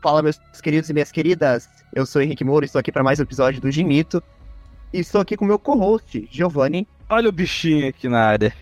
Fala, 0.00 0.22
meus 0.22 0.38
queridos 0.62 0.88
e 0.88 0.92
minhas 0.92 1.10
queridas. 1.10 1.68
Eu 1.92 2.06
sou 2.06 2.22
Henrique 2.22 2.44
Moura, 2.44 2.64
estou 2.64 2.78
aqui 2.78 2.92
para 2.92 3.02
mais 3.02 3.18
um 3.18 3.24
episódio 3.24 3.60
do 3.60 3.70
Gimito. 3.70 4.22
E 4.92 5.00
estou 5.00 5.20
aqui 5.20 5.36
com 5.36 5.44
o 5.44 5.48
meu 5.48 5.58
co-host, 5.58 6.28
Giovanni. 6.30 6.86
Olha 7.10 7.28
o 7.28 7.32
bichinho 7.32 7.88
aqui 7.88 8.08
na 8.08 8.20
área. 8.20 8.54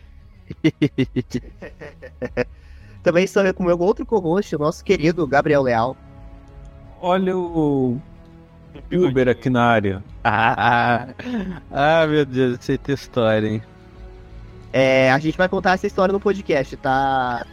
Também 3.03 3.25
estou 3.25 3.53
com 3.53 3.65
o 3.65 3.67
meu 3.67 3.79
outro 3.79 4.07
co-host, 4.07 4.57
o 4.57 4.59
nosso 4.59 4.83
querido 4.83 5.27
Gabriel 5.27 5.63
Leal. 5.63 5.95
Olha 7.03 7.37
o 7.37 8.01
Uber 8.91 9.29
aqui 9.29 9.51
na 9.51 9.65
área. 9.65 10.03
Ah, 10.29 11.07
ah 11.71 12.05
meu 12.09 12.27
Deus, 12.27 12.59
sei 12.61 12.77
ter 12.77 12.95
história, 12.95 13.47
hein? 13.47 13.63
É, 14.73 15.13
a 15.13 15.19
gente 15.21 15.39
vai 15.39 15.49
contar 15.49 15.75
essa 15.75 15.87
história 15.87 16.13
no 16.13 16.19
podcast, 16.19 16.77
tá? 16.79 17.47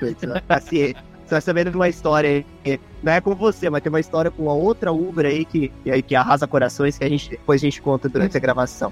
Assim, 0.49 0.95
você 1.25 1.35
vai 1.35 1.41
sabendo 1.41 1.71
de 1.71 1.75
uma 1.75 1.89
história 1.89 2.45
aí, 2.65 2.79
não 3.01 3.13
é 3.13 3.21
com 3.21 3.33
você, 3.35 3.69
mas 3.69 3.81
tem 3.81 3.89
uma 3.89 3.99
história 3.99 4.29
com 4.29 4.49
a 4.49 4.53
outra 4.53 4.91
Uber 4.91 5.25
aí 5.25 5.45
que, 5.45 5.71
que 6.05 6.15
arrasa 6.15 6.47
corações 6.47 6.97
que 6.97 7.03
a 7.03 7.09
gente, 7.09 7.29
depois 7.29 7.61
a 7.61 7.65
gente 7.65 7.81
conta 7.81 8.09
durante 8.09 8.35
a 8.35 8.39
gravação. 8.39 8.91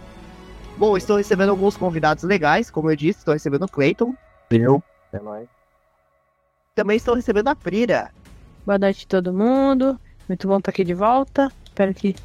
Bom, 0.77 0.97
estou 0.97 1.17
recebendo 1.17 1.49
alguns 1.49 1.77
convidados 1.77 2.23
legais, 2.23 2.71
como 2.71 2.89
eu 2.89 2.95
disse, 2.95 3.19
estou 3.19 3.33
recebendo 3.33 3.63
o 3.63 3.67
Clayton. 3.67 4.15
Eu. 4.49 4.81
É 5.13 5.19
nóis. 5.19 5.47
Também 6.73 6.97
estou 6.97 7.15
recebendo 7.15 7.49
a 7.49 7.55
Frira. 7.55 8.11
Boa 8.65 8.79
noite 8.79 9.05
a 9.05 9.09
todo 9.09 9.33
mundo. 9.33 9.99
Muito 10.27 10.47
bom 10.47 10.57
estar 10.57 10.71
aqui 10.71 10.83
de 10.83 10.93
volta. 10.93 11.51
Espero 11.65 11.93
que 11.93 12.15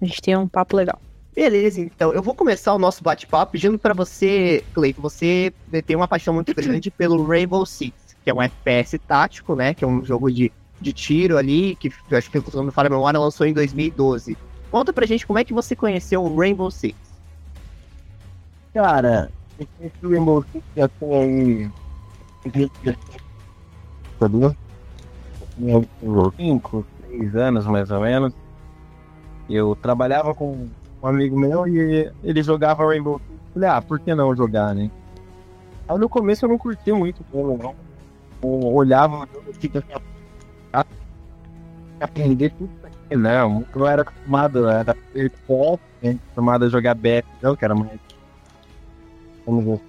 a 0.00 0.04
gente 0.04 0.20
tenha 0.20 0.38
um 0.38 0.46
papo 0.46 0.76
legal. 0.76 1.00
Beleza, 1.34 1.80
então 1.80 2.12
eu 2.14 2.22
vou 2.22 2.34
começar 2.34 2.72
o 2.72 2.78
nosso 2.78 3.04
bate-papo 3.04 3.52
pedindo 3.52 3.78
para 3.78 3.92
você, 3.92 4.64
Cleiton, 4.72 5.02
você 5.02 5.52
tem 5.84 5.94
uma 5.94 6.08
paixão 6.08 6.32
muito 6.32 6.54
grande 6.54 6.90
pelo 6.90 7.22
Rainbow 7.26 7.66
Six, 7.66 7.92
que 8.26 8.30
é 8.30 8.34
um 8.34 8.42
FPS 8.42 8.98
tático, 8.98 9.54
né? 9.54 9.72
Que 9.72 9.84
é 9.84 9.86
um 9.86 10.04
jogo 10.04 10.28
de, 10.28 10.50
de 10.80 10.92
tiro 10.92 11.38
ali, 11.38 11.76
que 11.76 11.92
acho 12.10 12.28
que 12.28 12.40
quando 12.40 12.64
me 12.64 12.72
fala 12.72 12.88
memória 12.88 13.20
lançou 13.20 13.46
em 13.46 13.52
2012. 13.52 14.36
Conta 14.68 14.92
pra 14.92 15.06
gente 15.06 15.24
como 15.24 15.38
é 15.38 15.44
que 15.44 15.54
você 15.54 15.76
conheceu 15.76 16.24
o 16.24 16.36
Rainbow 16.36 16.68
Six. 16.68 16.98
Cara, 18.74 19.30
eu 19.60 19.66
conheci 19.78 19.96
o 20.04 20.10
Rainbow 20.10 20.44
Six 20.50 20.64
já 20.76 20.88
tem 20.88 21.70
aí. 22.44 22.70
Sabia? 24.18 24.56
Tinha 25.56 25.84
5, 26.36 26.86
6 27.08 27.36
anos 27.36 27.64
mais 27.66 27.92
ou 27.92 28.00
menos. 28.00 28.32
Eu 29.48 29.76
trabalhava 29.76 30.34
com 30.34 30.68
um 31.00 31.06
amigo 31.06 31.38
meu 31.38 31.68
e 31.68 32.10
ele 32.24 32.42
jogava 32.42 32.84
Rainbow 32.84 33.20
Six. 33.20 33.40
Falei, 33.54 33.68
ah, 33.68 33.80
por 33.80 34.00
que 34.00 34.12
não 34.16 34.34
jogar, 34.34 34.74
né? 34.74 34.90
Aí 35.88 35.96
no 35.96 36.08
começo 36.08 36.44
eu 36.44 36.48
não 36.48 36.58
curti 36.58 36.90
muito 36.90 37.22
como 37.30 37.56
não. 37.56 37.85
Eu 38.46 38.72
olhava 38.72 39.24
o 39.24 39.52
jogo 39.52 40.06
aprender 42.00 42.50
tudo 42.50 42.70
aqui, 42.84 43.16
não. 43.16 43.64
Eu 43.74 43.80
não 43.80 43.86
era 43.86 44.02
acostumado, 44.02 44.68
era 44.68 44.96
pop, 45.46 45.82
né? 46.02 46.18
acostumado 46.22 46.64
a 46.64 46.68
jogar 46.68 46.94
BF, 46.94 47.26
não, 47.42 47.56
que 47.56 47.64
era 47.64 47.74
mais. 47.74 47.98
Vamos 49.44 49.64
ver. 49.64 49.80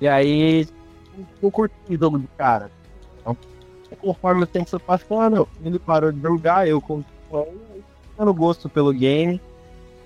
E 0.00 0.08
aí 0.08 0.68
eu 1.42 1.50
curti 1.50 1.74
o 1.88 1.98
jogo 1.98 2.18
do 2.18 2.28
cara. 2.36 2.70
Então, 3.20 3.36
conforme 4.00 4.42
o 4.42 4.46
tempo 4.46 4.68
foi 4.68 4.78
passando, 4.78 5.48
ele 5.64 5.78
parou 5.78 6.12
de 6.12 6.20
jogar, 6.20 6.68
eu 6.68 6.80
continuei 6.80 7.82
no 8.18 8.34
gosto 8.34 8.68
pelo 8.68 8.92
game 8.92 9.40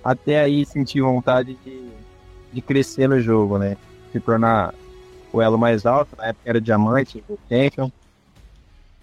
até 0.03 0.39
aí 0.39 0.65
sentir 0.65 1.01
vontade 1.01 1.57
de, 1.65 1.89
de 2.53 2.61
crescer 2.61 3.07
no 3.09 3.19
jogo, 3.19 3.57
né? 3.57 3.77
Se 4.11 4.19
tornar 4.19 4.73
o 5.37 5.41
elo 5.41 5.57
mais 5.57 5.85
alto, 5.85 6.15
na 6.17 6.27
época 6.27 6.49
era 6.49 6.61
diamante, 6.61 7.23
champion, 7.49 7.91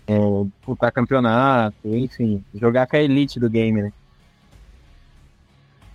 é, 0.07 0.19
disputar 0.57 0.93
campeonato, 0.93 1.77
enfim, 1.85 2.45
jogar 2.55 2.87
com 2.87 2.97
a 2.97 3.01
elite 3.01 3.41
do 3.41 3.49
game, 3.49 3.83
né? 3.83 3.93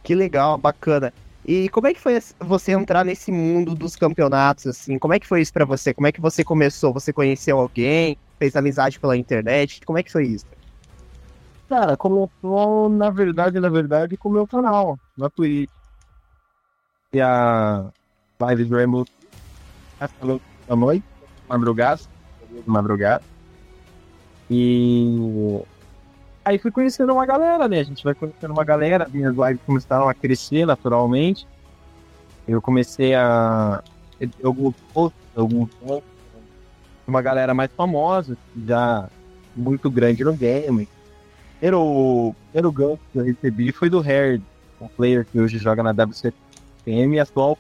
Que 0.04 0.16
legal, 0.16 0.58
bacana. 0.58 1.14
E 1.46 1.70
como 1.70 1.88
é 1.88 1.94
que 1.94 2.00
foi 2.00 2.20
você 2.40 2.72
entrar 2.72 3.04
nesse 3.04 3.32
mundo 3.32 3.76
dos 3.76 3.96
campeonatos, 3.96 4.68
assim? 4.68 4.98
Como 4.98 5.14
é 5.14 5.20
que 5.20 5.28
foi 5.28 5.42
isso 5.42 5.54
para 5.54 5.66
você? 5.66 5.94
Como 5.94 6.08
é 6.08 6.12
que 6.12 6.22
você 6.22 6.44
começou? 6.44 6.94
Você 6.94 7.14
conheceu 7.14 7.60
alguém? 7.60 8.18
Fez 8.38 8.56
amizade 8.56 9.00
pela 9.00 9.18
internet? 9.18 9.82
Como 9.86 9.98
é 9.98 10.04
que 10.04 10.12
foi 10.12 10.26
isso? 10.26 10.46
Cara, 11.68 11.96
começou, 11.96 12.90
na 12.90 13.10
verdade, 13.10 13.60
na 13.60 13.70
verdade, 13.70 14.18
com 14.18 14.30
o 14.30 14.32
meu 14.32 14.48
canal, 14.48 14.98
na 15.18 15.30
Twitch. 15.30 15.70
E 17.14 17.22
a 17.22 17.92
live 18.40 18.66
do 18.66 18.76
Rainbow 18.76 19.06
falou 20.08 20.42
da 20.68 20.76
noite, 20.76 21.04
madrugada, 21.48 22.02
madrugada. 22.66 23.24
E 24.50 25.62
aí 26.44 26.58
fui 26.58 26.72
conhecendo 26.72 27.14
uma 27.14 27.26
galera, 27.26 27.68
né? 27.68 27.80
A 27.80 27.84
gente 27.84 28.04
vai 28.04 28.14
conhecendo 28.14 28.52
uma 28.52 28.64
galera, 28.64 29.08
minhas 29.12 29.36
lives 29.36 29.62
começaram 29.66 30.10
a 30.10 30.14
crescer 30.14 30.66
naturalmente. 30.66 31.48
Eu 32.48 32.62
comecei 32.62 33.14
a. 33.14 33.84
Alguns 34.44 34.76
posts, 34.94 35.22
alguns 35.36 35.70
uma 37.08 37.22
galera 37.22 37.54
mais 37.54 37.72
famosa, 37.72 38.38
já 38.68 39.10
muito 39.56 39.90
grande 39.90 40.24
no 40.24 40.34
game 40.34 40.88
primeiro, 41.60 42.36
primeiro 42.52 42.72
gancho 42.72 43.02
que 43.12 43.20
eu 43.20 43.24
recebi 43.24 43.72
foi 43.72 43.90
do 43.90 44.00
Hair, 44.00 44.42
um 44.80 44.88
player 44.88 45.26
que 45.26 45.40
hoje 45.40 45.58
joga 45.58 45.84
na 45.84 45.92
WCPM 45.92 47.18
e 47.18 47.20
atual. 47.20 47.58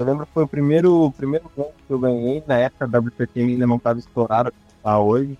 Eu 0.00 0.06
lembro 0.06 0.24
que 0.24 0.32
foi 0.32 0.44
o 0.44 0.48
primeiro, 0.48 1.12
primeiro 1.14 1.44
gancho 1.54 1.74
que 1.86 1.92
eu 1.92 1.98
ganhei, 1.98 2.42
na 2.46 2.56
época 2.56 2.86
a 2.86 2.98
WCPM 2.98 3.52
ainda 3.52 3.66
não 3.66 3.76
estava 3.76 3.98
estourada 3.98 4.50
como 4.50 4.64
está 4.74 4.98
hoje. 4.98 5.38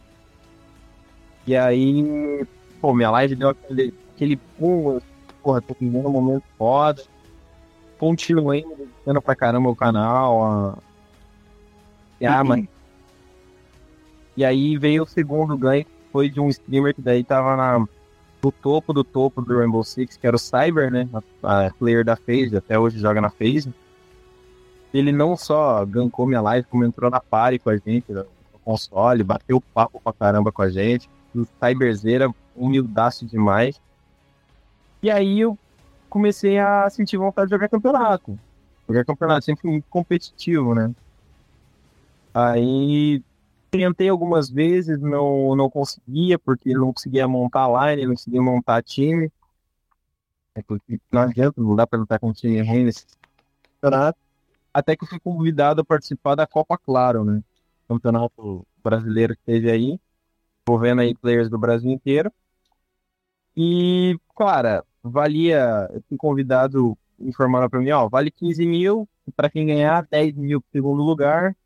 E 1.47 1.57
aí, 1.57 2.47
pô, 2.79 2.93
minha 2.93 3.11
live 3.11 3.37
deu 3.37 3.49
aquele, 3.49 3.95
aquele 4.15 4.39
boom, 4.59 5.01
porra, 5.43 5.63
tô 5.63 5.75
vivendo 5.81 6.07
um 6.07 6.13
momento 6.13 6.45
foda. 6.59 7.03
Continuei 7.99 8.63
dedicando 8.77 9.23
pra 9.23 9.35
caramba 9.35 9.71
o 9.71 9.75
canal. 9.75 10.45
A... 10.45 10.79
E, 12.21 12.27
ah, 12.27 12.45
mas 12.45 12.69
e 14.37 14.45
aí 14.45 14.77
veio 14.77 15.05
o 15.05 15.09
segundo 15.09 15.57
ganho, 15.57 15.87
foi 16.13 16.29
de 16.29 16.39
um 16.39 16.51
streamer 16.51 16.95
que 16.95 17.01
daí 17.01 17.25
tava 17.25 17.57
na, 17.57 17.87
topo 18.63 18.93
do 18.93 19.03
topo 19.03 19.41
do 19.41 19.59
Rainbow 19.59 19.83
Six, 19.83 20.19
que 20.19 20.27
era 20.27 20.37
o 20.37 20.39
Cyber, 20.39 20.91
né? 20.91 21.09
A, 21.43 21.67
a 21.67 21.71
player 21.71 22.05
da 22.05 22.15
FaZe, 22.15 22.59
até 22.59 22.79
hoje 22.79 22.99
joga 22.99 23.23
na 23.23 23.31
FaZe. 23.31 23.73
Ele 24.93 25.13
não 25.13 25.37
só 25.37 25.85
gankou 25.85 26.27
minha 26.27 26.41
live, 26.41 26.67
como 26.69 26.85
entrou 26.85 27.11
na 27.11 27.21
party 27.21 27.59
com 27.59 27.71
a 27.71 27.77
gente 27.77 28.13
no 28.13 28.27
console, 28.65 29.23
bateu 29.23 29.61
papo 29.61 30.01
pra 30.01 30.13
caramba 30.13 30.51
com 30.51 30.63
a 30.63 30.69
gente. 30.69 31.09
O 31.35 31.45
Cyberzeira, 31.45 32.33
humildaço 32.57 33.25
demais. 33.25 33.81
E 35.03 35.11
aí 35.11 35.41
eu 35.41 35.57
comecei 36.09 36.59
a 36.59 36.91
sentir 36.91 37.17
vontade 37.17 37.49
de 37.49 37.55
jogar 37.55 37.69
campeonato. 37.69 38.39
Jogar 38.89 39.05
campeonato 39.05 39.45
sempre 39.45 39.69
muito 39.69 39.87
competitivo, 39.89 40.75
né? 40.75 40.93
Aí 42.35 43.23
tentei 43.71 44.09
algumas 44.09 44.51
vezes, 44.51 45.01
não, 45.01 45.55
não 45.55 45.71
conseguia, 45.71 46.39
porque 46.39 46.75
não 46.75 46.93
conseguia 46.93 47.29
montar 47.29 47.69
line, 47.69 48.07
não 48.07 48.15
conseguia 48.15 48.43
montar 48.43 48.83
time. 48.83 49.31
É 50.55 50.63
porque 50.63 51.01
não 51.13 51.23
adianta, 51.23 51.61
não 51.61 51.77
dá 51.77 51.87
para 51.87 52.01
lutar 52.01 52.19
com 52.19 52.33
time 52.33 52.61
ruim 52.61 52.85
nesse 52.85 53.07
campeonato. 53.81 54.19
Até 54.73 54.97
que 54.97 55.05
eu 55.05 55.09
fui 55.09 55.21
convidado 55.21 55.81
a 55.81 55.85
participar 55.85 56.35
da 56.35 56.47
Copa 56.47 56.79
Claro, 56.79 57.25
né? 57.25 57.43
Campeonato 57.89 58.67
brasileiro 58.83 59.37
que 59.37 59.43
teve 59.43 59.71
aí, 59.71 60.01
envolvendo 60.67 61.01
aí 61.01 61.15
players 61.15 61.49
do 61.49 61.59
Brasil 61.59 61.91
inteiro. 61.91 62.33
E, 63.57 64.19
cara, 64.37 64.85
valia, 65.03 65.89
eu 65.93 66.03
fui 66.09 66.17
convidado, 66.17 66.97
informaram 67.19 67.69
para 67.69 67.81
mim, 67.81 67.91
ó, 67.91 68.09
vale 68.09 68.31
15 68.31 68.65
mil, 68.67 69.09
para 69.37 69.51
quem 69.51 69.67
ganhar, 69.67 70.07
10 70.11 70.35
mil 70.35 70.61
pro 70.61 70.71
segundo 70.73 71.03
lugar, 71.03 71.57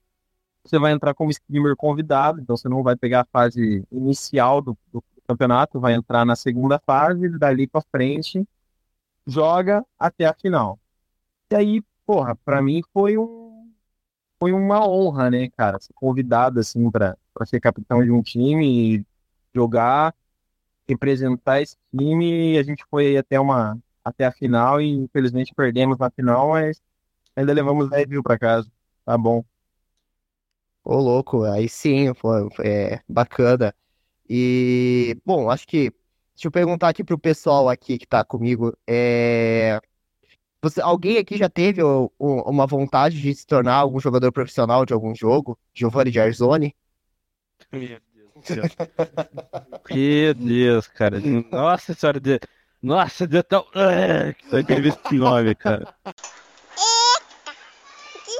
você 0.65 0.79
vai 0.79 0.93
entrar 0.93 1.15
como 1.15 1.31
streamer 1.31 1.77
convidado, 1.77 2.41
então 2.41 2.57
você 2.57 2.69
não 2.69 2.83
vai 2.83 2.97
pegar 2.97 3.21
a 3.23 3.27
fase 3.27 3.87
inicial 3.93 4.63
do, 4.63 4.77
do 4.93 5.05
campeonato, 5.27 5.79
vai 5.79 5.95
entrar 5.95 6.25
na 6.25 6.35
segunda 6.37 6.79
fase, 6.79 7.29
dali 7.39 7.67
para 7.67 7.83
frente, 7.91 8.47
joga 9.27 9.85
até 9.99 10.27
a 10.27 10.35
final. 10.35 10.79
E 11.51 11.57
aí, 11.57 11.83
porra, 12.07 12.35
para 12.37 12.63
mim 12.63 12.83
foi 12.93 13.19
um 13.19 13.73
foi 14.41 14.53
uma 14.53 14.87
honra, 14.89 15.31
né, 15.31 15.51
cara, 15.51 15.81
ser 15.81 15.93
convidado 15.95 16.61
assim 16.61 16.91
para 16.91 17.17
ser 17.47 17.61
capitão 17.61 18.05
de 18.05 18.11
um 18.11 18.23
time 18.23 18.97
e 18.99 19.07
jogar, 19.55 20.15
representar 20.89 21.63
esse 21.63 21.77
time, 21.97 22.59
a 22.59 22.63
gente 22.63 22.85
foi 22.91 23.17
até 23.17 23.41
uma 23.41 23.79
até 24.05 24.27
a 24.27 24.33
final 24.33 24.81
e 24.81 24.89
infelizmente 24.91 25.55
perdemos 25.55 25.99
na 25.99 26.11
final, 26.11 26.51
mas 26.51 26.81
ainda 27.37 27.53
levamos 27.55 27.91
10 27.91 28.07
mil 28.09 28.23
para 28.23 28.39
casa. 28.39 28.71
Tá 29.05 29.19
bom. 29.19 29.45
Ô, 30.83 30.97
louco, 30.97 31.45
aí 31.45 31.69
sim, 31.69 32.13
foi, 32.15 32.49
é 32.63 33.01
bacana. 33.09 33.75
E, 34.29 35.21
bom, 35.25 35.51
acho 35.51 35.67
que. 35.67 35.91
Deixa 36.35 36.49
eu 36.49 36.53
perguntar 36.53 36.89
aqui 36.91 37.05
pro 37.05 37.19
pessoal 37.19 37.69
aqui 37.69 37.99
que 37.99 38.07
tá 38.07 38.25
comigo. 38.25 38.77
É, 38.89 39.81
você, 40.65 40.81
alguém 40.81 41.19
aqui 41.19 41.37
já 41.37 41.49
teve 41.49 41.83
o, 41.83 42.11
o, 42.19 42.51
uma 42.51 42.67
vontade 42.67 43.21
de 43.21 43.35
se 43.35 43.47
tornar 43.47 43.75
algum 43.75 44.01
jogador 44.01 44.33
profissional 44.33 44.87
de 44.87 44.95
algum 44.95 45.15
jogo? 45.15 45.59
Giovanni 45.75 46.11
de 46.11 46.19
Arzoni? 46.19 46.75
Meu 47.71 48.01
Deus. 48.11 48.77
Meu 49.91 50.35
Deus, 50.35 50.87
cara. 50.89 51.21
Nossa 51.53 51.93
senhora. 51.93 52.19
De... 52.19 52.41
Nossa, 52.83 53.27
deu 53.27 53.45
tão. 53.45 53.67
Só 54.49 54.63
teve 54.63 54.89
esse 54.89 55.15
nome, 55.15 55.55
cara. 55.55 55.95
Eita! 56.07 57.53
Que 58.25 58.39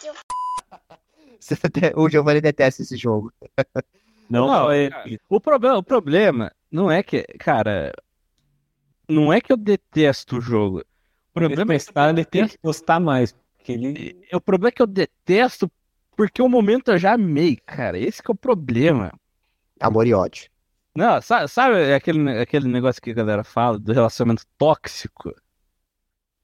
nojo! 0.00 0.18
O 1.96 2.08
Giovanni 2.08 2.40
detesta 2.40 2.80
esse 2.80 2.96
jogo. 2.96 3.30
Não, 4.30 4.46
não 4.46 4.72
é... 4.72 4.88
o, 5.28 5.38
problema, 5.38 5.76
o 5.76 5.82
problema 5.82 6.50
não 6.70 6.90
é 6.90 7.02
que, 7.02 7.22
cara, 7.38 7.92
não 9.06 9.30
é 9.30 9.42
que 9.42 9.52
eu 9.52 9.56
detesto 9.58 10.38
o 10.38 10.40
jogo. 10.40 10.82
O 11.34 11.40
problema 11.40 11.74
é 11.74 11.78
que 11.78 11.90
eu 11.98 12.12
detesto 12.14 12.58
gostar 12.62 13.00
mais. 13.00 13.34
Ele... 13.66 14.16
O 14.32 14.40
problema 14.40 14.68
é 14.68 14.72
que 14.72 14.82
eu 14.82 14.86
detesto 14.86 15.70
porque 16.16 16.40
o 16.40 16.48
momento 16.48 16.92
eu 16.92 16.98
já 16.98 17.14
amei, 17.14 17.56
cara. 17.56 17.98
Esse 17.98 18.22
que 18.22 18.30
é 18.30 18.32
o 18.32 18.36
problema. 18.36 19.12
Amor 19.80 20.06
e 20.06 20.14
ódio. 20.14 20.48
Não, 20.96 21.20
sabe, 21.20 21.48
sabe 21.48 21.92
aquele, 21.92 22.38
aquele 22.38 22.68
negócio 22.68 23.02
que 23.02 23.10
a 23.10 23.14
galera 23.14 23.42
fala 23.42 23.78
do 23.78 23.92
relacionamento 23.92 24.44
tóxico? 24.56 25.34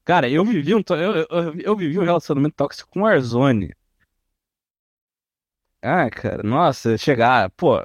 Cara, 0.04 0.28
eu 0.28 0.44
vivi 0.44 0.75
um, 0.75 0.82
eu, 0.88 1.26
eu, 1.31 1.60
eu 1.60 1.76
vivi 1.76 1.98
um 1.98 2.04
relacionamento 2.04 2.56
tóxico 2.56 2.90
com 2.90 3.00
o 3.00 3.02
Warzone. 3.04 3.72
Ah, 5.82 6.10
cara, 6.10 6.42
nossa, 6.42 6.98
chegar, 6.98 7.48
pô. 7.50 7.81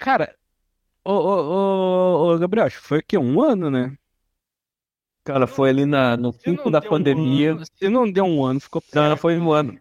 Cara, 0.00 0.34
ô, 1.04 1.12
ô, 1.12 2.30
ô, 2.30 2.34
ô 2.34 2.38
Gabriel, 2.38 2.66
acho 2.66 2.80
que 2.80 2.86
foi 2.86 2.98
aqui 3.00 3.18
um 3.18 3.42
ano, 3.42 3.70
né? 3.70 3.96
Cara, 5.26 5.44
foi 5.48 5.70
ali 5.70 5.84
na, 5.84 6.16
no 6.16 6.32
pico 6.32 6.70
da 6.70 6.80
pandemia. 6.80 7.52
Um 7.52 7.56
ano, 7.56 7.66
se 7.66 7.88
não 7.88 8.08
deu 8.08 8.24
um 8.24 8.44
ano, 8.44 8.60
ficou. 8.60 8.80
Não, 8.94 9.08
não, 9.10 9.16
foi 9.16 9.36
um 9.36 9.50
ano. 9.50 9.76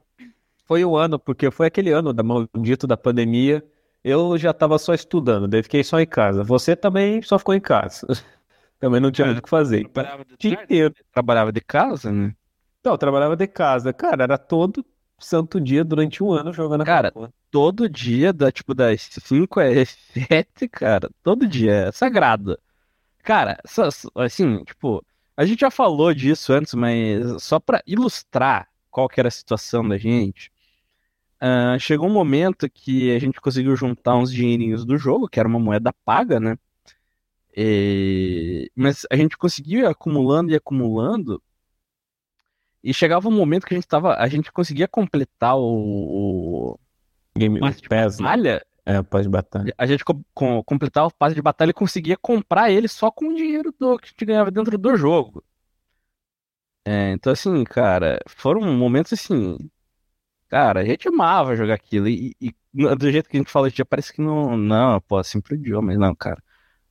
Foi 0.66 0.84
um 0.84 0.98
ano, 0.98 1.20
porque 1.20 1.52
foi 1.52 1.68
aquele 1.68 1.92
ano 1.92 2.12
da 2.12 2.24
maldito 2.24 2.88
da 2.88 2.98
pandemia. 2.98 3.64
Eu 4.04 4.40
já 4.40 4.52
tava 4.52 4.80
só 4.80 4.96
estudando, 4.96 5.48
daí 5.48 5.62
fiquei 5.62 5.84
só 5.84 6.00
em 6.00 6.08
casa. 6.08 6.44
Você 6.44 6.76
também 6.76 7.22
só 7.22 7.38
ficou 7.38 7.54
em 7.54 7.60
casa. 7.62 8.08
também 8.80 9.00
não 9.00 9.12
tinha 9.12 9.28
muito 9.28 9.38
o 9.38 9.44
que 9.44 9.50
fazer. 9.50 9.88
Trabalhava 9.88 10.26
de, 10.26 10.48
inteiro. 10.48 10.96
trabalhava 11.14 11.52
de 11.52 11.62
casa, 11.62 12.12
né? 12.12 12.34
Não, 12.84 12.98
trabalhava 12.98 13.36
de 13.36 13.46
casa. 13.46 13.94
Cara, 13.94 14.24
era 14.24 14.40
todo 14.40 14.84
santo 15.20 15.62
dia 15.62 15.84
durante 15.84 16.24
um 16.24 16.32
ano 16.32 16.52
jogando 16.52 16.84
Cara, 16.84 17.14
todo 17.52 17.88
dia, 17.88 18.34
da, 18.34 18.52
tipo, 18.52 18.74
das 18.74 19.10
5 19.22 19.60
às 19.60 19.90
7, 20.12 20.68
cara. 20.70 21.08
Todo 21.22 21.48
dia, 21.48 21.72
é 21.72 21.92
sagrado. 21.92 22.58
Cara, 23.24 23.60
assim, 24.16 24.64
tipo, 24.64 25.04
a 25.38 25.46
gente 25.46 25.62
já 25.62 25.72
falou 25.72 26.14
disso 26.14 26.54
antes, 26.54 26.74
mas 26.74 27.44
só 27.44 27.60
pra 27.60 27.82
ilustrar 27.86 28.70
qual 28.90 29.10
que 29.10 29.20
era 29.20 29.28
a 29.28 29.32
situação 29.32 29.88
da 29.88 29.98
gente, 29.98 30.52
uh, 31.42 31.80
chegou 31.80 32.08
um 32.08 32.14
momento 32.14 32.70
que 32.70 33.14
a 33.14 33.20
gente 33.20 33.42
conseguiu 33.42 33.76
juntar 33.76 34.16
uns 34.16 34.32
dinheirinhos 34.32 34.86
do 34.86 34.98
jogo, 34.98 35.28
que 35.28 35.40
era 35.40 35.50
uma 35.50 35.60
moeda 35.60 35.94
paga, 36.06 36.40
né? 36.40 36.58
E... 37.56 38.72
Mas 38.76 39.06
a 39.12 39.16
gente 39.16 39.38
conseguiu 39.38 39.82
ir 39.82 39.86
acumulando 39.86 40.52
e 40.52 40.56
acumulando 40.56 41.42
e 42.86 42.94
chegava 42.94 43.28
um 43.28 43.32
momento 43.32 43.66
que 43.66 43.74
a 43.74 43.78
gente 43.78 43.88
tava. 43.88 44.14
A 44.14 44.28
gente 44.28 44.52
conseguia 44.52 44.88
completar 44.88 45.58
o. 45.58 45.64
o... 45.64 46.80
Game 47.36 47.60
Pass 47.60 48.18
de 48.18 48.24
né? 48.24 48.62
É, 48.86 49.00
o 49.00 49.04
passe 49.04 49.24
de 49.24 49.30
batalha. 49.30 49.74
A 49.78 49.86
gente 49.88 50.06
com, 50.06 50.24
com, 50.34 50.64
completava 50.64 51.08
o 51.08 51.14
passe 51.14 51.34
de 51.36 51.42
batalha 51.42 51.72
e 51.72 51.74
conseguia 51.74 52.16
comprar 52.18 52.70
ele 52.70 52.88
só 52.88 53.10
com 53.10 53.30
o 53.30 53.36
dinheiro 53.36 53.74
do, 53.80 53.98
que 53.98 54.06
a 54.06 54.10
gente 54.10 54.26
ganhava 54.26 54.52
dentro 54.52 54.78
do 54.78 54.96
jogo. 54.96 55.44
É, 56.88 57.12
então, 57.14 57.34
assim, 57.34 57.64
cara, 57.64 58.20
foram 58.28 58.62
momentos 58.62 59.14
assim. 59.14 59.58
Cara, 60.50 60.82
a 60.82 60.86
gente 60.86 61.08
amava 61.08 61.56
jogar 61.56 61.76
aquilo. 61.76 62.08
E, 62.08 62.36
e 62.42 62.56
do 62.74 63.12
jeito 63.12 63.30
que 63.30 63.38
a 63.38 63.40
gente 63.40 63.52
fala 63.52 63.68
hoje 63.68 63.86
parece 63.86 64.14
que 64.14 64.22
não. 64.22 64.58
Não, 64.58 65.02
pô, 65.02 65.24
sempre 65.24 65.56
odiou, 65.56 65.82
mas 65.82 65.98
não, 65.98 66.16
cara. 66.16 66.44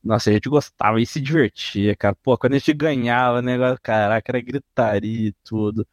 Nossa, 0.02 0.30
a 0.30 0.34
gente 0.34 0.48
gostava 0.48 1.00
e 1.00 1.06
se 1.06 1.20
divertia, 1.20 1.96
cara. 1.96 2.16
Pô, 2.16 2.38
quando 2.38 2.54
a 2.54 2.58
gente 2.58 2.74
ganhava, 2.74 3.42
negócio, 3.42 3.80
caraca, 3.82 4.32
era 4.32 4.40
gritaria 4.42 5.28
e 5.30 5.32
tudo. 5.44 5.86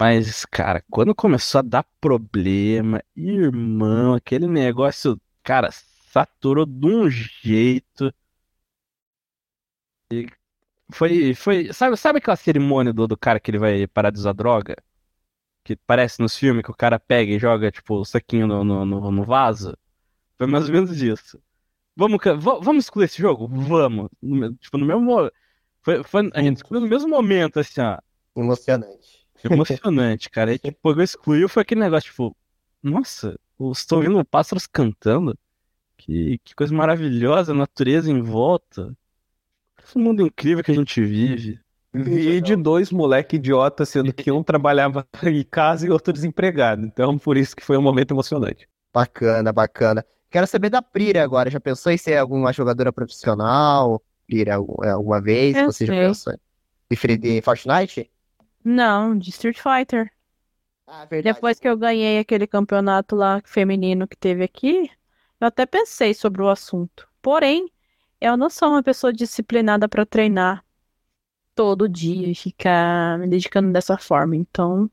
Mas, 0.00 0.44
cara, 0.46 0.84
quando 0.90 1.14
começou 1.14 1.60
a 1.60 1.62
dar 1.62 1.84
problema, 2.00 3.02
irmão, 3.16 4.14
aquele 4.14 4.46
negócio, 4.46 5.20
cara, 5.42 5.70
saturou 5.72 6.66
de 6.66 6.86
um 6.86 7.08
jeito. 7.10 8.12
E 10.12 10.26
foi, 10.92 11.34
foi, 11.34 11.72
sabe, 11.72 11.96
sabe 11.96 12.18
aquela 12.18 12.36
cerimônia 12.36 12.92
do, 12.92 13.06
do 13.08 13.16
cara 13.18 13.40
que 13.40 13.50
ele 13.50 13.58
vai 13.58 13.86
parar 13.88 14.10
de 14.10 14.18
usar 14.20 14.32
droga? 14.34 14.76
Que 15.64 15.76
parece 15.76 16.20
nos 16.20 16.36
filmes 16.36 16.64
que 16.64 16.70
o 16.70 16.76
cara 16.76 17.00
pega 17.00 17.32
e 17.32 17.38
joga, 17.38 17.72
tipo, 17.72 17.96
o 17.96 18.04
saquinho 18.04 18.46
no, 18.46 18.64
no, 18.64 18.84
no, 18.86 19.12
no 19.12 19.24
vaso? 19.24 19.76
Foi 20.38 20.46
mais 20.48 20.68
ou 20.68 20.74
menos 20.74 21.02
isso. 21.02 21.42
Vamos, 21.96 22.18
vamos 22.62 22.84
excluir 22.86 23.06
esse 23.06 23.22
jogo? 23.22 23.48
Vamos. 23.48 24.10
Tipo, 24.60 24.78
no 24.78 24.86
mesmo. 24.86 25.30
Foi, 25.82 26.04
foi, 26.04 26.30
a 26.34 26.42
gente 26.42 26.58
excluiu 26.58 26.82
no 26.82 26.88
mesmo 26.88 27.08
momento, 27.08 27.60
assim, 27.60 27.80
ó. 27.82 27.98
Emocionante. 28.36 29.23
Emocionante, 29.50 30.30
cara. 30.30 30.54
E, 30.54 30.58
tipo, 30.58 31.00
excluiu, 31.00 31.48
foi 31.48 31.62
aquele 31.62 31.80
negócio, 31.80 32.10
tipo, 32.10 32.36
nossa, 32.82 33.38
estou 33.72 33.98
ouvindo 33.98 34.24
pássaros 34.24 34.66
cantando. 34.66 35.36
Que, 35.96 36.38
que 36.44 36.54
coisa 36.54 36.74
maravilhosa, 36.74 37.52
a 37.52 37.54
natureza 37.54 38.10
em 38.10 38.20
volta. 38.20 38.94
Esse 39.82 39.98
mundo 39.98 40.26
incrível 40.26 40.62
que 40.64 40.70
a 40.70 40.74
gente 40.74 41.00
vive. 41.02 41.60
E 41.94 42.40
de 42.40 42.56
dois 42.56 42.90
moleque 42.90 43.36
idiotas, 43.36 43.88
sendo 43.88 44.12
que 44.12 44.30
um 44.30 44.42
trabalhava 44.42 45.06
em 45.22 45.44
casa 45.44 45.86
e 45.86 45.90
outro 45.90 46.12
desempregado. 46.12 46.84
Então, 46.84 47.16
por 47.16 47.36
isso 47.36 47.54
que 47.54 47.64
foi 47.64 47.76
um 47.76 47.82
momento 47.82 48.12
emocionante. 48.12 48.68
Bacana, 48.92 49.52
bacana. 49.52 50.04
Quero 50.28 50.46
saber 50.46 50.70
da 50.70 50.82
Prira 50.82 51.22
agora. 51.22 51.48
Já 51.48 51.60
pensou 51.60 51.92
em 51.92 51.96
ser 51.96 52.16
alguma 52.16 52.52
jogadora 52.52 52.92
profissional? 52.92 54.02
Prira, 54.26 54.54
é, 54.82 54.90
alguma 54.90 55.20
vez? 55.20 55.56
Eu 55.56 55.66
Você 55.66 55.86
sei. 55.86 55.86
já 55.86 56.08
pensou 56.08 56.32
em 56.90 57.18
de 57.18 57.40
Fortnite? 57.42 58.10
Não, 58.64 59.16
de 59.16 59.30
Street 59.30 59.58
Fighter. 59.60 60.10
Ah, 60.86 61.04
verdade. 61.06 61.24
Depois 61.24 61.58
que 61.58 61.68
eu 61.68 61.76
ganhei 61.76 62.18
aquele 62.18 62.46
campeonato 62.46 63.16
lá 63.16 63.40
feminino 63.44 64.06
que 64.08 64.16
teve 64.16 64.44
aqui, 64.44 64.90
eu 65.40 65.46
até 65.48 65.66
pensei 65.66 66.14
sobre 66.14 66.42
o 66.42 66.48
assunto. 66.48 67.08
Porém, 67.22 67.70
eu 68.20 68.36
não 68.36 68.50
sou 68.50 68.70
uma 68.70 68.82
pessoa 68.82 69.12
disciplinada 69.12 69.88
para 69.88 70.06
treinar 70.06 70.64
todo 71.54 71.88
dia 71.88 72.28
e 72.30 72.34
ficar 72.36 73.18
me 73.20 73.28
dedicando 73.28 73.72
dessa 73.72 73.98
forma. 73.98 74.36
Então, 74.36 74.90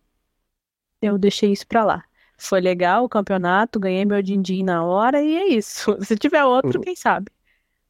eu 1.01 1.18
deixei 1.18 1.51
isso 1.51 1.68
pra 1.68 1.84
lá. 1.84 2.04
Foi 2.38 2.60
legal 2.60 3.04
o 3.06 3.10
campeonato, 3.10 3.80
ganhei 3.80 4.06
meu 4.06 4.22
din-din 4.22 4.63
na 4.63 4.84
hora 4.84 5.22
e 5.22 5.36
é 5.36 5.48
isso. 5.50 5.96
Se 6.04 6.16
tiver 6.18 6.44
outro, 6.44 6.80
Uhum. 6.80 6.84
quem 6.84 6.96
sabe? 6.96 7.32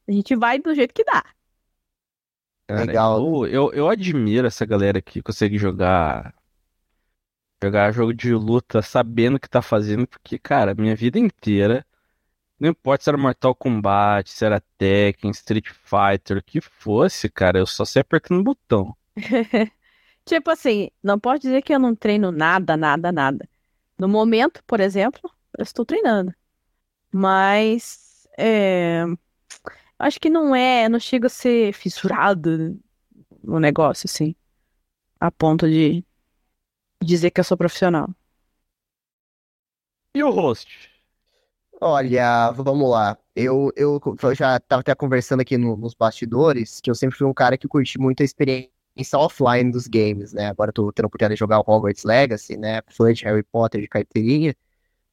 A 0.08 0.12
gente 0.12 0.36
vai 0.36 0.58
do 0.60 0.74
jeito 0.74 0.94
que 0.94 1.04
dá. 1.04 1.24
Cara, 2.74 2.86
Legal. 2.86 3.18
Eu, 3.18 3.46
eu, 3.46 3.72
eu 3.72 3.88
admiro 3.88 4.46
essa 4.46 4.64
galera 4.64 5.00
que 5.02 5.22
consegue 5.22 5.58
jogar 5.58 6.34
jogar 7.62 7.92
jogo 7.92 8.12
de 8.12 8.34
luta 8.34 8.82
sabendo 8.82 9.36
o 9.36 9.40
que 9.40 9.48
tá 9.48 9.62
fazendo, 9.62 10.06
porque, 10.06 10.38
cara, 10.38 10.74
minha 10.74 10.96
vida 10.96 11.18
inteira, 11.18 11.86
não 12.58 12.70
importa 12.70 13.04
se 13.04 13.10
era 13.10 13.18
Mortal 13.18 13.54
Kombat, 13.54 14.30
se 14.30 14.44
era 14.44 14.62
Tekken, 14.78 15.30
Street 15.30 15.68
Fighter, 15.70 16.38
o 16.38 16.42
que 16.42 16.60
fosse, 16.60 17.28
cara, 17.28 17.58
eu 17.58 17.66
só 17.66 17.84
sei 17.84 18.02
apertando 18.02 18.42
botão. 18.42 18.96
Tipo 20.24 20.50
assim, 20.50 20.90
não 21.02 21.18
pode 21.18 21.42
dizer 21.42 21.62
que 21.62 21.74
eu 21.74 21.78
não 21.78 21.94
treino 21.94 22.32
nada, 22.32 22.76
nada, 22.76 23.12
nada. 23.12 23.48
No 23.98 24.08
momento, 24.08 24.62
por 24.66 24.80
exemplo, 24.80 25.30
eu 25.58 25.62
estou 25.62 25.84
treinando. 25.84 26.34
Mas 27.12 28.26
é, 28.38 29.04
acho 30.02 30.20
que 30.20 30.30
não 30.30 30.54
é, 30.54 30.88
não 30.88 31.00
chega 31.00 31.26
a 31.26 31.30
ser 31.30 31.72
fissurado 31.74 32.78
no 33.42 33.60
negócio, 33.60 34.06
assim, 34.08 34.34
a 35.20 35.30
ponto 35.32 35.68
de 35.70 36.04
dizer 37.02 37.30
que 37.30 37.40
eu 37.40 37.44
sou 37.44 37.56
profissional. 37.56 38.08
E 40.14 40.22
o 40.24 40.30
host? 40.30 40.68
Olha, 41.80 42.50
vamos 42.52 42.88
lá. 42.90 43.18
Eu, 43.34 43.70
eu, 43.76 44.00
eu 44.22 44.34
já 44.34 44.56
estava 44.56 44.80
até 44.80 44.94
conversando 44.94 45.40
aqui 45.40 45.56
no- 45.58 45.76
nos 45.76 45.94
bastidores 45.94 46.80
que 46.80 46.90
eu 46.90 46.94
sempre 46.94 47.16
fui 47.18 47.26
um 47.26 47.34
cara 47.34 47.58
que 47.58 47.66
curti 47.66 47.98
muito 47.98 48.22
a 48.22 48.24
experiência 48.24 48.70
offline 49.18 49.70
dos 49.70 49.86
games, 49.88 50.32
né? 50.32 50.46
Agora 50.48 50.68
eu 50.70 50.72
tô 50.74 50.92
tendo 50.92 51.06
a 51.06 51.08
oportunidade 51.08 51.34
de 51.34 51.38
jogar 51.40 51.58
o 51.58 51.64
Hogwarts 51.66 52.04
Legacy, 52.04 52.56
né? 52.56 52.82
Fã 52.88 53.12
de 53.12 53.24
Harry 53.24 53.42
Potter 53.42 53.80
de 53.80 53.88
carteirinha. 53.88 54.54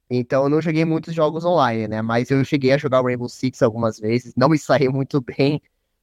Então 0.10 0.44
eu 0.44 0.50
não 0.50 0.62
joguei 0.62 0.84
muitos 0.86 1.14
jogos 1.14 1.46
online, 1.46 1.88
né? 1.88 2.02
Mas 2.02 2.32
eu 2.32 2.44
cheguei 2.44 2.72
a 2.72 2.78
jogar 2.78 3.02
o 3.02 3.06
Rainbow 3.06 3.30
Six 3.30 3.62
algumas 3.62 4.00
vezes. 4.00 4.34
Não 4.36 4.50
me 4.50 4.58
saí 4.58 4.88
muito 4.90 5.22
bem. 5.22 5.62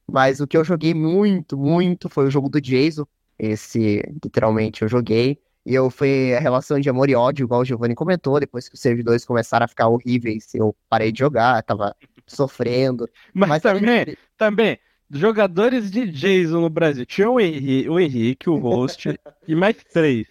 Mas 0.09 0.39
o 0.39 0.47
que 0.47 0.55
eu 0.55 0.63
joguei 0.63 0.93
muito, 0.93 1.57
muito 1.57 2.07
foi 2.07 2.27
o 2.27 2.31
jogo 2.31 2.47
do 2.49 2.61
Jason. 2.61 3.05
Esse, 3.37 4.01
literalmente, 4.23 4.81
eu 4.81 4.87
joguei. 4.87 5.37
E 5.65 5.75
eu 5.75 5.89
foi 5.89 6.33
a 6.33 6.39
relação 6.39 6.79
de 6.79 6.89
amor 6.89 7.09
e 7.09 7.15
ódio, 7.15 7.43
igual 7.43 7.59
o 7.59 7.65
Giovanni 7.65 7.93
comentou, 7.93 8.39
depois 8.39 8.69
que 8.69 8.75
os 8.75 8.79
servidores 8.79 9.25
começaram 9.25 9.65
a 9.65 9.67
ficar 9.67 9.89
horríveis, 9.89 10.55
eu 10.55 10.73
parei 10.87 11.11
de 11.11 11.19
jogar, 11.19 11.61
tava 11.61 11.93
sofrendo. 12.25 13.05
Mas, 13.33 13.49
Mas 13.49 13.61
também, 13.61 14.15
também, 14.37 14.79
jogadores 15.11 15.91
de 15.91 16.09
Jason 16.09 16.61
no 16.61 16.69
Brasil. 16.69 17.05
Tinha 17.05 17.29
o 17.29 17.37
Henrique, 17.37 17.89
o, 17.89 17.99
Henrique, 17.99 18.49
o 18.49 18.55
host 18.59 19.19
e 19.45 19.55
mais 19.55 19.75
três. 19.91 20.27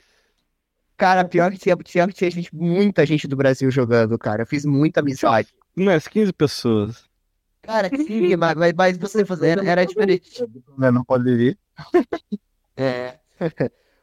Cara, 0.97 1.25
pior 1.25 1.50
que 1.53 1.59
tinha, 1.59 1.76
pior 1.76 2.09
que 2.09 2.15
tinha 2.15 2.31
gente, 2.31 2.55
muita 2.55 3.05
gente 3.05 3.29
do 3.29 3.37
Brasil 3.37 3.71
jogando, 3.71 4.19
cara. 4.19 4.43
Eu 4.43 4.47
fiz 4.47 4.65
muita 4.65 5.00
amizade. 5.00 5.49
Umas 5.76 6.09
15 6.09 6.33
pessoas. 6.33 7.05
Cara, 7.62 7.91
sim, 7.91 8.35
mas, 8.37 8.55
mas, 8.55 8.73
mas 8.73 8.97
você 8.97 9.25
fazer 9.25 9.49
era, 9.49 9.65
era 9.69 9.85
diferente. 9.85 10.43
Né, 10.79 10.91
Não 10.91 11.05
pode 11.05 11.29
ir. 11.31 11.59
É. 12.79 13.19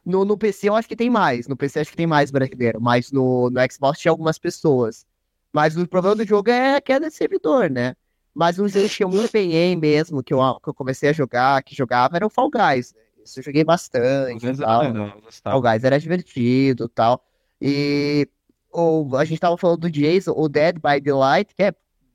No, 0.04 0.24
no 0.24 0.36
PC 0.36 0.68
eu 0.68 0.74
acho 0.74 0.88
que 0.88 0.96
tem 0.96 1.08
mais. 1.08 1.46
No 1.46 1.56
PC 1.56 1.78
acho 1.78 1.90
que 1.92 1.96
tem 1.96 2.08
mais 2.08 2.32
brasileiro. 2.32 2.80
Mas 2.80 3.12
no, 3.12 3.48
no 3.50 3.60
Xbox 3.72 4.00
tinha 4.00 4.10
algumas 4.10 4.36
pessoas. 4.36 5.06
Mas 5.52 5.76
o 5.76 5.86
problema 5.86 6.16
do 6.16 6.26
jogo 6.26 6.50
é 6.50 6.80
que 6.80 6.92
é 6.92 6.98
de 6.98 7.08
servidor, 7.08 7.70
né? 7.70 7.94
Mas 8.34 8.58
um 8.58 8.66
jogo 8.68 8.88
que 8.88 8.94
tinha 8.96 9.08
muito 9.08 9.30
PN 9.30 9.80
mesmo, 9.80 10.24
que 10.24 10.34
eu, 10.34 10.40
que 10.58 10.68
eu 10.68 10.74
comecei 10.74 11.10
a 11.10 11.12
jogar, 11.12 11.62
que 11.62 11.74
jogava, 11.76 12.16
era 12.16 12.26
o 12.26 12.30
Fall 12.30 12.50
Guys. 12.50 12.92
né? 12.92 13.00
Isso 13.24 13.40
eu 13.40 13.44
joguei 13.44 13.64
bastante. 13.64 14.46
e 14.46 15.42
tal. 15.42 15.52
Fall 15.52 15.62
Guys 15.62 15.84
era 15.84 15.98
divertido 15.98 16.84
e 16.84 16.88
tal. 16.88 17.24
E 17.60 18.28
o, 18.72 19.16
a 19.16 19.24
gente 19.24 19.40
tava 19.40 19.56
falando 19.56 19.80
do 19.80 19.90
Jason, 19.90 20.32
o 20.36 20.48
Dead 20.48 20.74
by 20.74 21.00
Daylight, 21.00 21.54
que 21.54 21.62
é 21.62 21.74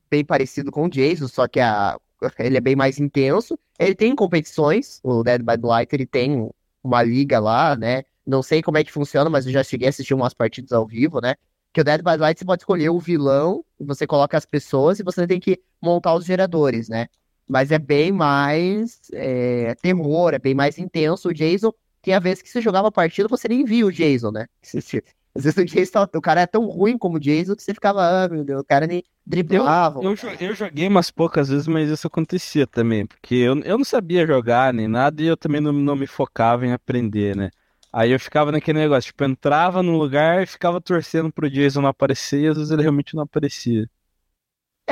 bem 0.09 0.23
parecido 0.23 0.71
com 0.71 0.85
o 0.85 0.89
Jason, 0.89 1.27
só 1.27 1.47
que 1.47 1.59
a, 1.59 1.97
ele 2.37 2.57
é 2.57 2.61
bem 2.61 2.75
mais 2.75 2.99
intenso. 2.99 3.57
Ele 3.77 3.95
tem 3.95 4.15
competições, 4.15 4.99
o 5.03 5.23
Dead 5.23 5.41
by 5.41 5.57
Daylight, 5.57 5.93
ele 5.95 6.05
tem 6.05 6.49
uma 6.83 7.01
liga 7.01 7.39
lá, 7.39 7.75
né? 7.75 8.03
Não 8.25 8.43
sei 8.43 8.61
como 8.61 8.77
é 8.77 8.83
que 8.83 8.91
funciona, 8.91 9.29
mas 9.29 9.45
eu 9.45 9.51
já 9.51 9.63
cheguei 9.63 9.87
a 9.87 9.89
assistir 9.89 10.13
umas 10.13 10.33
partidas 10.33 10.71
ao 10.71 10.85
vivo, 10.85 11.19
né? 11.21 11.35
Que 11.73 11.81
o 11.81 11.83
Dead 11.83 11.99
by 11.99 12.17
Daylight 12.17 12.39
você 12.39 12.45
pode 12.45 12.61
escolher 12.61 12.89
o 12.89 12.99
vilão, 12.99 13.63
você 13.79 14.05
coloca 14.05 14.37
as 14.37 14.45
pessoas 14.45 14.99
e 14.99 15.03
você 15.03 15.25
tem 15.25 15.39
que 15.39 15.61
montar 15.81 16.13
os 16.15 16.25
geradores, 16.25 16.89
né? 16.89 17.07
Mas 17.49 17.71
é 17.71 17.79
bem 17.79 18.11
mais 18.11 19.01
é, 19.13 19.75
terror, 19.75 20.33
é 20.33 20.39
bem 20.39 20.53
mais 20.53 20.77
intenso. 20.77 21.29
O 21.29 21.33
Jason, 21.33 21.73
tem 22.01 22.13
a 22.13 22.19
vez 22.19 22.41
que 22.41 22.49
você 22.49 22.61
jogava 22.61 22.89
a 22.89 22.91
partida, 22.91 23.27
você 23.27 23.47
nem 23.47 23.65
via 23.65 23.85
o 23.85 23.91
Jason, 23.91 24.31
né? 24.31 24.47
Às 25.35 25.43
vezes 25.43 25.57
o, 25.57 25.65
Jason, 25.65 26.07
o 26.15 26.21
cara 26.21 26.41
é 26.41 26.47
tão 26.47 26.65
ruim 26.65 26.97
como 26.97 27.17
o 27.17 27.19
Jason 27.19 27.55
que 27.55 27.63
você 27.63 27.73
ficava, 27.73 28.25
ah, 28.25 28.29
meu 28.29 28.43
Deus, 28.43 28.61
o 28.61 28.65
cara 28.65 28.87
nem 28.87 29.03
driblava. 29.25 30.01
Eu, 30.01 30.15
jo- 30.15 30.27
eu 30.39 30.53
joguei 30.53 30.87
umas 30.87 31.11
poucas 31.11 31.49
vezes, 31.49 31.67
mas 31.67 31.89
isso 31.89 32.07
acontecia 32.07 32.67
também, 32.67 33.05
porque 33.05 33.35
eu, 33.35 33.57
eu 33.61 33.77
não 33.77 33.85
sabia 33.85 34.25
jogar 34.25 34.73
nem 34.73 34.87
nada 34.87 35.21
e 35.21 35.27
eu 35.27 35.37
também 35.37 35.61
não, 35.61 35.71
não 35.71 35.95
me 35.95 36.07
focava 36.07 36.65
em 36.65 36.73
aprender, 36.73 37.35
né? 37.35 37.49
Aí 37.91 38.11
eu 38.11 38.19
ficava 38.19 38.51
naquele 38.51 38.79
negócio, 38.79 39.07
tipo, 39.07 39.23
entrava 39.23 39.81
num 39.81 39.97
lugar 39.97 40.43
e 40.43 40.45
ficava 40.45 40.79
torcendo 40.79 41.31
pro 41.31 41.49
Jason 41.49 41.81
não 41.81 41.89
aparecer 41.89 42.41
e 42.41 42.47
às 42.47 42.57
vezes 42.57 42.71
ele 42.71 42.83
realmente 42.83 43.15
não 43.15 43.23
aparecia. 43.23 43.89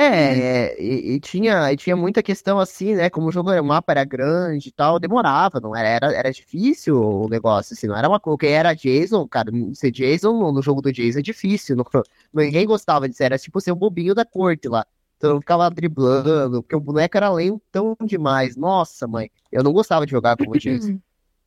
É, 0.00 0.04
é, 0.76 0.80
e, 0.80 1.14
e 1.16 1.20
tinha, 1.20 1.72
e 1.72 1.76
tinha 1.76 1.96
muita 1.96 2.22
questão 2.22 2.60
assim, 2.60 2.94
né? 2.94 3.10
Como 3.10 3.26
o 3.26 3.32
jogo 3.32 3.50
era, 3.50 3.60
o 3.60 3.64
mapa 3.64 3.90
era 3.92 4.04
grande 4.04 4.68
e 4.68 4.72
tal, 4.72 4.96
demorava, 5.00 5.58
não 5.60 5.74
era, 5.74 5.88
era, 5.88 6.14
era 6.14 6.30
difícil 6.30 6.96
o 7.02 7.28
negócio, 7.28 7.74
assim, 7.74 7.88
não 7.88 7.96
era 7.96 8.08
uma 8.08 8.20
coisa. 8.20 8.38
Quem 8.38 8.50
era 8.52 8.72
Jason, 8.74 9.26
cara, 9.26 9.50
ser 9.74 9.90
Jason 9.90 10.32
no, 10.38 10.52
no 10.52 10.62
jogo 10.62 10.80
do 10.80 10.92
Jason 10.92 11.18
é 11.18 11.22
difícil. 11.22 11.74
não- 11.76 11.84
ninguém 12.32 12.64
gostava 12.64 13.08
disso, 13.08 13.24
era 13.24 13.36
tipo 13.36 13.60
ser 13.60 13.72
o 13.72 13.76
bobinho 13.76 14.14
da 14.14 14.24
corte 14.24 14.68
lá. 14.68 14.86
Então 15.16 15.30
eu 15.32 15.40
ficava 15.40 15.68
driblando, 15.68 16.62
porque 16.62 16.76
o 16.76 16.80
boneco 16.80 17.16
era 17.16 17.28
lentão 17.32 17.96
demais. 18.04 18.54
Nossa, 18.56 19.08
mãe, 19.08 19.28
eu 19.50 19.64
não 19.64 19.72
gostava 19.72 20.06
de 20.06 20.12
jogar 20.12 20.36
como 20.36 20.56
Jason. 20.56 20.92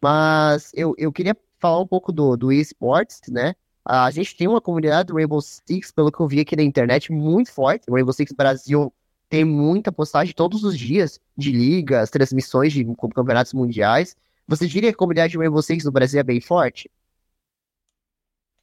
Mas 0.01 0.72
eu, 0.74 0.93
eu 0.98 1.12
queria 1.12 1.36
falar 1.60 1.79
um 1.81 1.88
pouco 1.88 2.12
do, 2.12 2.36
do 2.36 2.51
eSports, 2.51 3.22
né? 3.29 3.55
A 3.84 4.12
gente 4.12 4.36
tem 4.36 4.48
uma 4.48 4.62
comunidade 4.62 5.08
do 5.08 5.16
Rainbow 5.16 5.42
Six, 5.42 5.92
pelo 5.92 6.12
que 6.12 6.20
eu 6.20 6.28
vi 6.28 6.40
aqui 6.40 6.56
na 6.56 6.64
internet, 6.64 7.12
muito 7.12 7.52
forte. 7.52 7.90
O 7.90 7.96
Rainbow 7.96 8.14
Six 8.14 8.32
Brasil 8.32 8.94
tem 9.28 9.44
muita 9.44 9.92
postagem 9.92 10.34
todos 10.34 10.64
os 10.64 10.78
dias 10.78 11.20
de 11.36 11.52
ligas, 11.52 12.10
transmissões 12.10 12.74
de 12.74 12.86
campeonatos 13.16 13.54
mundiais. 13.54 14.16
Você 14.48 14.68
diria 14.68 14.92
que 14.92 14.96
a 14.96 14.98
comunidade 14.98 15.34
do 15.34 15.40
Rainbow 15.40 15.62
Six 15.62 15.86
no 15.86 15.92
Brasil 15.92 16.20
é 16.20 16.24
bem 16.24 16.40
forte? 16.40 16.92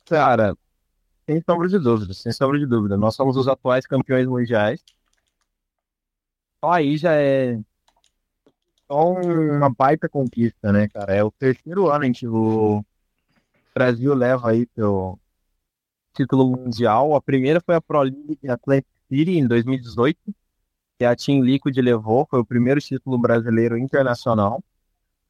Cara, 0.05 0.57
sem 1.27 1.43
sombra 1.43 1.69
de 1.69 1.79
dúvida, 1.79 2.15
sem 2.15 2.33
sombra 2.33 2.59
de 2.59 2.67
dúvida. 2.67 2.97
Nós 2.97 3.15
somos 3.15 3.37
os 3.37 3.49
atuais 3.49 3.87
campeões 3.87 4.27
mundiais. 4.27 4.83
Só 6.63 6.73
aí 6.73 6.97
já 6.97 7.15
é 7.15 7.59
só 8.91 9.13
uma 9.13 9.71
baita 9.71 10.09
conquista, 10.09 10.73
né, 10.73 10.89
cara? 10.89 11.15
É 11.15 11.23
o 11.23 11.31
terceiro 11.31 11.91
ano 11.91 12.05
em 12.05 12.13
que 12.13 12.27
o 12.27 12.85
Brasil 13.79 14.13
leva 14.13 14.51
aí 14.51 14.67
seu 14.75 15.21
título 16.13 16.51
mundial. 16.51 17.15
A 17.15 17.23
primeira 17.23 17.61
foi 17.61 17.77
a 17.77 17.81
Pro 17.81 18.03
League 18.03 18.37
de 18.43 18.51
Atlantic 18.51 18.89
City 19.09 19.39
em 19.39 19.47
2018, 19.47 20.19
que 20.99 21.05
a 21.05 21.15
Team 21.15 21.43
Liquid 21.45 21.77
levou, 21.79 22.27
foi 22.29 22.41
o 22.41 22.45
primeiro 22.45 22.81
título 22.81 23.17
brasileiro 23.17 23.79
internacional. 23.79 24.63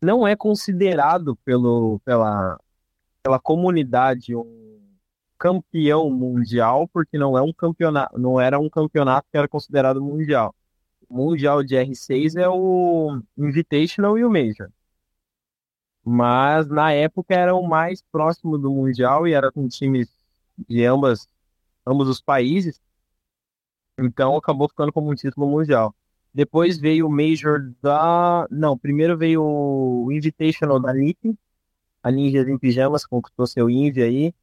Não 0.02 0.26
é 0.26 0.35
considerado 0.35 1.37
pelo, 1.45 2.00
pela, 2.07 2.59
pela 3.23 3.38
comunidade 3.38 4.35
um 4.35 4.81
campeão 5.38 6.09
mundial, 6.11 6.88
porque 6.88 7.19
não 7.19 7.37
é 7.37 7.43
um 7.43 7.52
campeonato, 7.52 8.19
não 8.19 8.40
era 8.40 8.59
um 8.59 8.71
campeonato 8.71 9.28
que 9.31 9.37
era 9.37 9.47
considerado 9.47 10.02
mundial. 10.02 10.55
O 11.07 11.17
mundial 11.17 11.62
de 11.62 11.76
R6 11.76 12.37
é 12.40 12.49
o 12.49 13.21
Invitational 13.37 14.17
e 14.17 14.25
o 14.25 14.31
Major. 14.31 14.71
Mas 16.10 16.66
na 16.68 16.90
época 16.90 17.34
era 17.34 17.54
o 17.54 17.68
mais 17.68 18.00
próximo 18.00 18.56
do 18.56 18.70
mundial 18.70 19.28
e 19.28 19.34
era 19.34 19.52
com 19.52 19.68
times 19.68 20.08
de 20.66 20.82
ambas, 20.86 21.28
ambos 21.86 22.08
os 22.08 22.18
países. 22.18 22.80
Então 23.98 24.34
acabou 24.34 24.68
ficando 24.70 24.90
como 24.90 25.10
um 25.10 25.14
título 25.14 25.46
mundial. 25.46 25.94
Depois 26.32 26.78
veio 26.78 27.06
o 27.06 27.10
Major 27.10 27.74
da. 27.82 28.46
Não, 28.50 28.78
primeiro 28.78 29.18
veio 29.18 29.42
o 29.42 30.10
Invitational 30.10 30.80
da 30.80 30.94
NiP. 30.94 31.36
A 32.02 32.10
Ninjas 32.10 32.48
em 32.48 32.58
Pijamas 32.58 33.04
conquistou 33.04 33.46
seu 33.46 33.68
Invi 33.68 34.02
aí. 34.02 34.34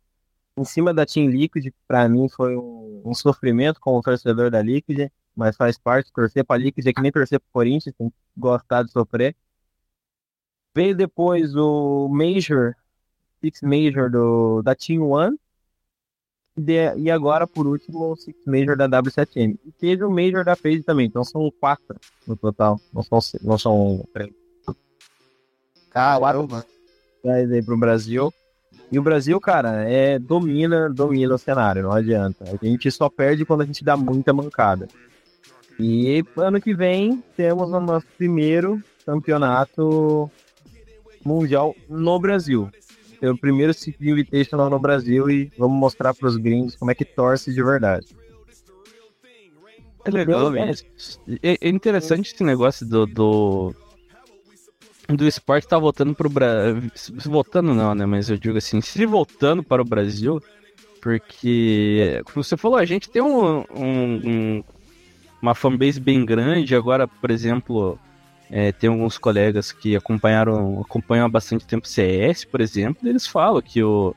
Em 0.57 0.65
cima 0.65 0.93
da 0.93 1.03
Team 1.03 1.29
Liquid, 1.31 1.73
pra 1.87 2.07
mim 2.07 2.29
foi 2.29 2.55
um, 2.55 3.01
um 3.05 3.13
sofrimento 3.15 3.79
como 3.79 4.01
torcedor 4.03 4.51
da 4.51 4.61
Liquid, 4.61 5.09
mas 5.35 5.57
faz 5.57 5.79
parte. 5.79 6.11
Torcer 6.13 6.45
pra 6.45 6.57
Liquid 6.57 6.85
é 6.85 6.93
que 6.93 7.01
nem 7.01 7.11
torcer 7.11 7.39
pro 7.39 7.49
Corinthians, 7.51 7.95
tem 7.97 8.09
que 8.09 8.15
gostar 8.37 8.83
de 8.83 8.91
sofrer. 8.91 9.35
Veio 10.75 10.93
depois 10.95 11.55
o 11.55 12.09
Major, 12.09 12.75
Six 13.41 13.61
Major 13.61 14.11
do, 14.11 14.61
da 14.61 14.75
Team 14.75 15.03
One. 15.09 15.37
E, 16.57 16.61
de- 16.61 16.97
e 16.97 17.09
agora, 17.09 17.47
por 17.47 17.65
último, 17.65 18.11
o 18.11 18.15
Six 18.17 18.37
Major 18.45 18.75
da 18.75 18.87
W7M. 18.89 19.57
E 19.65 19.71
teve 19.71 20.03
o 20.03 20.11
Major 20.11 20.43
da 20.43 20.55
FaZe 20.55 20.83
também, 20.83 21.07
então 21.07 21.23
são 21.23 21.49
quatro 21.59 21.95
no 22.27 22.35
total. 22.35 22.79
Não 22.93 23.01
são, 23.03 23.19
não 23.41 23.57
são 23.57 24.05
três 24.13 24.33
Caramba. 25.89 26.65
traz 27.23 27.49
aí 27.51 27.63
pro 27.63 27.77
Brasil. 27.77 28.33
E 28.91 28.99
o 28.99 29.03
Brasil, 29.03 29.39
cara, 29.39 29.89
é 29.89 30.19
domina, 30.19 30.89
domina 30.89 31.35
o 31.35 31.37
cenário, 31.37 31.83
não 31.83 31.91
adianta. 31.91 32.43
A 32.43 32.65
gente 32.65 32.91
só 32.91 33.09
perde 33.09 33.45
quando 33.45 33.61
a 33.61 33.65
gente 33.65 33.83
dá 33.83 33.95
muita 33.95 34.33
mancada. 34.33 34.87
E 35.79 36.23
ano 36.37 36.61
que 36.61 36.73
vem 36.73 37.23
temos 37.35 37.71
o 37.71 37.79
nosso 37.79 38.05
primeiro 38.17 38.81
campeonato 39.05 40.29
mundial 41.25 41.75
no 41.89 42.19
Brasil. 42.19 42.69
É 43.21 43.29
o 43.29 43.37
primeiro 43.37 43.73
City 43.73 44.09
Invitational 44.09 44.69
no 44.69 44.77
Brasil 44.79 45.29
e 45.29 45.51
vamos 45.57 45.77
mostrar 45.79 46.13
para 46.13 46.27
os 46.27 46.37
gringos 46.37 46.75
como 46.75 46.91
é 46.91 46.95
que 46.95 47.03
torce 47.05 47.51
de 47.53 47.63
verdade. 47.63 48.05
É 50.05 50.11
legal, 50.11 50.51
mesmo. 50.51 50.87
É, 51.41 51.57
é 51.59 51.69
interessante 51.69 52.31
esse 52.33 52.43
negócio 52.43 52.85
do, 52.85 53.07
do, 53.07 53.75
do 55.09 55.27
esporte 55.27 55.67
tá 55.67 55.79
voltando 55.79 56.13
pro 56.13 56.29
Brasil. 56.29 56.91
Voltando 57.25 57.73
não, 57.73 57.95
né? 57.95 58.05
Mas 58.05 58.29
eu 58.29 58.37
digo 58.37 58.57
assim, 58.57 58.81
se 58.81 59.03
voltando 59.07 59.63
para 59.63 59.81
o 59.81 59.85
Brasil, 59.85 60.39
porque, 61.01 62.21
como 62.25 62.43
você 62.43 62.55
falou, 62.55 62.77
a 62.77 62.85
gente 62.85 63.09
tem 63.09 63.21
um, 63.21 63.59
um- 63.75 64.21
um- 64.25 64.63
uma 65.41 65.55
fanbase 65.55 65.99
bem 65.99 66.23
grande. 66.23 66.75
Agora, 66.75 67.07
por 67.07 67.31
exemplo, 67.31 67.97
é, 68.49 68.71
tem 68.71 68.89
alguns 68.89 69.17
colegas 69.17 69.71
que 69.71 69.95
acompanharam, 69.95 70.81
acompanham 70.81 71.25
há 71.25 71.29
bastante 71.29 71.65
tempo 71.65 71.87
CS, 71.87 72.45
por 72.45 72.61
exemplo, 72.61 73.05
e 73.05 73.09
eles 73.09 73.25
falam 73.25 73.61
que 73.61 73.83
o 73.83 74.15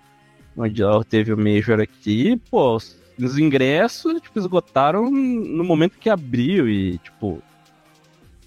Mundial 0.56 1.04
teve 1.04 1.32
o 1.32 1.38
Major 1.38 1.80
aqui, 1.80 2.40
pô, 2.50 2.76
os 2.76 2.99
os 3.25 3.38
ingressos, 3.38 4.20
tipo, 4.20 4.38
esgotaram 4.38 5.11
no 5.11 5.64
momento 5.64 5.99
que 5.99 6.08
abriu 6.08 6.68
e, 6.68 6.99
tipo, 6.99 7.42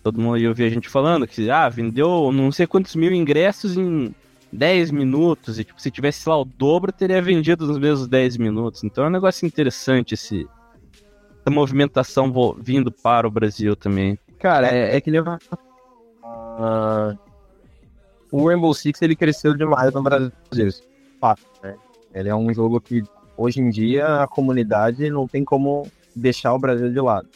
todo 0.01 0.19
mundo 0.19 0.37
ia 0.37 0.49
ouvir 0.49 0.63
a 0.65 0.69
gente 0.69 0.89
falando 0.89 1.27
que, 1.27 1.49
ah, 1.49 1.67
vendeu 1.67 2.31
não 2.31 2.51
sei 2.51 2.65
quantos 2.65 2.95
mil 2.95 3.11
ingressos 3.13 3.77
em 3.77 4.15
10 4.51 4.91
minutos 4.91 5.59
e, 5.59 5.63
tipo, 5.63 5.81
se 5.81 5.91
tivesse 5.91 6.27
lá 6.27 6.39
o 6.39 6.45
dobro, 6.45 6.91
teria 6.91 7.21
vendido 7.21 7.67
nos 7.67 7.77
mesmos 7.77 8.07
10 8.07 8.37
minutos. 8.37 8.83
Então 8.83 9.03
é 9.03 9.07
um 9.07 9.11
negócio 9.11 9.45
interessante 9.45 10.13
esse, 10.13 10.47
essa 11.39 11.49
movimentação 11.49 12.31
vindo 12.57 12.91
para 12.91 13.27
o 13.27 13.31
Brasil 13.31 13.75
também. 13.75 14.17
Cara, 14.39 14.67
é, 14.73 14.95
é 14.95 15.01
que 15.01 15.11
nem. 15.11 15.21
Ah, 16.31 17.17
o 18.31 18.47
Rainbow 18.47 18.73
Six 18.73 19.01
ele 19.01 19.15
cresceu 19.15 19.55
demais 19.55 19.93
no 19.93 20.01
Brasil. 20.01 20.31
Fato, 21.19 21.43
né? 21.61 21.75
Ele 22.13 22.29
é 22.29 22.35
um 22.35 22.53
jogo 22.53 22.79
que 22.79 23.03
hoje 23.37 23.59
em 23.59 23.69
dia 23.69 24.23
a 24.23 24.27
comunidade 24.27 25.09
não 25.09 25.27
tem 25.27 25.43
como 25.43 25.87
deixar 26.15 26.53
o 26.53 26.59
Brasil 26.59 26.91
de 26.91 26.99
lado. 26.99 27.27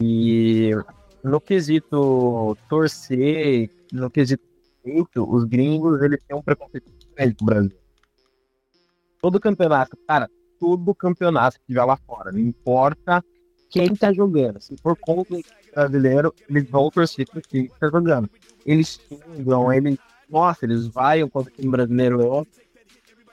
E 0.00 0.70
no 1.22 1.40
quesito 1.40 2.56
torcer, 2.68 3.70
no 3.92 4.10
quesito 4.10 4.42
os 5.16 5.44
gringos 5.44 6.02
eles 6.02 6.20
têm 6.26 6.36
um 6.36 6.42
preconceito 6.42 6.90
grande 7.14 7.34
com 7.36 7.44
o 7.44 7.46
Brasil. 7.46 7.72
Todo 9.20 9.38
campeonato, 9.38 9.96
cara, 10.06 10.28
todo 10.58 10.94
campeonato 10.94 11.58
que 11.60 11.66
tiver 11.66 11.84
lá 11.84 11.96
fora, 11.96 12.32
não 12.32 12.40
importa 12.40 13.24
quem 13.70 13.94
tá 13.94 14.12
jogando. 14.12 14.60
Se 14.60 14.76
for 14.76 14.96
contra 14.96 15.38
brasileiro, 15.74 16.34
eles 16.48 16.68
vão 16.68 16.90
torcer 16.90 17.28
pro 17.28 17.40
time 17.40 17.68
que 17.68 17.78
tá 17.78 17.88
jogando. 17.88 18.28
Eles 18.64 19.00
xingam, 19.08 19.72
eles. 19.72 19.98
Nossa, 20.28 20.64
eles 20.64 20.86
vaiam 20.86 21.28
contra 21.28 21.52
o 21.52 21.56
time 21.56 21.70
brasileiro. 21.70 22.46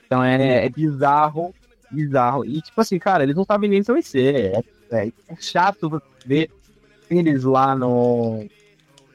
Então 0.05 0.23
é, 0.23 0.65
é 0.65 0.69
bizarro, 0.69 1.53
bizarro. 1.91 2.45
E 2.45 2.61
tipo 2.61 2.79
assim, 2.81 2.97
cara, 2.97 3.23
eles 3.23 3.35
não 3.35 3.45
sabem 3.45 3.69
nem 3.69 3.83
se 3.83 3.91
vai 3.91 4.01
ser. 4.01 4.55
É, 4.55 4.63
é, 4.91 5.07
é 5.27 5.35
chato 5.39 6.01
ver 6.25 6.49
eles 7.09 7.43
lá 7.43 7.75
no, 7.75 8.47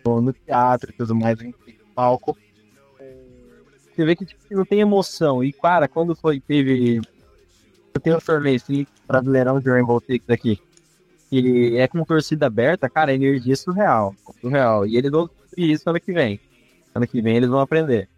no, 0.05 0.21
no 0.21 0.33
teatro 0.33 0.91
e 0.91 0.95
tudo 0.95 1.15
mais, 1.15 1.39
no 1.39 1.55
palco. 1.95 2.37
Você 3.95 4.05
vê 4.05 4.17
que 4.17 4.27
tipo, 4.27 4.43
não 4.51 4.65
tem 4.65 4.81
emoção. 4.81 5.43
E, 5.43 5.53
cara, 5.53 5.87
quando 5.87 6.17
foi, 6.17 6.41
teve. 6.41 7.01
Eu 7.95 8.01
tenho 8.01 8.17
um 8.17 8.21
torneio 8.21 8.61
brasileirão 9.07 9.61
de 9.61 9.71
Rainbow 9.71 10.03
Six 10.05 10.29
aqui. 10.29 10.61
Que 11.35 11.77
é 11.79 11.89
com 11.89 12.05
torcida 12.05 12.47
aberta, 12.47 12.89
cara, 12.89 13.11
a 13.11 13.15
energia 13.15 13.55
é 13.55 13.57
surreal. 13.57 14.15
Surreal. 14.41 14.87
E 14.87 14.97
eles 14.97 15.11
vão 15.11 15.29
isso 15.57 15.91
ano 15.91 15.99
que 15.99 16.13
vem. 16.13 16.39
Ano 16.95 17.09
que 17.09 17.21
vem 17.21 17.37
eles 17.37 17.49
vão 17.49 17.59
aprender. 17.59 18.09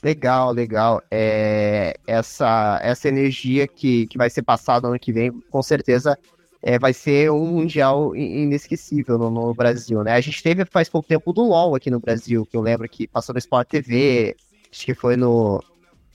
Legal, 0.00 0.52
legal. 0.52 1.02
É, 1.10 1.96
essa, 2.06 2.78
essa 2.84 3.08
energia 3.08 3.66
que, 3.66 4.06
que 4.06 4.16
vai 4.16 4.30
ser 4.30 4.42
passada 4.42 4.86
ano 4.86 4.96
que 4.96 5.12
vem, 5.12 5.32
com 5.50 5.60
certeza 5.60 6.16
é, 6.62 6.78
vai 6.78 6.92
ser 6.92 7.32
um 7.32 7.46
mundial 7.46 8.14
inesquecível 8.14 9.18
no, 9.18 9.28
no, 9.28 9.52
Brasil, 9.54 10.04
né? 10.04 10.12
A 10.12 10.20
gente 10.20 10.40
teve 10.40 10.64
faz 10.66 10.88
pouco 10.88 11.08
tempo 11.08 11.32
do 11.32 11.42
LoL 11.42 11.74
aqui 11.74 11.90
no 11.90 11.98
Brasil, 11.98 12.46
que 12.46 12.56
eu 12.56 12.60
lembro 12.60 12.88
que 12.88 13.08
passou 13.08 13.32
no 13.32 13.40
Sport 13.40 13.68
TV, 13.68 14.36
acho 14.70 14.86
que 14.86 14.94
foi 14.94 15.16
no, 15.16 15.60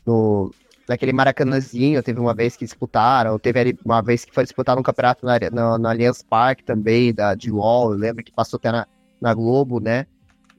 no 0.06 0.54
naquele 0.88 1.14
Maracanãzinho, 1.14 2.04
teve 2.04 2.20
uma 2.20 2.34
vez 2.34 2.56
que 2.56 2.66
disputaram, 2.66 3.40
teve 3.40 3.78
uma 3.84 4.02
vez 4.02 4.24
que 4.26 4.34
foi 4.34 4.44
disputado 4.44 4.80
um 4.80 4.84
campeonato 4.84 5.26
na, 5.26 5.40
na, 5.52 5.78
na 5.78 5.90
Allianz 5.90 6.22
Parque 6.22 6.64
também, 6.64 7.14
da, 7.14 7.36
de 7.36 7.52
LoL, 7.52 7.94
eu 7.94 7.98
lembro 7.98 8.24
que 8.24 8.32
passou 8.32 8.58
até 8.58 8.72
na, 8.72 8.88
na 9.20 9.34
Globo, 9.34 9.80
né? 9.80 10.06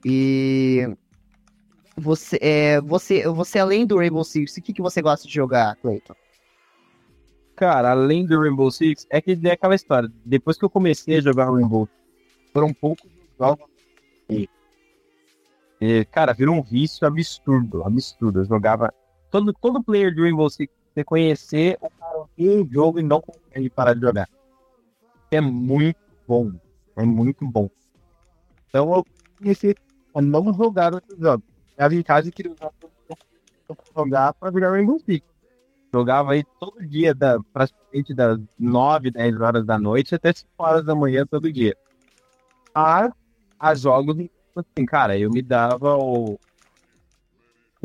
E 0.04 0.88
você, 1.96 2.38
é, 2.40 2.80
você, 2.80 3.26
você 3.28 3.58
além 3.58 3.86
do 3.86 3.96
Rainbow 3.96 4.24
Six, 4.24 4.56
o 4.56 4.62
que, 4.62 4.72
que 4.72 4.82
você 4.82 5.00
gosta 5.00 5.26
de 5.26 5.34
jogar, 5.34 5.76
Clayton? 5.76 6.14
Cara, 7.56 7.92
além 7.92 8.26
do 8.26 8.38
Rainbow 8.38 8.70
Six, 8.70 9.06
é 9.08 9.20
que 9.20 9.38
é 9.44 9.52
aquela 9.52 9.74
história. 9.74 10.12
Depois 10.24 10.58
que 10.58 10.64
eu 10.64 10.70
comecei 10.70 11.16
a 11.16 11.20
jogar 11.22 11.50
Rainbow, 11.50 11.88
foram 12.52 12.72
poucos 12.74 13.10
jogos. 13.38 13.66
E, 14.28 14.46
e, 15.80 16.04
cara, 16.06 16.34
virou 16.34 16.54
um 16.54 16.62
vício 16.62 17.06
absurdo, 17.06 17.82
absurdo. 17.82 18.40
Eu 18.40 18.44
jogava. 18.44 18.92
Todo, 19.30 19.52
todo 19.52 19.82
player 19.82 20.14
do 20.14 20.22
Rainbow 20.22 20.48
Six, 20.48 20.72
você 20.94 21.04
conhecer, 21.04 21.78
o 21.80 21.90
cara 21.90 22.26
jogo 22.70 22.98
e 22.98 23.02
não 23.02 23.20
consegue 23.20 23.68
parar 23.68 23.94
de 23.94 24.00
jogar. 24.00 24.28
É 25.30 25.40
muito 25.40 25.98
bom. 26.26 26.52
É 26.96 27.02
muito 27.02 27.46
bom. 27.46 27.68
Então 28.68 28.94
eu 28.94 29.04
comecei 29.38 29.74
a 30.14 30.22
não 30.22 30.52
jogar 30.54 30.94
outros 30.94 31.18
jogos. 31.18 31.44
Eu 31.76 31.92
em 31.92 32.02
casa 32.02 32.28
e 32.28 32.32
queria 32.32 32.54
jogar 33.94 34.32
pra 34.32 34.50
jogar 34.50 34.70
Rainbow 34.70 34.98
Six. 35.00 35.26
Jogava 35.92 36.32
aí 36.32 36.44
todo 36.58 36.86
dia, 36.86 37.14
da, 37.14 37.38
praticamente 37.52 38.14
das 38.14 38.38
9, 38.58 39.10
10 39.10 39.40
horas 39.40 39.64
da 39.64 39.78
noite 39.78 40.14
até 40.14 40.32
5 40.32 40.50
horas 40.58 40.84
da 40.84 40.94
manhã 40.94 41.26
todo 41.26 41.52
dia. 41.52 41.76
A, 42.74 43.10
a 43.58 43.74
jogos, 43.74 44.16
assim, 44.54 44.86
cara, 44.86 45.18
eu 45.18 45.30
me 45.30 45.42
dava 45.42 45.96
o 45.96 46.38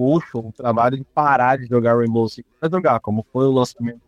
puxo, 0.02 0.40
o 0.40 0.52
trabalho 0.52 0.98
de 0.98 1.04
parar 1.04 1.60
de 1.60 1.68
jogar 1.68 1.96
Rainbow 1.96 2.28
Six 2.28 2.50
pra 2.60 2.68
jogar, 2.68 3.00
como 3.00 3.24
foi 3.32 3.46
o 3.46 3.52
lançamento 3.52 4.02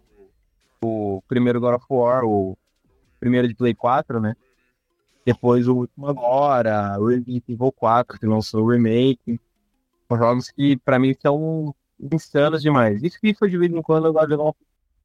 do 0.81 1.21
primeiro 1.27 1.61
God 1.61 1.75
of 1.75 1.85
War, 1.87 2.25
o 2.25 2.57
primeiro 3.19 3.47
de 3.47 3.53
Play 3.53 3.75
4, 3.75 4.19
né? 4.19 4.35
Depois 5.23 5.67
o 5.67 5.75
último 5.75 6.07
agora, 6.07 6.99
o 6.99 7.05
Resident 7.05 7.43
Evil 7.47 7.71
4, 7.71 8.19
que 8.19 8.25
lançou 8.25 8.63
o 8.63 8.71
remake. 8.71 9.39
São 10.07 10.17
jogos 10.17 10.49
que, 10.49 10.77
pra 10.77 10.97
mim, 10.97 11.15
são 11.21 11.75
insanos 12.11 12.63
demais. 12.63 13.03
Isso 13.03 13.19
que 13.21 13.35
foi 13.35 13.51
de 13.51 13.57
vez 13.59 13.71
em 13.71 13.81
quando 13.83 14.07
eu 14.07 14.13
gosto 14.13 14.25
de 14.25 14.31
jogar 14.31 14.49
um... 14.49 14.53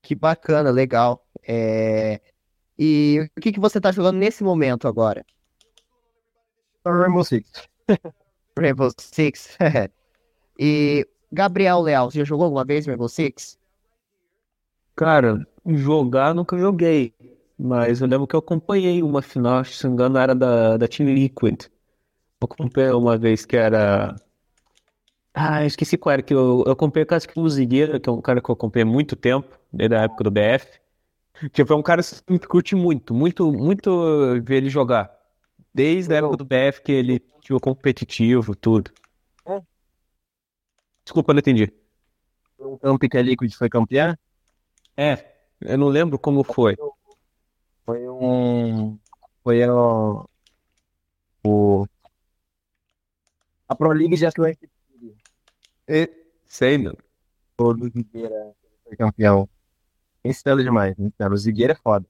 Que 0.00 0.14
bacana, 0.14 0.70
legal. 0.70 1.22
É... 1.46 2.18
E 2.78 3.28
o 3.36 3.40
que, 3.42 3.52
que 3.52 3.60
você 3.60 3.78
tá 3.78 3.92
jogando 3.92 4.16
nesse 4.16 4.42
momento 4.42 4.88
agora? 4.88 5.22
Rainbow 6.82 7.24
Six. 7.24 7.68
Rainbow 8.58 8.90
Six. 8.98 9.58
e 10.58 11.06
Gabriel 11.30 11.80
Leal, 11.80 12.10
você 12.10 12.18
já 12.18 12.24
jogou 12.24 12.44
alguma 12.44 12.64
vez 12.64 12.86
Rainbow 12.86 13.08
Six? 13.08 13.58
Cara, 14.96 15.46
jogar 15.66 16.34
nunca 16.34 16.58
joguei. 16.58 17.14
Mas 17.58 18.00
eu 18.00 18.06
lembro 18.06 18.26
que 18.26 18.34
eu 18.34 18.40
acompanhei 18.40 19.02
uma 19.02 19.20
final, 19.20 19.64
se 19.64 19.82
não 19.84 19.90
me 19.90 19.94
engano, 19.94 20.18
era 20.18 20.34
da, 20.34 20.76
da 20.76 20.88
Team 20.88 21.08
Liquid. 21.08 21.64
Eu 22.40 22.46
acompanhei 22.50 22.92
uma 22.92 23.18
vez 23.18 23.44
que 23.44 23.56
era 23.56 24.16
ah, 25.40 25.62
eu 25.62 25.66
esqueci 25.68 25.96
qual 25.96 26.14
era, 26.14 26.22
que 26.22 26.34
eu, 26.34 26.64
eu 26.66 26.74
comprei 26.74 27.04
o 27.04 27.06
caso 27.06 27.28
que 27.28 27.38
o 27.38 27.48
Zigueira, 27.48 28.00
que 28.00 28.08
é 28.08 28.12
um 28.12 28.20
cara 28.20 28.40
que 28.42 28.50
eu 28.50 28.56
comprei 28.56 28.82
há 28.82 28.86
muito 28.86 29.14
tempo, 29.14 29.56
desde 29.72 29.94
a 29.94 30.02
época 30.02 30.24
do 30.24 30.30
BF. 30.32 30.80
Tipo, 31.52 31.72
é 31.72 31.76
um 31.76 31.82
cara 31.82 32.02
que 32.02 32.38
curte 32.48 32.74
muito, 32.74 33.14
muito, 33.14 33.52
muito 33.52 34.42
ver 34.42 34.56
ele 34.56 34.68
jogar. 34.68 35.10
Desde 35.72 36.12
a 36.12 36.18
época 36.18 36.38
do 36.38 36.44
BF 36.44 36.82
que 36.82 36.90
ele 36.90 37.20
tinha 37.40 37.58
competitivo, 37.60 38.56
tudo. 38.56 38.90
Desculpa, 41.08 41.32
não 41.32 41.38
entendi. 41.38 41.72
Um 42.60 42.76
camp 42.76 43.02
que 43.10 43.16
a 43.16 43.22
Liquid 43.22 43.50
foi 43.54 43.70
campeão? 43.70 44.14
É, 44.94 45.24
eu 45.58 45.78
não 45.78 45.88
lembro 45.88 46.18
como 46.18 46.44
foi. 46.44 46.76
Foi 47.86 48.06
um. 48.06 48.98
Foi 49.42 49.66
o. 49.66 50.28
o 51.42 51.86
a 53.66 53.74
Pro 53.74 53.90
League 53.92 54.16
já 54.16 54.30
foi 54.30 54.54
e, 55.88 56.10
sei, 56.44 56.76
mano. 56.76 56.98
O 57.56 57.88
Zigueira 57.88 58.54
foi 58.84 58.94
campeão. 58.94 59.48
Insano 60.22 60.62
demais, 60.62 60.94
né? 60.98 61.10
O 61.26 61.36
Zigueira 61.38 61.72
é 61.72 61.76
foda. 61.76 62.04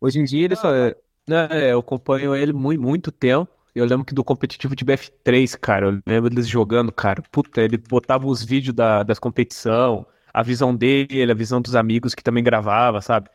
Hoje 0.00 0.20
em 0.20 0.24
dia 0.24 0.44
ele 0.44 0.54
só. 0.54 0.72
É, 0.72 1.72
eu 1.72 1.80
acompanho 1.80 2.36
ele 2.36 2.52
muito, 2.52 2.80
muito 2.80 3.10
tempo. 3.10 3.50
Eu 3.74 3.84
lembro 3.84 4.04
que 4.04 4.14
do 4.14 4.22
competitivo 4.22 4.76
de 4.76 4.84
BF3, 4.84 5.58
cara, 5.58 5.86
eu 5.86 6.02
lembro 6.06 6.30
deles 6.30 6.46
jogando, 6.46 6.92
cara. 6.92 7.22
Puta, 7.32 7.60
ele 7.60 7.76
botava 7.76 8.26
os 8.26 8.42
vídeos 8.44 8.74
da, 8.74 9.02
das 9.02 9.18
competição, 9.18 10.06
a 10.32 10.42
visão 10.42 10.74
dele, 10.74 11.30
a 11.30 11.34
visão 11.34 11.60
dos 11.60 11.74
amigos 11.74 12.14
que 12.14 12.22
também 12.22 12.44
gravava, 12.44 13.00
sabe? 13.00 13.28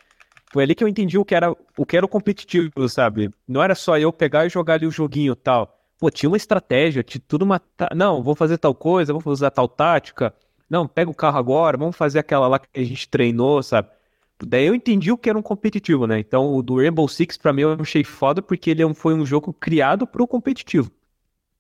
Foi 0.52 0.63
ali 0.63 0.73
que 0.73 0.84
eu 0.84 0.88
entendi 0.88 1.17
o 1.17 1.25
que 1.25 1.36
era 1.36 1.52
o 1.78 1.86
que 1.86 1.97
era 1.97 2.06
o 2.06 2.10
competitivo, 2.10 2.88
sabe? 2.89 3.30
Não 3.47 3.62
era 3.62 3.75
só 3.75 3.97
eu 3.97 4.12
pegar 4.13 4.45
e 4.45 4.49
jogar 4.49 4.75
ali 4.75 4.88
o 4.88 4.91
joguinho 4.91 5.36
tal. 5.36 5.78
Pô, 5.99 6.10
tinha 6.10 6.30
uma 6.30 6.38
estratégia, 6.38 7.04
tinha 7.04 7.21
tudo 7.28 7.43
uma. 7.43 7.62
Não, 7.95 8.23
vou 8.23 8.34
fazer 8.34 8.58
tal 8.58 8.73
coisa, 8.73 9.13
vou 9.13 9.21
usar 9.25 9.52
tal 9.52 9.67
tática. 9.67 10.34
Não, 10.69 10.88
pega 10.88 11.12
o 11.12 11.15
carro 11.15 11.38
agora, 11.38 11.78
vamos 11.78 11.95
fazer 11.97 12.19
aquela 12.19 12.47
lá 12.47 12.60
que 12.60 12.67
a 12.80 12.84
gente 12.84 13.10
treinou, 13.10 13.62
sabe? 13.62 13.89
Daí 14.45 14.65
eu 14.67 14.75
entendi 14.75 15.12
o 15.12 15.17
que 15.17 15.30
era 15.30 15.38
um 15.38 15.41
competitivo, 15.41 16.08
né? 16.08 16.19
Então 16.19 16.54
o 16.56 16.62
do 16.62 16.78
Rainbow 16.78 17.08
Six 17.08 17.38
pra 17.38 17.52
mim 17.54 17.63
eu 17.63 17.73
achei 17.73 18.04
foda 18.04 18.41
porque 18.41 18.69
ele 18.69 18.84
é 18.84 18.93
foi 18.93 19.13
um 19.13 19.25
jogo 19.25 19.54
criado 19.54 20.08
pro 20.08 20.28
competitivo. 20.28 20.91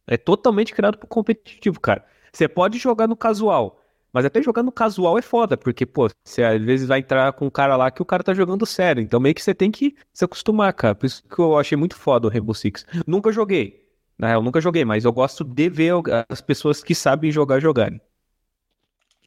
É 0.07 0.17
totalmente 0.17 0.73
criado 0.73 0.97
pro 0.97 1.07
competitivo, 1.07 1.79
cara. 1.79 2.05
Você 2.33 2.47
pode 2.47 2.77
jogar 2.79 3.07
no 3.07 3.15
casual, 3.15 3.81
mas 4.13 4.25
até 4.25 4.41
jogar 4.41 4.63
no 4.63 4.71
casual 4.71 5.17
é 5.17 5.21
foda, 5.21 5.57
porque, 5.57 5.85
pô, 5.85 6.09
você 6.23 6.43
às 6.43 6.61
vezes 6.61 6.87
vai 6.87 6.99
entrar 6.99 7.31
com 7.33 7.45
um 7.47 7.49
cara 7.49 7.75
lá 7.77 7.91
que 7.91 8.01
o 8.01 8.05
cara 8.05 8.23
tá 8.23 8.33
jogando 8.33 8.65
sério. 8.65 9.01
Então 9.03 9.19
meio 9.19 9.35
que 9.35 9.41
você 9.43 9.53
tem 9.53 9.71
que 9.71 9.95
se 10.13 10.25
acostumar, 10.25 10.73
cara. 10.73 10.95
Por 10.95 11.05
isso 11.05 11.23
que 11.23 11.39
eu 11.39 11.57
achei 11.57 11.77
muito 11.77 11.95
foda 11.95 12.27
o 12.27 12.31
Rainbow 12.31 12.55
Six. 12.55 12.85
Nunca 13.07 13.31
joguei. 13.31 13.87
Na 14.17 14.27
real, 14.27 14.43
nunca 14.43 14.59
joguei, 14.61 14.83
mas 14.85 15.05
eu 15.05 15.13
gosto 15.13 15.43
de 15.43 15.69
ver 15.69 15.93
as 16.29 16.41
pessoas 16.41 16.83
que 16.83 16.93
sabem 16.95 17.31
jogar 17.31 17.59
jogarem. 17.59 18.01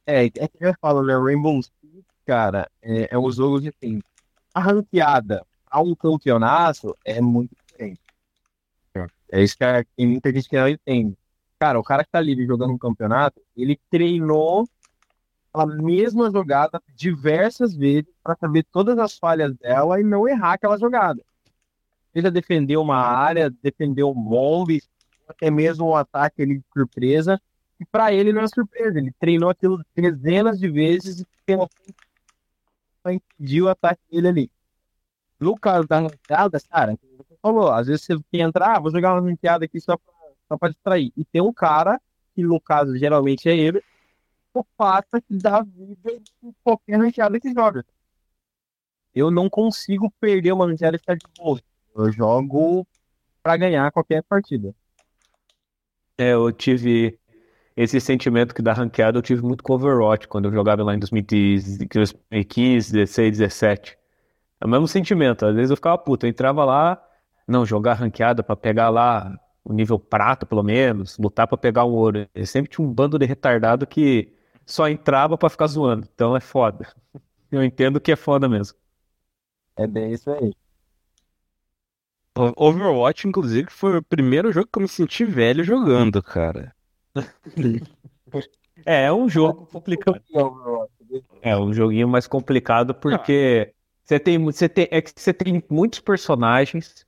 É, 0.06 0.26
é 0.26 0.48
que 0.48 0.58
eu 0.60 0.74
falo, 0.80 1.02
né? 1.04 1.14
Rainbow 1.16 1.60
cara, 2.26 2.70
é, 2.82 3.08
é 3.14 3.18
um 3.18 3.30
jogo 3.30 3.60
de 3.60 3.68
assim, 3.68 4.00
a 4.54 4.60
ranqueada 4.60 5.44
a 5.70 5.80
um 5.80 5.94
campeonato 5.94 6.96
é 7.04 7.20
muito 7.20 7.54
diferente. 7.66 8.00
É 9.30 9.42
isso 9.42 9.56
que, 9.56 9.64
a, 9.64 9.82
que 9.82 10.06
muita 10.06 10.32
gente 10.32 10.48
que 10.48 10.56
não 10.56 10.68
entende. 10.68 11.16
Cara, 11.58 11.78
o 11.78 11.82
cara 11.82 12.04
que 12.04 12.10
tá 12.10 12.20
livre 12.20 12.46
jogando 12.46 12.72
um 12.72 12.78
campeonato, 12.78 13.40
ele 13.56 13.80
treinou 13.90 14.68
a 15.54 15.64
mesma 15.64 16.30
jogada 16.30 16.82
diversas 16.94 17.74
vezes 17.74 18.12
para 18.22 18.36
saber 18.36 18.66
todas 18.70 18.98
as 18.98 19.18
falhas 19.18 19.54
dela 19.56 20.00
e 20.00 20.04
não 20.04 20.28
errar 20.28 20.54
aquela 20.54 20.78
jogada 20.78 21.22
seja 22.12 22.30
defender 22.30 22.76
uma 22.76 22.96
área, 22.96 23.50
defender 23.62 24.04
um 24.04 24.14
bombe, 24.14 24.82
até 25.26 25.50
mesmo 25.50 25.88
um 25.88 25.96
ataque 25.96 26.42
ali 26.42 26.58
de 26.58 26.64
surpresa. 26.72 27.40
E 27.80 27.84
para 27.86 28.12
ele 28.12 28.32
não 28.32 28.42
é 28.42 28.46
surpresa, 28.46 28.98
ele 28.98 29.12
treinou 29.18 29.50
aquilo 29.50 29.82
dezenas 29.96 30.58
de 30.58 30.68
vezes 30.68 31.20
e 31.20 31.26
para 33.02 33.14
impedir 33.14 33.62
o 33.62 33.68
ataque 33.68 34.00
dele 34.10 34.28
ali. 34.28 34.50
No 35.40 35.58
caso 35.58 35.88
da 35.88 35.98
ranqueada, 36.00 36.60
cara, 36.70 36.96
você 37.16 37.36
falou, 37.42 37.70
às 37.72 37.86
vezes 37.86 38.04
você 38.04 38.16
quer 38.30 38.40
entrar, 38.40 38.76
ah, 38.76 38.80
vou 38.80 38.92
jogar 38.92 39.14
uma 39.14 39.28
ranqueada 39.28 39.64
aqui 39.64 39.80
só 39.80 39.96
para 39.96 40.12
só 40.52 40.58
pra 40.58 40.68
distrair. 40.68 41.12
E 41.16 41.24
tem 41.24 41.40
um 41.40 41.52
cara, 41.52 42.00
que 42.34 42.42
no 42.42 42.60
caso 42.60 42.96
geralmente 42.96 43.48
é 43.48 43.56
ele, 43.56 43.82
passa 44.76 45.20
que 45.20 45.34
dá 45.36 45.62
vida 45.62 46.20
em 46.42 46.54
qualquer 46.62 46.98
ranqueada 46.98 47.40
que 47.40 47.52
joga. 47.52 47.84
eu 49.14 49.30
não 49.30 49.48
consigo 49.48 50.10
perder 50.20 50.52
uma 50.52 50.66
ranqueada 50.66 50.96
e 50.96 50.98
ficar 50.98 51.16
de 51.16 51.26
boa. 51.38 51.60
Eu 51.94 52.12
jogo 52.12 52.86
pra 53.42 53.56
ganhar 53.56 53.90
qualquer 53.90 54.22
partida. 54.22 54.74
É, 56.18 56.32
eu 56.32 56.52
tive 56.52 57.18
esse 57.76 58.00
sentimento 58.00 58.54
que 58.54 58.62
da 58.62 58.72
ranqueada 58.72 59.18
eu 59.18 59.22
tive 59.22 59.42
muito 59.42 59.62
com 59.62 59.74
Overwatch, 59.74 60.28
quando 60.28 60.46
eu 60.46 60.52
jogava 60.52 60.82
lá 60.84 60.94
em 60.94 60.98
2015, 60.98 62.92
16, 62.92 63.38
17. 63.38 63.98
É 64.60 64.66
o 64.66 64.68
mesmo 64.68 64.88
sentimento, 64.88 65.44
às 65.46 65.54
vezes 65.54 65.70
eu 65.70 65.76
ficava 65.76 65.98
puto, 65.98 66.26
eu 66.26 66.30
entrava 66.30 66.64
lá, 66.64 67.02
não, 67.48 67.66
jogar 67.66 67.94
ranqueada 67.94 68.42
pra 68.42 68.56
pegar 68.56 68.90
lá 68.90 69.36
o 69.64 69.72
nível 69.72 69.98
prata, 69.98 70.46
pelo 70.46 70.62
menos, 70.62 71.18
lutar 71.18 71.46
pra 71.48 71.56
pegar 71.58 71.84
um 71.84 71.90
ouro. 71.92 72.28
Eu 72.34 72.46
sempre 72.46 72.70
tinha 72.70 72.86
um 72.86 72.92
bando 72.92 73.18
de 73.18 73.26
retardado 73.26 73.86
que 73.86 74.32
só 74.66 74.88
entrava 74.88 75.36
pra 75.38 75.50
ficar 75.50 75.66
zoando, 75.66 76.06
então 76.12 76.36
é 76.36 76.40
foda. 76.40 76.88
Eu 77.52 77.62
entendo 77.64 78.00
que 78.00 78.12
é 78.12 78.16
foda 78.16 78.48
mesmo. 78.48 78.76
É 79.76 79.86
bem 79.86 80.12
isso 80.12 80.30
aí. 80.30 80.54
O- 82.36 82.52
Overwatch, 82.68 83.26
inclusive, 83.26 83.70
foi 83.70 83.96
o 83.96 84.02
primeiro 84.02 84.52
jogo 84.52 84.68
que 84.70 84.78
eu 84.78 84.82
me 84.82 84.88
senti 84.88 85.24
velho 85.24 85.64
jogando, 85.64 86.22
cara. 86.22 86.74
É, 88.84 89.04
é 89.04 89.12
um 89.12 89.28
jogo 89.28 89.66
complicado. 89.66 90.20
É 91.40 91.56
um 91.56 91.72
joguinho 91.72 92.08
mais 92.08 92.26
complicado 92.26 92.94
porque 92.94 93.72
você 94.04 94.18
tem, 94.18 94.38
você 94.44 94.68
tem, 94.68 94.88
é 94.90 95.00
que 95.00 95.12
você 95.14 95.32
tem 95.32 95.62
muitos 95.70 96.00
personagens, 96.00 97.06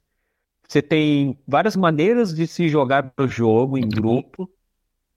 você 0.69 0.83
tem 0.83 1.39
várias 1.47 1.77
maneiras 1.77 2.35
de 2.35 2.47
se 2.47 2.69
jogar 2.69 3.13
no 3.19 3.29
jogo 3.29 3.79
em 3.79 3.89
grupo. 3.89 4.51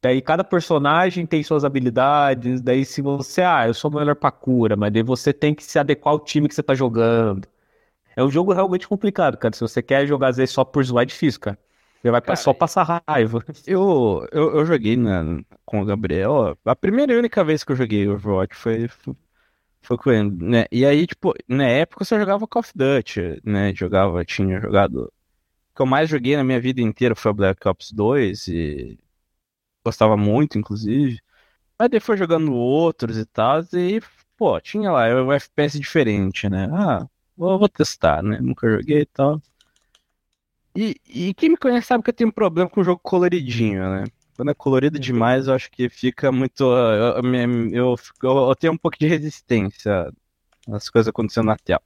Daí 0.02 0.22
cada 0.22 0.44
personagem 0.44 1.26
tem 1.26 1.44
suas 1.44 1.66
habilidades. 1.66 2.62
Daí 2.62 2.86
se 2.86 3.02
você, 3.02 3.42
ah, 3.42 3.68
eu 3.68 3.74
sou 3.74 3.92
melhor 3.92 4.16
pra 4.16 4.32
cura, 4.32 4.76
mas 4.76 4.94
daí 4.94 5.04
você 5.04 5.34
tem 5.34 5.56
que 5.56 5.64
se 5.64 5.80
adequar 5.80 6.14
ao 6.14 6.20
time 6.20 6.48
que 6.50 6.56
você 6.56 6.64
tá 6.64 6.76
jogando. 6.76 7.48
É 8.16 8.24
um 8.24 8.32
jogo 8.32 8.54
realmente 8.54 8.88
complicado, 8.88 9.38
cara. 9.38 9.56
Se 9.56 9.62
você 9.62 9.82
quer 9.84 10.08
jogar 10.08 10.30
às 10.30 10.38
vezes 10.38 10.54
só 10.54 10.66
por 10.66 10.84
zoar, 10.84 11.04
é 11.04 11.06
difícil, 11.06 11.42
cara. 11.42 11.60
Você 12.08 12.12
vai 12.12 12.22
Cara, 12.22 12.36
só 12.38 12.54
passar 12.54 13.04
raiva. 13.06 13.44
Eu, 13.68 14.26
eu, 14.32 14.60
eu 14.60 14.66
joguei 14.66 14.96
na, 14.96 15.42
com 15.66 15.82
o 15.82 15.86
Gabriel. 15.86 16.58
A 16.64 16.76
primeira 16.76 17.12
e 17.14 17.18
única 17.18 17.44
vez 17.44 17.64
que 17.66 17.72
eu 17.74 17.76
joguei 17.76 18.08
Overwatch 18.08 18.56
foi, 18.56 18.88
foi, 18.88 19.14
foi 19.82 19.98
com 19.98 20.12
ele, 20.12 20.32
né? 20.32 20.66
E 20.72 20.86
aí, 20.86 21.08
tipo, 21.08 21.34
na 21.48 21.66
época 21.68 22.04
eu 22.04 22.06
só 22.06 22.20
jogava 22.20 22.48
Call 22.48 22.62
of 22.62 22.72
Duty, 22.76 23.42
né? 23.44 23.74
Jogava, 23.76 24.24
tinha 24.26 24.60
jogado. 24.62 25.06
O 25.72 25.76
que 25.76 25.82
eu 25.82 25.86
mais 25.88 26.10
joguei 26.10 26.38
na 26.38 26.44
minha 26.44 26.62
vida 26.62 26.82
inteira 26.82 27.16
foi 27.16 27.32
o 27.32 27.36
Black 27.36 27.68
Ops 27.68 27.92
2 27.92 28.48
e 28.48 29.00
gostava 29.86 30.18
muito, 30.18 30.58
inclusive. 30.58 31.20
Mas 31.80 31.90
daí 31.90 32.00
foi 32.00 32.18
jogando 32.18 32.54
outros 32.54 33.18
e 33.18 33.26
tal, 33.26 33.62
e, 33.74 34.02
pô, 34.38 34.60
tinha 34.62 34.92
lá 34.92 35.08
um 35.24 35.32
FPS 35.34 35.80
diferente, 35.80 36.50
né? 36.50 36.70
Ah, 36.72 37.08
vou, 37.38 37.60
vou 37.60 37.70
testar, 37.70 38.24
né? 38.24 38.40
Nunca 38.42 38.70
joguei 38.70 39.02
e 39.02 39.06
tal. 39.08 39.42
E, 40.80 40.96
e 41.08 41.34
quem 41.34 41.50
me 41.50 41.58
conhece 41.58 41.88
sabe 41.88 42.04
que 42.04 42.12
eu 42.12 42.14
tenho 42.14 42.30
um 42.30 42.32
problema 42.32 42.70
com 42.70 42.82
o 42.82 42.84
jogo 42.84 43.02
coloridinho, 43.02 43.82
né? 43.90 44.04
Quando 44.36 44.52
é 44.52 44.54
colorido 44.54 45.00
demais, 45.00 45.48
eu 45.48 45.56
acho 45.56 45.72
que 45.72 45.90
fica 45.90 46.32
muito. 46.32 46.66
Eu, 46.66 47.24
eu, 47.74 47.96
eu, 48.22 48.38
eu 48.50 48.56
tenho 48.56 48.74
um 48.74 48.78
pouco 48.78 48.96
de 48.96 49.08
resistência 49.08 50.14
às 50.72 50.88
coisas 50.88 51.08
acontecendo 51.08 51.48
na 51.48 51.58
tela. 51.58 51.82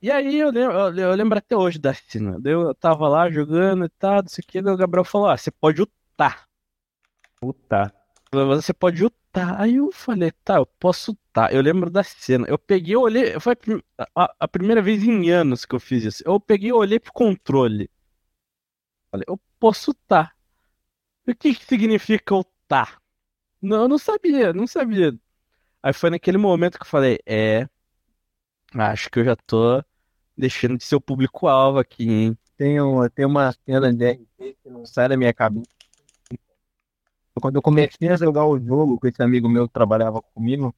E 0.00 0.10
aí 0.10 0.38
eu 0.38 0.50
lembro, 0.50 0.78
eu, 0.98 1.14
lembro 1.14 1.36
até 1.36 1.54
hoje 1.54 1.78
da 1.78 1.92
cena. 1.92 2.40
Eu 2.42 2.74
tava 2.74 3.06
lá 3.06 3.30
jogando 3.30 3.84
e 3.84 3.90
tal, 3.90 4.22
não 4.22 4.28
sei 4.28 4.42
o 4.42 4.50
que, 4.50 4.58
o 4.60 4.76
Gabriel 4.78 5.04
falou: 5.04 5.28
Ah, 5.28 5.36
você 5.36 5.50
pode 5.50 5.82
ultar. 5.82 6.46
Puta. 7.38 7.92
Você 8.32 8.72
pode 8.72 9.04
ultar. 9.04 9.19
Aí 9.32 9.76
eu 9.76 9.90
falei, 9.92 10.32
tá, 10.44 10.56
eu 10.56 10.66
posso 10.66 11.12
ultar. 11.12 11.54
Eu 11.54 11.62
lembro 11.62 11.88
da 11.90 12.02
cena. 12.02 12.46
Eu 12.48 12.58
peguei, 12.58 12.94
eu 12.94 13.00
olhei. 13.02 13.38
Foi 13.40 13.54
a, 14.14 14.34
a- 14.40 14.48
primeira 14.48 14.82
vez 14.82 15.02
em 15.04 15.30
anos 15.30 15.64
que 15.64 15.74
eu 15.74 15.80
fiz 15.80 16.04
isso. 16.04 16.22
Eu 16.26 16.40
peguei, 16.40 16.70
eu 16.70 16.76
olhei 16.76 16.98
pro 16.98 17.12
controle. 17.12 17.88
Falei, 19.10 19.24
eu 19.28 19.40
posso 19.58 19.90
ultar. 19.90 20.34
O 21.28 21.34
que 21.34 21.54
que 21.54 21.64
significa 21.66 22.34
ultar? 22.34 23.00
Não, 23.62 23.82
eu 23.84 23.88
não 23.88 23.98
sabia, 23.98 24.52
não 24.54 24.66
sabia. 24.66 25.18
Aí 25.82 25.92
foi 25.94 26.10
naquele 26.10 26.38
momento 26.38 26.78
que 26.78 26.84
eu 26.84 26.88
falei, 26.90 27.18
é. 27.26 27.68
Acho 28.74 29.10
que 29.10 29.18
eu 29.20 29.24
já 29.24 29.36
tô 29.36 29.82
deixando 30.36 30.78
de 30.78 30.84
ser 30.84 30.96
o 30.96 31.00
público-alvo 31.00 31.78
aqui, 31.78 32.04
hein? 32.10 32.38
Tem 32.56 32.80
uma, 32.80 33.10
tem 33.10 33.26
uma 33.26 33.52
cena 33.66 33.92
de 33.94 34.04
RP 34.04 34.56
que 34.62 34.70
não 34.70 34.86
sai 34.86 35.08
da 35.08 35.16
minha 35.16 35.34
cabeça. 35.34 35.68
Quando 37.40 37.56
eu 37.56 37.62
comecei 37.62 38.08
a 38.08 38.16
jogar 38.16 38.44
o 38.46 38.58
jogo 38.58 38.98
com 38.98 39.06
esse 39.06 39.22
amigo 39.22 39.48
meu 39.48 39.66
que 39.66 39.74
trabalhava 39.74 40.20
comigo, 40.20 40.74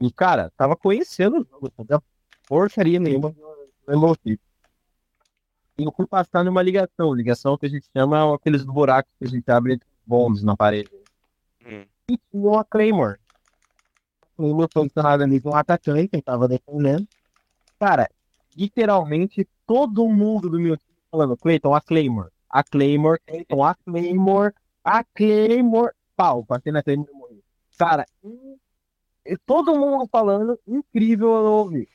e 0.00 0.10
cara, 0.10 0.50
tava 0.56 0.76
conhecendo 0.76 1.36
o 1.36 1.44
jogo, 1.44 1.60
não 1.62 1.72
sabia 1.76 2.02
porcaria 2.46 3.00
nenhuma 3.00 3.34
Six. 4.22 4.40
E 5.78 5.84
eu 5.84 5.92
fui 5.92 6.06
passar 6.06 6.42
numa 6.42 6.62
ligação, 6.62 7.12
ligação 7.12 7.56
que 7.58 7.66
a 7.66 7.68
gente 7.68 7.86
chama 7.94 8.34
aqueles 8.34 8.64
buracos 8.64 9.12
que 9.18 9.26
a 9.26 9.28
gente 9.28 9.48
abre 9.50 9.74
entre 9.74 9.88
bombs 10.04 10.42
na 10.42 10.56
parede. 10.56 10.90
Hum. 11.64 11.84
E 12.08 12.16
tinha 12.16 12.50
uma 12.50 12.64
Claymore. 12.64 13.18
Claymore 14.36 14.68
foi 14.72 14.84
enterrada 14.84 15.24
ali 15.24 15.40
com 15.40 15.50
um 15.50 15.54
atacante, 15.54 16.08
quem 16.08 16.22
tava 16.22 16.48
defendendo. 16.48 17.06
Cara, 17.78 18.08
literalmente 18.56 19.46
todo 19.66 20.08
mundo 20.08 20.48
do 20.48 20.58
meu 20.58 20.76
time 20.76 20.96
falando, 21.10 21.36
Cleiton, 21.36 21.74
a 21.74 21.80
Claymore, 21.80 22.30
a 22.48 22.64
Claymore, 22.64 23.20
Cleiton, 23.26 23.62
a 23.62 23.74
Claymore, 23.74 24.54
a 24.86 25.04
Claymore, 25.04 25.92
pau, 26.16 26.44
passei 26.46 26.72
na 26.72 26.82
Claymore 26.82 27.10
e 27.10 27.14
morri. 27.14 27.44
Cara, 27.78 28.06
todo 29.44 29.74
mundo 29.78 30.08
falando, 30.10 30.58
incrível 30.66 31.28
eu 31.28 31.44
ouvi. 31.44 31.88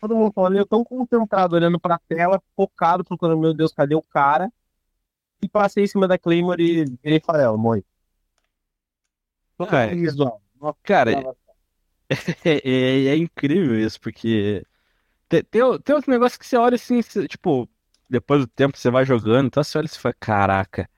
Todo 0.00 0.16
mundo 0.16 0.32
falando, 0.32 0.56
eu 0.58 0.66
tão 0.66 0.84
concentrado 0.84 1.56
olhando 1.56 1.80
pra 1.80 1.98
tela, 2.08 2.42
focado, 2.56 3.04
procurando, 3.04 3.40
meu 3.40 3.54
Deus, 3.54 3.72
cadê 3.72 3.94
o 3.94 4.02
cara? 4.02 4.52
E 5.42 5.48
passei 5.48 5.84
em 5.84 5.88
cima 5.88 6.08
da 6.08 6.18
Claymore 6.18 6.62
e 6.62 6.84
virei 7.02 7.20
farelo, 7.20 7.58
morri. 7.58 7.84
Cara, 9.58 9.94
Visual. 9.94 10.40
Nossa, 10.60 10.78
Cara, 10.82 11.12
É, 12.44 12.60
é- 12.68 13.06
é 13.08 13.16
incrível 13.16 13.78
isso, 13.80 14.00
porque 14.00 14.64
tem, 15.28 15.42
tem, 15.44 15.62
tem 15.80 15.94
outro 15.96 16.10
negócio 16.10 16.38
que 16.38 16.46
você 16.46 16.56
olha 16.56 16.76
assim, 16.76 17.02
você- 17.02 17.28
tipo, 17.28 17.68
depois 18.10 18.42
do 18.42 18.46
tempo 18.46 18.76
você 18.78 18.90
vai 18.90 19.04
jogando, 19.04 19.46
então 19.48 19.64
você 19.64 19.78
olha 19.78 19.86
e 19.86 19.90
fala, 19.90 20.14
caraca, 20.20 20.90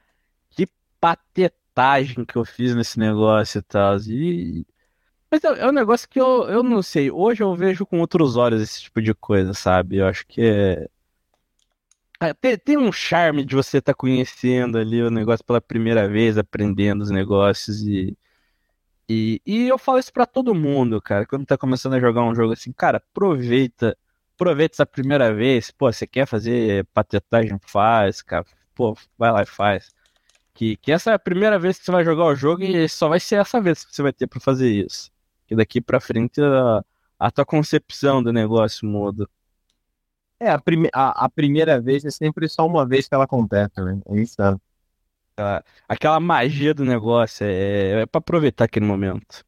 patetagem 1.04 2.24
que 2.24 2.36
eu 2.36 2.44
fiz 2.46 2.74
nesse 2.74 2.98
negócio 2.98 3.58
e 3.58 3.62
tal. 3.62 3.98
E... 4.08 4.66
Mas 5.30 5.44
é, 5.44 5.48
é 5.60 5.66
um 5.68 5.72
negócio 5.72 6.08
que 6.08 6.20
eu, 6.20 6.44
eu 6.48 6.62
não 6.62 6.82
sei, 6.82 7.10
hoje 7.10 7.42
eu 7.42 7.54
vejo 7.54 7.84
com 7.86 8.00
outros 8.00 8.36
olhos 8.36 8.62
esse 8.62 8.82
tipo 8.82 9.02
de 9.02 9.14
coisa, 9.14 9.52
sabe? 9.54 9.96
Eu 9.98 10.06
acho 10.06 10.26
que 10.26 10.40
é. 10.42 10.88
Ah, 12.20 12.32
Tem, 12.34 12.56
tem 12.58 12.78
um 12.78 12.92
charme 12.92 13.44
de 13.44 13.54
você 13.54 13.78
estar 13.78 13.94
conhecendo 13.94 14.78
ali 14.78 15.02
o 15.02 15.10
negócio 15.10 15.44
pela 15.44 15.60
primeira 15.60 16.08
vez, 16.08 16.38
aprendendo 16.38 17.02
os 17.02 17.10
negócios 17.10 17.82
e. 17.82 18.16
E, 19.08 19.42
e 19.46 19.68
eu 19.68 19.78
falo 19.78 19.98
isso 20.00 20.12
pra 20.12 20.26
todo 20.26 20.54
mundo, 20.54 21.00
cara, 21.02 21.26
quando 21.26 21.46
tá 21.46 21.58
começando 21.58 21.94
a 21.94 22.00
jogar 22.00 22.24
um 22.24 22.34
jogo 22.34 22.54
assim, 22.54 22.72
cara, 22.72 22.98
aproveita, 22.98 23.96
aproveita 24.34 24.76
essa 24.76 24.86
primeira 24.86 25.34
vez, 25.34 25.70
pô, 25.70 25.92
você 25.92 26.06
quer 26.06 26.26
fazer 26.26 26.86
patetagem, 26.94 27.58
faz, 27.66 28.22
cara, 28.22 28.46
pô, 28.74 28.96
vai 29.18 29.32
lá 29.32 29.42
e 29.42 29.46
faz. 29.46 29.93
Que, 30.54 30.76
que 30.76 30.92
essa 30.92 31.10
é 31.10 31.14
a 31.14 31.18
primeira 31.18 31.58
vez 31.58 31.78
que 31.78 31.84
você 31.84 31.90
vai 31.92 32.04
jogar 32.04 32.26
o 32.26 32.34
jogo 32.34 32.62
e 32.62 32.88
só 32.88 33.08
vai 33.08 33.20
ser 33.20 33.36
essa 33.36 33.60
vez 33.60 33.84
que 33.84 33.94
você 33.94 34.02
vai 34.02 34.12
ter 34.12 34.26
pra 34.26 34.40
fazer 34.40 34.70
isso. 34.70 35.10
Que 35.46 35.56
daqui 35.56 35.80
pra 35.80 36.00
frente 36.00 36.40
a, 36.40 36.84
a 37.18 37.30
tua 37.30 37.44
concepção 37.44 38.22
do 38.22 38.32
negócio 38.32 38.86
muda. 38.86 39.28
É, 40.40 40.50
a, 40.50 40.58
prime 40.60 40.88
a, 40.92 41.24
a 41.24 41.28
primeira 41.28 41.80
vez 41.80 42.04
é 42.04 42.10
sempre 42.10 42.48
só 42.48 42.66
uma 42.66 42.86
vez 42.86 43.08
que 43.08 43.14
ela 43.14 43.24
acontece, 43.24 43.80
né? 43.80 44.00
É 44.06 44.20
isso, 44.20 44.36
né? 44.40 44.56
Aquela 45.88 46.20
magia 46.20 46.72
do 46.72 46.84
negócio 46.84 47.44
é, 47.44 48.02
é 48.02 48.06
pra 48.06 48.18
aproveitar 48.18 48.64
aquele 48.64 48.86
momento. 48.86 49.44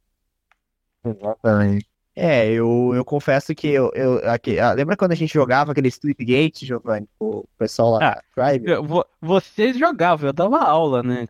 Exatamente. 1.05 1.96
É, 2.19 2.51
eu, 2.51 2.93
eu 2.95 3.05
confesso 3.05 3.55
que 3.55 3.69
eu, 3.69 3.91
eu 3.95 4.19
aqui, 4.31 4.59
ah, 4.59 4.73
lembra 4.73 4.97
quando 4.97 5.13
a 5.13 5.15
gente 5.15 5.35
jogava 5.35 5.73
aquele 5.73 5.89
Sleepgate, 5.89 6.65
Giovanni? 6.65 7.07
O 7.21 7.45
pessoal 7.59 7.93
lá 7.93 8.15
Ah, 8.15 8.23
Tribe? 8.35 8.71
Eu- 8.71 8.83
vo- 8.83 9.05
Vocês 9.21 9.79
jogavam, 9.79 10.29
eu 10.29 10.33
dava 10.33 10.59
aula, 10.59 11.03
né? 11.03 11.29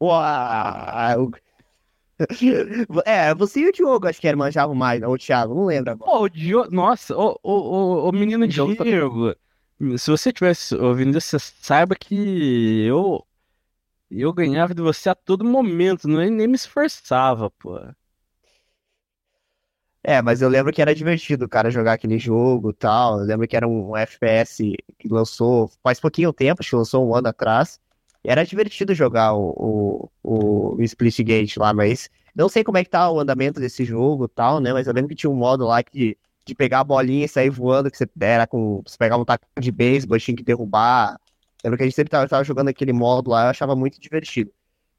Uau! 0.00 1.30
É, 3.04 3.34
você 3.34 3.60
e 3.60 3.68
o 3.68 3.72
Diogo 3.72 4.06
acho 4.06 4.20
que 4.20 4.28
era, 4.28 4.36
manjavam 4.36 4.74
mais, 4.74 5.02
ou 5.02 5.14
o 5.14 5.18
Thiago, 5.18 5.54
não 5.54 5.64
lembro 5.66 5.90
agora. 5.92 6.10
Pô, 6.10 6.22
o 6.22 6.28
Diogo. 6.28 6.70
Nossa, 6.70 7.16
o, 7.16 7.38
o, 7.42 7.52
o, 7.52 8.08
o 8.08 8.12
menino 8.12 8.46
Diogo 8.46 8.76
tá- 8.76 8.84
Diego. 8.84 9.34
Se 9.98 10.10
você 10.10 10.32
tivesse 10.32 10.74
ouvindo 10.76 11.18
isso, 11.18 11.30
você 11.38 11.52
saiba 11.60 11.96
que 11.96 12.84
eu. 12.86 13.26
Eu 14.10 14.32
ganhava 14.32 14.74
de 14.74 14.82
você 14.82 15.08
a 15.10 15.14
todo 15.14 15.44
momento, 15.44 16.06
não, 16.06 16.18
nem 16.18 16.46
me 16.46 16.54
esforçava, 16.54 17.50
pô. 17.50 17.80
É, 20.06 20.20
mas 20.20 20.42
eu 20.42 20.50
lembro 20.50 20.70
que 20.70 20.82
era 20.82 20.94
divertido 20.94 21.46
o 21.46 21.48
cara 21.48 21.70
jogar 21.70 21.94
aquele 21.94 22.18
jogo 22.18 22.70
e 22.70 22.74
tal. 22.74 23.20
Eu 23.20 23.26
lembro 23.26 23.48
que 23.48 23.56
era 23.56 23.66
um 23.66 23.96
FPS 23.96 24.76
que 24.98 25.08
lançou 25.08 25.70
faz 25.82 25.98
pouquinho 25.98 26.30
tempo, 26.30 26.60
acho 26.60 26.70
que 26.70 26.76
lançou 26.76 27.08
um 27.08 27.14
ano 27.14 27.28
atrás. 27.28 27.80
E 28.22 28.30
era 28.30 28.44
divertido 28.44 28.94
jogar 28.94 29.34
o, 29.34 30.10
o, 30.22 30.76
o 30.76 30.82
Splitgate 30.82 31.58
lá, 31.58 31.72
mas 31.72 32.10
não 32.34 32.50
sei 32.50 32.62
como 32.62 32.76
é 32.76 32.84
que 32.84 32.90
tá 32.90 33.10
o 33.10 33.18
andamento 33.18 33.58
desse 33.58 33.82
jogo 33.84 34.26
e 34.26 34.28
tal, 34.28 34.60
né? 34.60 34.74
Mas 34.74 34.86
eu 34.86 34.92
lembro 34.92 35.08
que 35.08 35.14
tinha 35.14 35.30
um 35.30 35.34
modo 35.34 35.66
lá 35.66 35.82
que 35.82 36.18
de 36.44 36.54
pegar 36.54 36.80
a 36.80 36.84
bolinha 36.84 37.24
e 37.24 37.28
sair 37.28 37.48
voando, 37.48 37.90
que 37.90 37.96
você 37.96 38.06
era 38.20 38.46
com. 38.46 38.82
Você 38.86 38.98
pegava 38.98 39.22
um 39.22 39.24
taco 39.24 39.46
de 39.58 39.72
beisebol, 39.72 40.18
tinha 40.18 40.36
que 40.36 40.42
derrubar. 40.42 41.18
Lembro 41.64 41.78
que 41.78 41.82
a 41.82 41.86
gente 41.86 41.96
sempre 41.96 42.10
tava, 42.10 42.28
tava 42.28 42.44
jogando 42.44 42.68
aquele 42.68 42.92
modo 42.92 43.30
lá, 43.30 43.44
eu 43.44 43.50
achava 43.50 43.74
muito 43.74 43.98
divertido. 43.98 44.52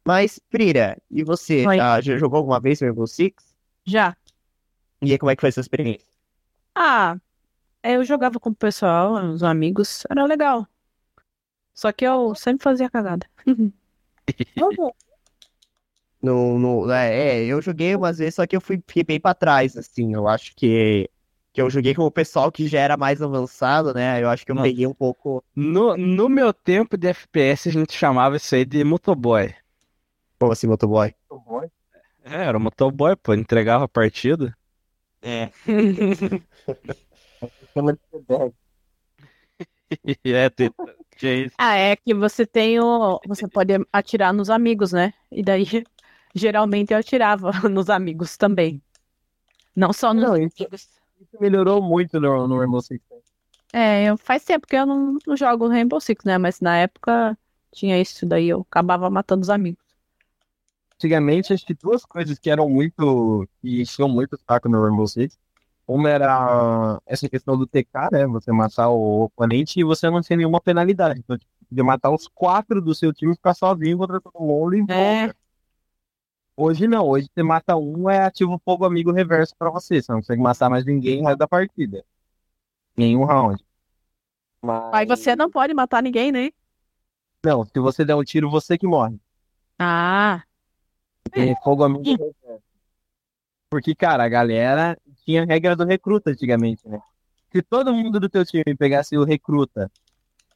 Mas, 0.04 0.40
Prira, 0.50 0.98
e 1.12 1.24
você? 1.24 1.68
Oi. 1.68 1.80
Ah, 1.80 2.02
já 2.02 2.18
jogou 2.18 2.38
alguma 2.38 2.60
vez 2.60 2.80
Rainbow 2.80 3.06
Six? 3.06 3.56
Já. 3.86 4.16
E 5.06 5.12
aí, 5.12 5.18
como 5.18 5.30
é 5.32 5.36
que 5.36 5.42
foi 5.42 5.50
essa 5.50 5.62
experiência? 5.62 6.08
Ah, 6.74 7.18
eu 7.84 8.04
jogava 8.04 8.40
com 8.40 8.50
o 8.50 8.56
pessoal, 8.56 9.14
os 9.32 9.44
amigos, 9.44 10.04
era 10.10 10.26
legal. 10.26 10.68
Só 11.74 11.92
que 11.92 12.06
eu 12.06 12.34
sempre 12.36 12.64
fazia 12.64 12.90
cagada. 12.90 13.28
No, 16.22 16.58
no, 16.58 16.92
é, 16.92 17.44
é, 17.44 17.46
eu 17.46 17.62
joguei 17.62 17.96
umas 17.96 18.18
vezes, 18.18 18.34
só 18.36 18.48
que 18.48 18.56
eu 18.56 18.62
fui, 18.62 18.78
fiquei 18.88 19.04
bem 19.04 19.20
pra 19.20 19.36
trás, 19.36 19.78
assim. 19.78 20.14
Eu 20.16 20.28
acho 20.28 20.56
que, 20.56 21.08
que 21.54 21.62
eu 21.62 21.70
joguei 21.70 21.94
com 21.94 22.02
o 22.02 22.10
pessoal 22.10 22.52
que 22.52 22.68
já 22.68 22.80
era 22.80 22.98
mais 22.98 23.22
avançado, 23.22 23.94
né? 23.94 24.24
Eu 24.24 24.30
acho 24.30 24.44
que 24.44 24.52
eu 24.52 24.56
Nossa. 24.56 24.68
peguei 24.68 24.88
um 24.88 24.94
pouco. 24.94 25.44
No, 25.56 25.96
no 25.96 26.28
meu 26.28 26.52
tempo 26.52 26.98
de 26.98 27.10
FPS, 27.10 27.70
a 27.70 27.72
gente 27.72 27.94
chamava 27.94 28.38
isso 28.38 28.56
aí 28.56 28.66
de 28.66 28.84
motoboy. 28.84 29.54
Como 30.40 30.52
assim, 30.52 30.66
motoboy? 30.66 31.14
É, 32.24 32.46
era 32.46 32.58
motoboy, 32.58 33.16
pô, 33.16 33.36
entregava 33.36 33.86
a 33.86 33.88
partida. 33.88 34.58
É. 35.26 35.50
É, 40.24 40.50
tem- 40.50 40.72
tinha 41.18 41.34
isso. 41.46 41.56
Ah, 41.58 41.76
é 41.76 41.96
que 41.96 42.14
você 42.14 42.46
tem 42.46 42.80
o. 42.80 43.20
Você 43.28 43.48
pode 43.48 43.74
atirar 43.94 44.34
nos 44.34 44.50
amigos, 44.50 44.92
né? 44.92 45.14
E 45.32 45.44
daí, 45.44 45.66
geralmente 46.34 46.92
eu 46.92 46.98
atirava 46.98 47.52
nos 47.70 47.90
amigos 47.90 48.36
também. 48.36 48.82
Não 49.76 49.94
só 49.94 50.14
nos 50.14 50.24
Não, 50.24 50.38
isso- 50.38 50.56
amigos. 50.60 50.90
Isso 51.22 51.38
melhorou 51.40 51.82
muito 51.82 52.20
no, 52.20 52.48
no 52.48 52.58
Rainbow 52.58 52.82
Six. 52.82 53.02
né? 53.10 53.18
É, 53.74 54.06
eu, 54.06 54.18
faz 54.18 54.44
tempo 54.44 54.68
que 54.68 54.76
eu 54.76 54.86
não, 54.86 55.18
não 55.26 55.36
jogo 55.38 55.68
Rainbow 55.68 56.00
Six, 56.02 56.26
né? 56.26 56.38
Mas 56.38 56.60
na 56.60 56.78
época 56.78 57.38
tinha 57.72 58.00
isso 58.02 58.26
daí, 58.26 58.50
eu 58.50 58.62
acabava 58.70 59.10
matando 59.10 59.42
os 59.44 59.50
amigos. 59.50 59.84
Antigamente, 60.98 61.54
acho 61.54 61.66
que 61.66 61.74
duas 61.74 62.06
coisas 62.06 62.40
que 62.40 62.50
eram 62.50 62.70
muito. 62.70 63.48
que 63.62 63.82
enchiam 63.82 64.08
muito 64.08 64.34
o 64.34 64.40
saco 64.40 64.70
no 64.70 64.82
Rainbow 64.82 65.08
Six. 65.08 65.38
Uma 65.88 66.10
era 66.10 67.00
essa 67.06 67.30
questão 67.30 67.58
do 67.58 67.68
TK, 67.68 68.10
né? 68.12 68.26
Você 68.28 68.52
matar 68.52 68.90
o 68.90 69.26
oponente 69.26 69.80
e 69.80 69.84
você 69.84 70.10
não 70.10 70.22
tinha 70.22 70.38
nenhuma 70.38 70.60
penalidade. 70.60 71.20
Então, 71.20 71.38
tipo, 71.38 71.52
de 71.70 71.84
matar 71.84 72.12
os 72.12 72.28
quatro 72.28 72.82
do 72.82 72.96
seu 72.96 73.14
time 73.14 73.34
e 73.34 73.36
ficar 73.36 73.54
sozinho 73.54 73.98
contra 73.98 74.20
todo 74.22 74.40
mundo 74.40 74.76
e 74.76 74.86
É. 74.90 75.28
volta. 75.28 75.38
Hoje 76.58 76.88
não, 76.88 77.06
hoje 77.06 77.28
você 77.34 77.44
mata 77.44 77.76
um, 77.76 78.10
é 78.10 78.24
ativo 78.24 78.60
fogo 78.64 78.86
amigo 78.86 79.12
reverso 79.12 79.54
pra 79.58 79.70
você. 79.70 80.02
Você 80.02 80.12
não 80.12 80.20
consegue 80.20 80.42
matar 80.42 80.70
mais 80.70 80.86
ninguém 80.86 81.22
no 81.22 81.28
resto 81.28 81.40
da 81.40 81.48
partida. 81.48 82.04
Nenhum 82.98 83.26
round. 83.26 83.62
Mas... 84.62 84.94
Aí 84.94 85.06
você 85.06 85.36
não 85.36 85.52
pode 85.52 85.74
matar 85.74 86.02
ninguém, 86.02 86.32
né? 86.32 86.50
Não, 87.46 87.66
se 87.66 87.80
você 87.80 88.06
der 88.06 88.16
um 88.16 88.24
tiro, 88.24 88.50
você 88.50 88.78
que 88.78 88.88
morre. 88.88 89.20
Ah, 89.78 90.44
É 91.34 91.56
fogo 91.64 91.84
amigo 91.84 92.04
reverso. 92.04 92.64
Porque, 93.70 93.96
cara, 93.96 94.24
a 94.24 94.30
galera 94.30 94.98
tinha 95.26 95.44
a 95.44 95.46
regra 95.46 95.76
do 95.76 95.86
recruta 95.86 96.32
antigamente, 96.32 96.88
né? 96.88 97.00
Se 97.52 97.62
todo 97.62 97.94
mundo 97.94 98.20
do 98.20 98.30
teu 98.30 98.46
time 98.46 98.76
pegasse 98.78 99.18
o 99.18 99.24
recruta 99.24 99.92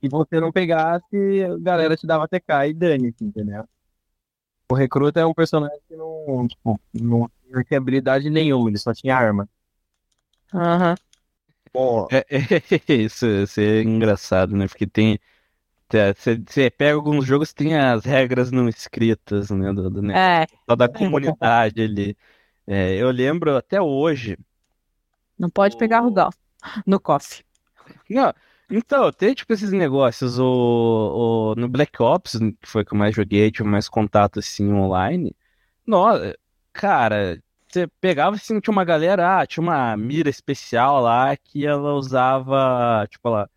e 0.02 0.08
você 0.08 0.40
não 0.40 0.52
pegasse, 0.52 1.44
a 1.44 1.58
galera 1.58 1.96
te 1.98 2.06
dava 2.08 2.28
TK 2.28 2.68
e 2.70 2.74
dane-se, 2.74 3.24
entendeu? 3.24 3.66
O 4.72 4.76
recruta 4.76 5.20
é 5.20 5.26
um 5.26 5.34
personagem 5.34 5.80
que 5.88 5.96
não, 5.96 6.48
tipo, 6.48 6.80
não 6.94 7.30
tinha 7.68 7.80
habilidade 7.80 8.30
nenhuma, 8.30 8.70
ele 8.70 8.78
só 8.78 8.94
tinha 8.94 9.16
arma. 9.16 9.50
aham. 10.54 10.96
Bom, 11.74 12.08
É, 12.12 12.26
é, 12.88 12.94
isso, 12.94 13.26
isso 13.26 13.60
é 13.60 13.82
engraçado, 13.82 14.56
né? 14.56 14.68
Porque 14.68 14.88
tem. 14.88 15.20
Você 16.48 16.70
pega 16.70 16.96
alguns 16.96 17.26
jogos 17.26 17.54
tem 17.54 17.76
as 17.78 18.06
regras 18.06 18.52
não 18.52 18.70
escritas, 18.70 19.50
né? 19.50 19.74
Do, 19.74 19.90
do, 19.90 20.02
né? 20.02 20.20
É, 20.20 20.48
só 20.70 20.76
da 20.76 20.88
comunidade 20.88 21.82
ali. 21.82 22.18
É, 22.68 22.96
eu 22.96 23.10
lembro 23.12 23.56
até 23.58 23.82
hoje. 23.82 24.38
não 25.38 25.50
pode 25.50 25.76
pegar 25.78 26.04
o 26.04 26.12
gal 26.12 26.30
no 26.86 27.00
coffee. 27.00 27.44
Não, 28.10 28.34
então, 28.70 29.12
tem 29.12 29.34
tipo 29.34 29.52
esses 29.54 29.72
negócios. 29.72 30.40
O, 30.40 31.54
o- 31.54 31.56
no 31.56 31.68
Black 31.68 32.02
Ops, 32.02 32.38
que 32.62 32.68
foi 32.68 32.86
que 32.86 32.94
eu 32.94 32.98
mais 32.98 33.16
joguei, 33.16 33.52
tive 33.52 33.68
mais 33.68 33.88
contato 33.90 34.40
assim 34.40 34.72
online. 34.72 35.36
Nossa, 35.86 36.38
cara, 36.74 37.42
você 37.68 37.88
pegava 38.02 38.36
assim, 38.36 38.60
tinha 38.60 38.72
uma 38.72 38.86
galera, 38.86 39.42
ah, 39.42 39.48
tinha 39.48 39.64
uma 39.64 39.96
mira 39.98 40.30
especial 40.30 41.02
lá 41.02 41.36
que 41.38 41.66
ela 41.66 41.94
usava, 41.96 43.08
tipo, 43.10 43.28
ela, 43.28 43.50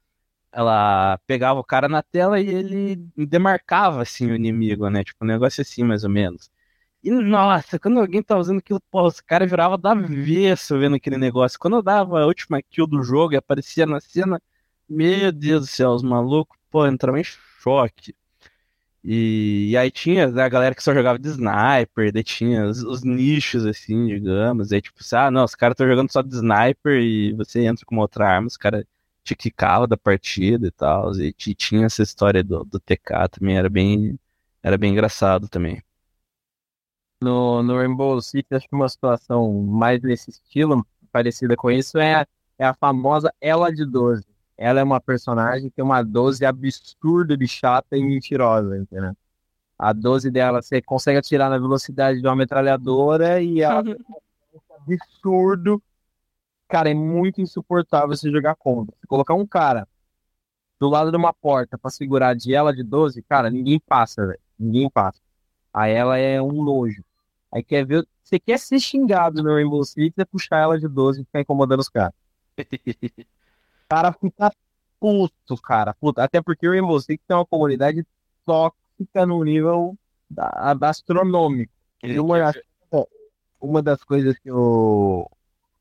ela 0.52 1.18
pegava 1.26 1.58
o 1.60 1.64
cara 1.64 1.88
na 1.88 2.02
tela 2.02 2.40
e 2.40 2.48
ele 2.48 2.96
demarcava 3.16 4.02
assim 4.02 4.30
o 4.30 4.36
inimigo, 4.36 4.88
né? 4.90 5.02
Tipo, 5.04 5.24
um 5.24 5.28
negócio 5.28 5.62
assim, 5.62 5.82
mais 5.84 6.04
ou 6.04 6.10
menos. 6.10 6.50
E 7.02 7.10
nossa, 7.10 7.78
quando 7.78 7.98
alguém 8.00 8.22
tá 8.22 8.38
usando 8.38 8.58
aquilo, 8.58 8.80
pô, 8.90 9.06
os 9.06 9.20
caras 9.20 9.50
virava 9.50 9.76
do 9.76 9.88
avesso 9.88 10.78
vendo 10.78 10.96
aquele 10.96 11.18
negócio. 11.18 11.58
Quando 11.58 11.76
eu 11.76 11.82
dava 11.82 12.20
a 12.20 12.26
última 12.26 12.62
kill 12.62 12.86
do 12.86 13.02
jogo 13.02 13.34
e 13.34 13.36
aparecia 13.36 13.86
na 13.86 14.00
cena, 14.00 14.40
meu 14.88 15.32
Deus 15.32 15.62
do 15.62 15.66
céu, 15.66 15.90
os 15.90 16.02
malucos, 16.02 16.58
pô, 16.70 16.86
entravam 16.86 17.20
em 17.20 17.24
choque. 17.24 18.14
E, 19.04 19.70
e 19.70 19.76
aí 19.76 19.90
tinha 19.90 20.26
a 20.26 20.48
galera 20.48 20.74
que 20.74 20.82
só 20.82 20.94
jogava 20.94 21.18
de 21.18 21.28
sniper, 21.28 22.12
daí 22.12 22.22
tinha 22.22 22.66
os, 22.66 22.82
os 22.84 23.02
nichos, 23.02 23.66
assim, 23.66 24.06
digamos. 24.06 24.72
Aí 24.72 24.80
tipo, 24.80 24.98
assim, 25.00 25.16
ah, 25.16 25.30
não, 25.30 25.44
os 25.44 25.54
caras 25.54 25.74
estão 25.74 25.88
jogando 25.88 26.12
só 26.12 26.22
de 26.22 26.34
sniper 26.34 27.00
e 27.02 27.32
você 27.34 27.64
entra 27.64 27.84
com 27.84 27.94
uma 27.96 28.02
outra 28.02 28.28
arma, 28.28 28.46
os 28.46 28.56
caras 28.56 28.84
te 29.24 29.34
quicavam 29.36 29.88
da 29.88 29.96
partida 29.96 30.66
e 30.68 30.70
tal. 30.70 31.12
E 31.20 31.32
ti- 31.32 31.54
tinha 31.54 31.86
essa 31.86 32.02
história 32.02 32.42
do, 32.44 32.64
do 32.64 32.80
TK 32.80 33.28
também, 33.28 33.56
era 33.56 33.68
bem, 33.70 34.18
era 34.62 34.78
bem 34.78 34.92
engraçado 34.92 35.48
também. 35.48 35.82
No, 37.20 37.62
no 37.62 37.76
Rainbow 37.76 38.20
Six, 38.20 38.46
acho 38.52 38.68
que 38.68 38.74
uma 38.74 38.88
situação 38.88 39.52
mais 39.64 40.02
nesse 40.02 40.30
estilo, 40.30 40.84
parecida 41.12 41.54
com 41.56 41.70
isso, 41.70 41.98
é, 41.98 42.14
a- 42.22 42.26
é 42.58 42.64
a 42.66 42.74
famosa 42.74 43.32
Ela 43.40 43.72
de 43.72 43.84
12. 43.84 44.26
Ela 44.56 44.80
é 44.80 44.82
uma 44.84 45.00
personagem 45.00 45.68
que 45.70 45.76
tem 45.76 45.84
uma 45.84 46.02
12 46.02 46.44
absurda 46.44 47.36
de 47.36 47.46
chata 47.48 47.96
e 47.96 48.02
mentirosa, 48.02 48.76
entendeu? 48.76 49.16
A 49.78 49.92
12 49.92 50.30
dela, 50.30 50.62
você 50.62 50.82
consegue 50.82 51.18
atirar 51.18 51.50
na 51.50 51.58
velocidade 51.58 52.20
de 52.20 52.26
uma 52.28 52.36
metralhadora 52.36 53.42
e 53.42 53.60
ela 53.62 53.82
tem 53.84 53.94
um 53.94 54.74
absurdo. 54.94 55.82
Cara, 56.72 56.88
é 56.88 56.94
muito 56.94 57.38
insuportável 57.38 58.16
você 58.16 58.30
jogar 58.30 58.54
contra. 58.54 58.96
Se 58.98 59.06
colocar 59.06 59.34
um 59.34 59.46
cara 59.46 59.86
do 60.80 60.88
lado 60.88 61.10
de 61.10 61.16
uma 61.18 61.30
porta 61.30 61.76
pra 61.76 61.90
segurar 61.90 62.34
de 62.34 62.54
ela 62.54 62.74
de 62.74 62.82
12, 62.82 63.20
cara, 63.24 63.50
ninguém 63.50 63.78
passa, 63.78 64.26
velho. 64.26 64.40
Ninguém 64.58 64.88
passa. 64.88 65.20
Aí 65.70 65.92
ela 65.92 66.16
é 66.16 66.40
um 66.40 66.64
nojo. 66.64 67.04
Aí 67.52 67.62
quer 67.62 67.84
ver. 67.84 68.08
Você 68.24 68.40
quer 68.40 68.58
ser 68.58 68.80
xingado 68.80 69.42
no 69.42 69.52
Rainbow 69.52 69.84
Six 69.84 70.16
é 70.16 70.24
puxar 70.24 70.60
ela 70.60 70.80
de 70.80 70.88
12 70.88 71.20
e 71.20 71.24
ficar 71.26 71.42
incomodando 71.42 71.80
os 71.80 71.90
caras. 71.90 72.14
O 72.56 72.64
cara 73.90 74.10
fica 74.14 74.50
puto, 74.98 75.60
cara. 75.62 75.92
Puto. 75.92 76.22
Até 76.22 76.40
porque 76.40 76.66
o 76.66 76.70
Rainbow 76.70 76.98
Six 76.98 77.22
tem 77.28 77.36
uma 77.36 77.44
comunidade 77.44 78.02
tóxica 78.46 79.26
no 79.26 79.44
nível 79.44 79.94
da, 80.30 80.72
da 80.72 80.88
astronômico. 80.88 81.70
E 82.02 82.18
uma, 82.18 82.50
uma 83.60 83.82
das 83.82 84.02
coisas 84.02 84.38
que 84.38 84.48
eu 84.48 85.30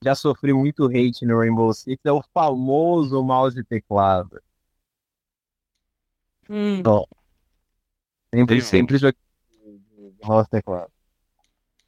já 0.04 0.16
sofri 0.16 0.54
muito 0.54 0.86
hate 0.86 1.26
no 1.26 1.38
Rainbow 1.38 1.72
Six 1.74 2.00
é 2.04 2.12
o 2.12 2.24
famoso 2.34 3.24
mouse 3.24 3.60
e 3.60 3.64
teclado. 3.64 4.42
Hum. 6.50 6.82
Sempre, 8.34 8.62
Sim. 8.62 8.68
sempre 8.68 8.98
joguei 8.98 9.20
de 9.64 10.26
mouse 10.26 10.48
e 10.48 10.52
teclado. 10.52 10.92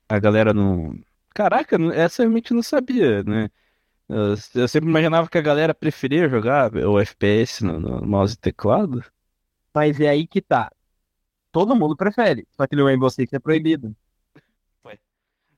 A 0.08 0.19
galera 0.19 0.54
não. 0.54 0.93
Caraca, 1.34 1.76
essa 1.93 2.21
eu 2.21 2.26
realmente 2.26 2.54
não 2.54 2.62
sabia, 2.62 3.23
né? 3.23 3.49
Eu, 4.08 4.36
eu 4.56 4.67
sempre 4.67 4.89
imaginava 4.89 5.28
que 5.28 5.38
a 5.38 5.41
galera 5.41 5.73
preferia 5.73 6.30
jogar 6.30 6.76
o 6.76 6.99
FPS 6.99 7.63
no, 7.63 7.80
no 7.80 8.06
mouse 8.06 8.36
e 8.36 8.38
teclado. 8.38 9.04
Mas 9.73 9.99
é 9.99 10.10
aí 10.10 10.28
que 10.28 10.41
tá. 10.41 10.71
Todo 11.52 11.76
mundo 11.76 11.95
prefere. 11.95 12.47
Só 12.52 12.67
que 12.67 12.76
no 12.76 12.86
Rainbow 12.86 13.10
Six 13.10 13.34
é 13.34 13.39
proibido. 13.39 13.95
Ué. 14.86 14.99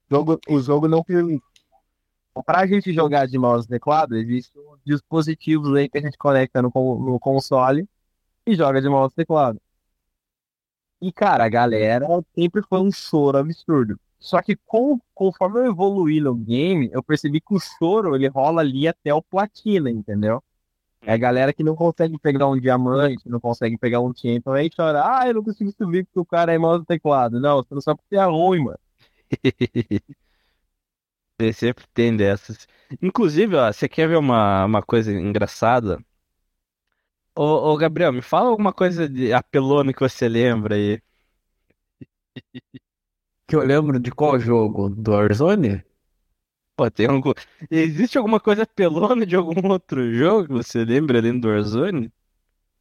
O 0.10 0.15
jogo, 0.15 0.39
o 0.48 0.60
jogo 0.62 0.88
não 0.88 1.04
permite. 1.04 1.55
Pra 2.43 2.67
gente 2.67 2.91
jogar 2.93 3.28
de 3.28 3.38
mouse 3.38 3.65
e 3.65 3.69
teclado, 3.69 4.15
existem 4.15 4.62
dispositivos 4.86 5.74
aí 5.76 5.88
que 5.89 5.98
a 5.98 6.02
gente 6.02 6.17
conecta 6.17 6.62
no, 6.62 6.69
no 6.74 7.19
console 7.19 7.88
e 8.45 8.56
joga 8.56 8.82
de 8.82 8.89
mouse 8.89 9.13
e 9.13 9.15
teclado. 9.15 9.60
E, 11.02 11.12
cara, 11.12 11.45
a 11.45 11.50
galera 11.50 12.08
sempre 12.34 12.62
foi 12.67 12.80
um 12.80 12.91
choro 12.91 13.38
absurdo. 13.38 14.00
Só 14.19 14.41
que 14.41 14.56
com, 14.65 15.00
conforme 15.13 15.60
eu 15.60 15.65
evoluí 15.67 16.19
no 16.19 16.34
game, 16.36 16.89
eu 16.91 17.04
percebi 17.04 17.39
que 17.39 17.54
o 17.54 17.60
choro 17.60 18.15
ele 18.15 18.28
rola 18.28 18.62
ali 18.62 18.88
até 18.88 19.13
o 19.13 19.21
platina, 19.21 19.89
entendeu? 19.89 20.43
É 21.02 21.13
a 21.13 21.17
galera 21.17 21.54
que 21.54 21.63
não 21.63 21.76
consegue 21.76 22.17
pegar 22.17 22.48
um 22.48 22.60
diamante, 22.60 23.30
não 23.30 23.39
consegue 23.39 23.78
pegar 23.78 24.02
um 24.02 24.13
champion, 24.15 24.54
aí 24.54 24.69
chora, 24.76 25.04
ah, 25.06 25.28
eu 25.28 25.36
não 25.36 25.43
consigo 25.43 25.71
subir 25.71 26.06
porque 26.06 26.19
o 26.19 26.26
cara 26.26 26.54
é 26.54 26.58
mouse 26.58 26.86
teclado. 26.86 27.39
Não, 27.39 27.58
você 27.58 27.74
não 27.76 27.82
sabe 27.82 28.00
porque 28.02 28.15
é 28.15 28.26
ruim, 28.26 28.63
mano. 28.63 28.80
Ele 31.39 31.54
sempre 31.54 31.86
tem 31.93 32.15
dessas. 32.15 32.67
Inclusive, 33.02 33.56
ó, 33.56 33.71
você 33.71 33.88
quer 33.89 34.08
ver 34.08 34.17
uma, 34.17 34.65
uma 34.65 34.82
coisa 34.84 35.12
engraçada? 35.13 36.00
Ô, 37.36 37.43
ô, 37.74 37.78
Gabriel, 37.78 38.12
me 38.13 38.21
fala 38.21 38.50
alguma 38.50 38.74
coisa 38.74 39.08
de 39.10 39.32
apelona 39.34 39.93
que 39.93 40.00
você 40.02 40.28
lembra 40.30 40.76
aí. 40.76 41.02
Que 43.48 43.56
eu 43.56 43.63
lembro 43.65 44.00
de 44.00 44.12
qual 44.12 44.39
jogo? 44.39 44.88
Do 44.88 45.12
Warzone? 45.13 45.84
Pô, 46.76 46.89
tem 46.91 47.08
algum... 47.08 47.32
Existe 47.71 48.17
alguma 48.17 48.39
coisa 48.39 48.63
apelona 48.63 49.26
de 49.26 49.36
algum 49.36 49.69
outro 49.71 50.13
jogo 50.13 50.48
que 50.48 50.54
você 50.54 50.84
lembra 50.86 51.19
além 51.19 51.39
do 51.39 51.48
Warzone? 51.48 52.12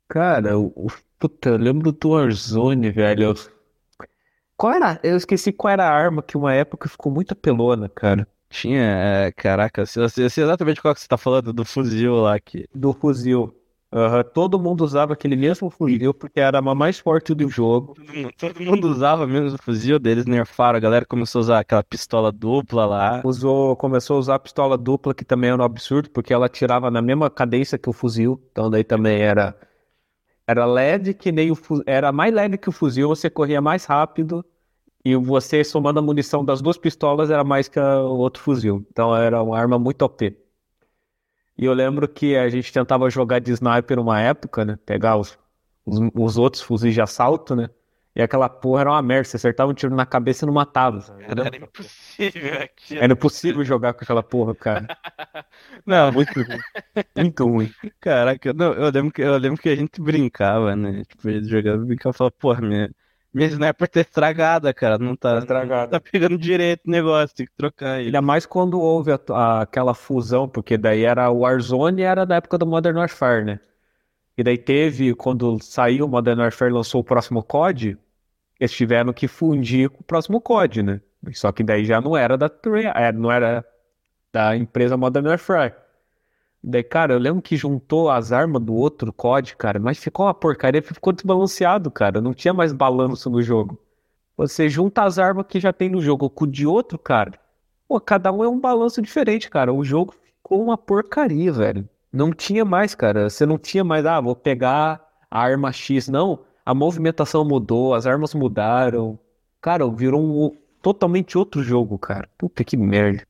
Cara, 0.08 0.58
o, 0.58 0.68
o- 0.76 0.88
puta, 1.18 1.50
eu 1.50 1.56
lembro 1.58 1.92
do 1.92 2.10
Warzone, 2.10 2.90
velho. 2.90 3.34
Qual 4.56 4.72
era? 4.72 5.00
Eu 5.04 5.16
esqueci 5.16 5.52
qual 5.52 5.72
era 5.72 5.84
a 5.88 5.90
arma 5.92 6.22
que 6.22 6.36
uma 6.36 6.52
época 6.54 6.88
ficou 6.88 7.12
muito 7.12 7.32
apelona, 7.32 7.88
cara. 7.88 8.26
Tinha, 8.54 8.80
é, 9.26 9.32
caraca, 9.32 9.80
eu 9.82 9.86
sei, 9.86 10.04
eu 10.04 10.30
sei 10.30 10.44
exatamente 10.44 10.80
qual 10.80 10.94
que 10.94 11.00
você 11.00 11.08
tá 11.08 11.18
falando, 11.18 11.52
do 11.52 11.64
fuzil 11.64 12.14
lá 12.14 12.38
que... 12.38 12.68
Do 12.72 12.92
fuzil. 12.92 13.52
Aham, 13.92 14.22
Todo 14.22 14.60
mundo 14.60 14.84
usava 14.84 15.12
aquele 15.12 15.34
mesmo 15.34 15.68
fuzil 15.70 16.14
porque 16.14 16.38
era 16.38 16.56
a 16.56 16.60
arma 16.60 16.72
mais 16.74 16.98
forte 17.00 17.34
do 17.34 17.48
jogo. 17.48 17.94
Todo 17.94 18.14
mundo, 18.14 18.32
todo 18.38 18.60
mundo 18.60 18.88
usava 18.88 19.26
mesmo 19.26 19.56
o 19.56 19.62
fuzil 19.62 19.98
deles, 19.98 20.24
nerfaram, 20.24 20.76
a 20.76 20.80
galera 20.80 21.04
começou 21.04 21.40
a 21.40 21.42
usar 21.42 21.58
aquela 21.58 21.82
pistola 21.82 22.30
dupla 22.30 22.86
lá. 22.86 23.22
Usou, 23.24 23.74
começou 23.76 24.16
a 24.16 24.18
usar 24.20 24.34
a 24.36 24.38
pistola 24.38 24.78
dupla, 24.78 25.12
que 25.12 25.24
também 25.24 25.50
era 25.50 25.60
um 25.60 25.64
absurdo, 25.64 26.08
porque 26.10 26.32
ela 26.32 26.46
atirava 26.46 26.90
na 26.92 27.02
mesma 27.02 27.28
cadência 27.28 27.76
que 27.76 27.90
o 27.90 27.92
fuzil. 27.92 28.40
Então 28.52 28.70
daí 28.70 28.84
também 28.84 29.20
era 29.20 29.56
era 30.46 30.64
LED 30.66 31.14
que 31.14 31.32
nem 31.32 31.50
o 31.50 31.54
fu- 31.54 31.82
era 31.86 32.12
mais 32.12 32.32
LED 32.32 32.58
que 32.58 32.68
o 32.68 32.72
fuzil, 32.72 33.08
você 33.08 33.30
corria 33.30 33.60
mais 33.60 33.84
rápido 33.84 34.44
e 35.04 35.14
você 35.16 35.62
somando 35.64 35.98
a 35.98 36.02
munição 36.02 36.44
das 36.44 36.62
duas 36.62 36.78
pistolas 36.78 37.30
era 37.30 37.44
mais 37.44 37.68
que 37.68 37.78
o 37.78 38.16
outro 38.18 38.42
fuzil. 38.42 38.86
Então 38.90 39.14
era 39.16 39.42
uma 39.42 39.58
arma 39.58 39.78
muito 39.78 40.02
OP. 40.02 40.36
E 41.56 41.64
eu 41.64 41.72
lembro 41.72 42.08
que 42.08 42.36
a 42.36 42.48
gente 42.48 42.72
tentava 42.72 43.08
jogar 43.10 43.38
de 43.38 43.52
sniper 43.52 43.98
uma 43.98 44.20
época, 44.20 44.64
né? 44.64 44.78
Pegar 44.84 45.16
os, 45.16 45.38
os, 45.86 45.98
os 46.14 46.38
outros 46.38 46.62
fuzis 46.62 46.94
de 46.94 47.00
assalto, 47.00 47.54
né? 47.54 47.70
E 48.16 48.22
aquela 48.22 48.48
porra 48.48 48.82
era 48.82 48.90
uma 48.90 49.02
merda, 49.02 49.24
você 49.24 49.36
acertava 49.36 49.70
um 49.72 49.74
tiro 49.74 49.94
na 49.94 50.06
cabeça 50.06 50.44
e 50.44 50.46
não 50.46 50.54
matava. 50.54 51.00
sabe? 51.00 51.24
Era, 51.24 51.46
era 51.46 51.56
impossível 51.56 52.62
aquilo. 52.62 53.02
Era 53.02 53.12
impossível 53.12 53.64
jogar 53.64 53.92
com 53.94 54.04
aquela 54.04 54.22
porra, 54.22 54.54
cara. 54.54 54.86
Não, 55.84 56.12
Muito 56.12 56.32
ruim. 56.42 56.58
Muito 57.16 57.44
ruim. 57.44 57.74
Caraca, 58.00 58.52
não, 58.52 58.72
eu 58.74 58.90
lembro 58.90 59.12
que, 59.12 59.22
eu 59.22 59.36
lembro 59.38 59.60
que 59.60 59.68
a 59.68 59.76
gente 59.76 60.00
brincava, 60.00 60.76
né? 60.76 61.04
Tipo, 61.04 61.30
jogava, 61.44 61.78
brincava 61.84 62.14
e 62.14 62.18
falava, 62.18 62.36
porra, 62.38 62.60
minha, 62.62 62.94
minha 63.34 63.48
sniper 63.48 63.88
tá 63.88 64.00
estragada, 64.00 64.72
cara, 64.74 64.98
não 64.98 65.16
tá, 65.16 65.38
estragada. 65.38 65.82
não 65.92 66.00
tá 66.00 66.00
pegando 66.00 66.38
direito 66.38 66.86
o 66.86 66.90
negócio, 66.90 67.36
tem 67.36 67.46
que 67.46 67.52
trocar 67.56 67.98
ele. 67.98 68.06
Ainda 68.08 68.22
mais 68.22 68.46
quando 68.46 68.80
houve 68.80 69.12
a- 69.12 69.20
a- 69.30 69.62
aquela 69.62 69.94
fusão, 69.94 70.48
porque 70.48 70.78
daí 70.78 71.04
era 71.04 71.30
o 71.30 71.40
Warzone 71.40 72.02
e 72.02 72.04
era 72.04 72.24
da 72.24 72.36
época 72.36 72.58
do 72.58 72.66
Modern 72.66 72.96
Warfare, 72.98 73.44
né? 73.44 73.60
E 74.36 74.42
daí 74.44 74.58
teve, 74.58 75.14
quando 75.14 75.60
saiu 75.62 76.06
o 76.06 76.08
Modern 76.08 76.40
Warfare 76.40 76.70
e 76.72 76.74
lançou 76.74 77.00
o 77.00 77.04
próximo 77.04 77.42
COD, 77.42 77.98
eles 78.60 78.72
tiveram 78.72 79.12
que 79.12 79.28
fundir 79.28 79.90
com 79.90 80.00
o 80.00 80.04
próximo 80.04 80.40
COD, 80.40 80.82
né? 80.82 81.00
Só 81.34 81.52
que 81.52 81.62
daí 81.64 81.84
já 81.84 82.00
não 82.00 82.16
era 82.16 82.36
da 82.38 82.50
é, 82.96 83.12
não 83.12 83.30
era 83.32 83.64
da 84.32 84.56
empresa 84.56 84.96
Modern 84.96 85.26
Warfare. 85.28 85.74
Daí, 86.66 86.82
cara, 86.82 87.12
eu 87.12 87.18
lembro 87.18 87.42
que 87.42 87.58
juntou 87.58 88.10
as 88.10 88.32
armas 88.32 88.62
do 88.62 88.74
outro 88.74 89.12
COD, 89.12 89.54
cara, 89.54 89.78
mas 89.78 89.98
ficou 89.98 90.24
uma 90.24 90.32
porcaria, 90.32 90.80
ficou 90.82 91.12
desbalanceado, 91.12 91.90
cara. 91.90 92.22
Não 92.22 92.32
tinha 92.32 92.54
mais 92.54 92.72
balanço 92.72 93.28
no 93.28 93.42
jogo. 93.42 93.78
Você 94.34 94.66
junta 94.66 95.02
as 95.02 95.18
armas 95.18 95.44
que 95.46 95.60
já 95.60 95.74
tem 95.74 95.90
no 95.90 96.00
jogo 96.00 96.30
com 96.30 96.44
o 96.44 96.50
de 96.50 96.66
outro, 96.66 96.98
cara. 96.98 97.32
Pô, 97.86 98.00
cada 98.00 98.32
um 98.32 98.42
é 98.42 98.48
um 98.48 98.58
balanço 98.58 99.02
diferente, 99.02 99.50
cara. 99.50 99.74
O 99.74 99.84
jogo 99.84 100.14
ficou 100.14 100.62
uma 100.62 100.78
porcaria, 100.78 101.52
velho. 101.52 101.86
Não 102.10 102.32
tinha 102.32 102.64
mais, 102.64 102.94
cara. 102.94 103.28
Você 103.28 103.44
não 103.44 103.58
tinha 103.58 103.84
mais, 103.84 104.06
ah, 104.06 104.18
vou 104.20 104.34
pegar 104.34 105.06
a 105.30 105.40
arma 105.40 105.70
X. 105.70 106.08
Não. 106.08 106.40
A 106.64 106.72
movimentação 106.74 107.44
mudou, 107.44 107.92
as 107.92 108.06
armas 108.06 108.32
mudaram. 108.32 109.18
Cara, 109.60 109.86
virou 109.90 110.22
um 110.22 110.56
totalmente 110.80 111.36
outro 111.36 111.62
jogo, 111.62 111.98
cara. 111.98 112.26
Puta 112.38 112.64
que 112.64 112.74
merda. 112.74 113.22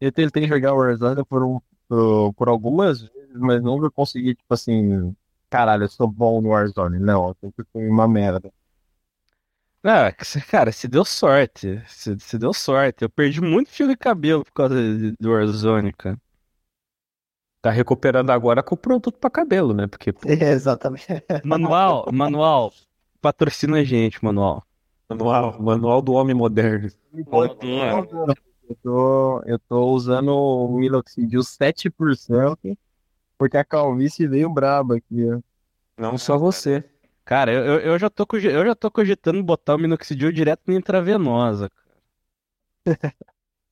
Eu 0.00 0.12
tentei 0.12 0.46
jogar 0.46 0.74
Warzone 0.74 1.24
por, 1.24 1.42
um- 1.42 1.60
por, 1.88 2.34
por 2.34 2.48
algumas 2.48 3.02
vezes, 3.02 3.36
mas 3.38 3.62
nunca 3.62 3.90
consegui, 3.90 4.34
tipo 4.34 4.52
assim, 4.54 5.14
caralho, 5.50 5.84
eu 5.84 5.88
sou 5.88 6.06
bom 6.08 6.40
no 6.40 6.50
Warzone. 6.50 6.98
Não, 6.98 7.28
eu 7.28 7.36
sempre 7.40 7.64
fui 7.72 7.88
uma 7.88 8.06
merda. 8.08 8.52
Ah, 9.84 10.12
cara, 10.50 10.72
se 10.72 10.88
deu 10.88 11.04
sorte, 11.04 11.80
se, 11.86 12.18
se 12.18 12.38
deu 12.38 12.52
sorte. 12.52 13.02
Eu 13.04 13.10
perdi 13.10 13.40
muito 13.40 13.70
fio 13.70 13.86
de 13.88 13.96
cabelo 13.96 14.44
por 14.44 14.52
causa 14.52 14.74
de- 14.74 15.12
do 15.18 15.30
Warzone, 15.30 15.92
cara. 15.92 16.18
Tá 17.60 17.70
recuperando 17.70 18.30
agora 18.30 18.62
com 18.62 18.74
o 18.74 18.78
produto 18.78 19.18
pra 19.18 19.28
cabelo, 19.30 19.74
né? 19.74 19.86
Porque, 19.86 20.12
pô, 20.12 20.28
Exatamente. 20.40 21.06
Manual, 21.42 22.08
manual, 22.12 22.72
patrocina 23.22 23.78
a 23.78 23.84
gente, 23.84 24.22
manual. 24.22 24.66
manual, 25.08 25.60
manual 25.60 26.02
do 26.02 26.12
homem 26.12 26.34
moderno. 26.34 26.88
Eu 28.68 28.76
tô, 28.82 29.42
eu 29.44 29.58
tô 29.58 29.90
usando 29.92 30.34
o 30.34 30.78
minoxidil 30.78 31.42
7%, 31.42 32.76
porque 33.38 33.56
a 33.56 33.64
calvície 33.64 34.26
veio 34.26 34.50
braba 34.50 34.96
aqui, 34.96 35.24
ó. 35.30 35.40
Não 35.96 36.18
só 36.18 36.36
você. 36.36 36.84
Cara, 37.24 37.52
eu, 37.52 37.64
eu, 37.64 37.80
eu 37.80 37.98
já 37.98 38.10
tô, 38.10 38.26
eu 38.34 38.66
já 38.66 38.74
tô 38.74 38.90
cogitando 38.90 39.42
botar 39.42 39.74
o 39.74 39.78
minoxidil 39.78 40.30
direto 40.32 40.62
na 40.66 40.74
intravenosa. 40.74 41.70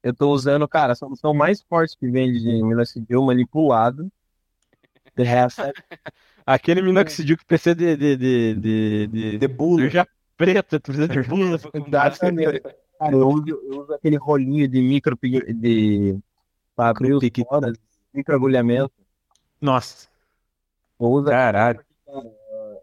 Eu 0.02 0.14
tô 0.14 0.30
usando, 0.30 0.68
cara, 0.68 0.92
a 0.92 0.96
solução 0.96 1.32
mais 1.32 1.62
forte 1.62 1.96
que 1.96 2.06
vende 2.10 2.38
de 2.38 2.62
minoxidil 2.62 3.22
manipulado. 3.22 4.12
Resto, 5.16 5.62
é 5.62 5.72
Aquele 6.46 6.82
minoxidil 6.82 7.38
que 7.38 7.44
precisa 7.46 7.74
de, 7.74 7.96
de, 7.96 8.16
de, 8.16 8.54
de, 8.54 9.06
de, 9.06 9.38
De 9.38 9.48
bula. 9.48 9.86
suja 9.86 10.06
preta, 10.36 10.78
tu 10.78 10.92
precisa 10.92 11.08
de 11.08 11.22
bula. 11.22 11.58
Exatamente. 11.72 12.62
Cara, 12.98 13.16
eu 13.16 13.28
uso, 13.28 13.44
eu 13.48 13.80
uso 13.82 13.92
aquele 13.94 14.16
rolinho 14.16 14.68
de 14.68 14.80
micro 14.80 15.18
de 15.22 16.18
para 16.76 16.90
abrir 16.90 17.14
os 17.14 17.28
poros, 17.30 17.78
microagulhamento. 18.12 18.92
Nossa, 19.60 20.08
Eu 21.00 21.06
uso, 21.08 21.26
caralho. 21.26 21.84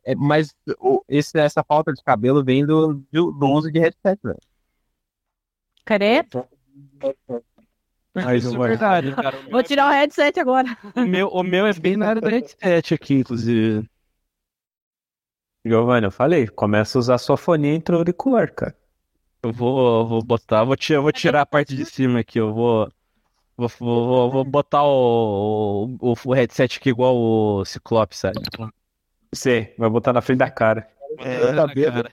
é, 0.04 0.15
mas 0.15 0.56
o- 0.80 1.04
esse, 1.08 1.38
essa 1.39 1.63
falta 1.63 1.93
de 1.93 2.04
cabelo 2.04 2.43
vem 2.43 2.65
do, 2.65 2.95
do, 3.12 3.32
do 3.32 3.47
uso 3.47 3.71
de 3.71 3.80
headset, 3.80 4.19
velho. 4.24 4.39
Credo. 5.86 6.47
Mais 8.13 8.43
Isso 8.43 8.54
é 8.54 8.58
uma. 8.58 8.67
verdade, 8.67 9.15
cara. 9.15 9.38
Vou 9.50 9.63
tirar 9.63 9.88
o 9.89 9.91
headset 9.93 10.39
agora. 10.39 10.67
O 10.95 11.02
meu, 11.02 11.28
o 11.30 11.43
meu 11.43 11.65
é 11.65 11.74
bem 11.74 11.95
na 11.95 12.10
área 12.10 12.21
da 12.21 12.30
headset 12.30 12.93
aqui, 12.93 13.15
inclusive. 13.15 13.89
Giovanni, 15.65 16.06
eu 16.08 16.12
falei, 16.12 16.47
começa 16.47 16.97
a 16.97 17.00
usar 17.00 17.17
sua 17.17 17.38
foninha 17.38 17.76
intra-auricular, 17.76 18.54
cara. 18.54 18.76
Eu 19.43 19.51
vou, 19.51 20.08
vou 20.08 20.23
botar, 20.23 20.63
vou 20.63 20.75
tirar, 20.75 21.01
vou 21.01 21.12
tirar 21.12 21.41
a 21.41 21.45
parte 21.45 21.75
de 21.75 21.86
cima 21.86 22.19
aqui, 22.19 22.39
eu 22.39 22.54
vou, 22.54 22.91
vou, 23.58 23.69
vou, 23.80 24.32
vou- 24.32 24.45
botar 24.45 24.84
o, 24.84 25.97
o, 25.99 26.13
o 26.25 26.34
headset 26.34 26.77
aqui 26.77 26.89
igual 26.89 27.15
o 27.17 27.65
Ciclope, 27.65 28.15
sabe? 28.15 28.39
Você 29.34 29.73
vai 29.77 29.89
botar 29.89 30.13
na 30.13 30.21
frente 30.21 30.39
da 30.39 30.51
cara. 30.51 30.88
É, 31.19 31.54
cabelo. 31.54 32.04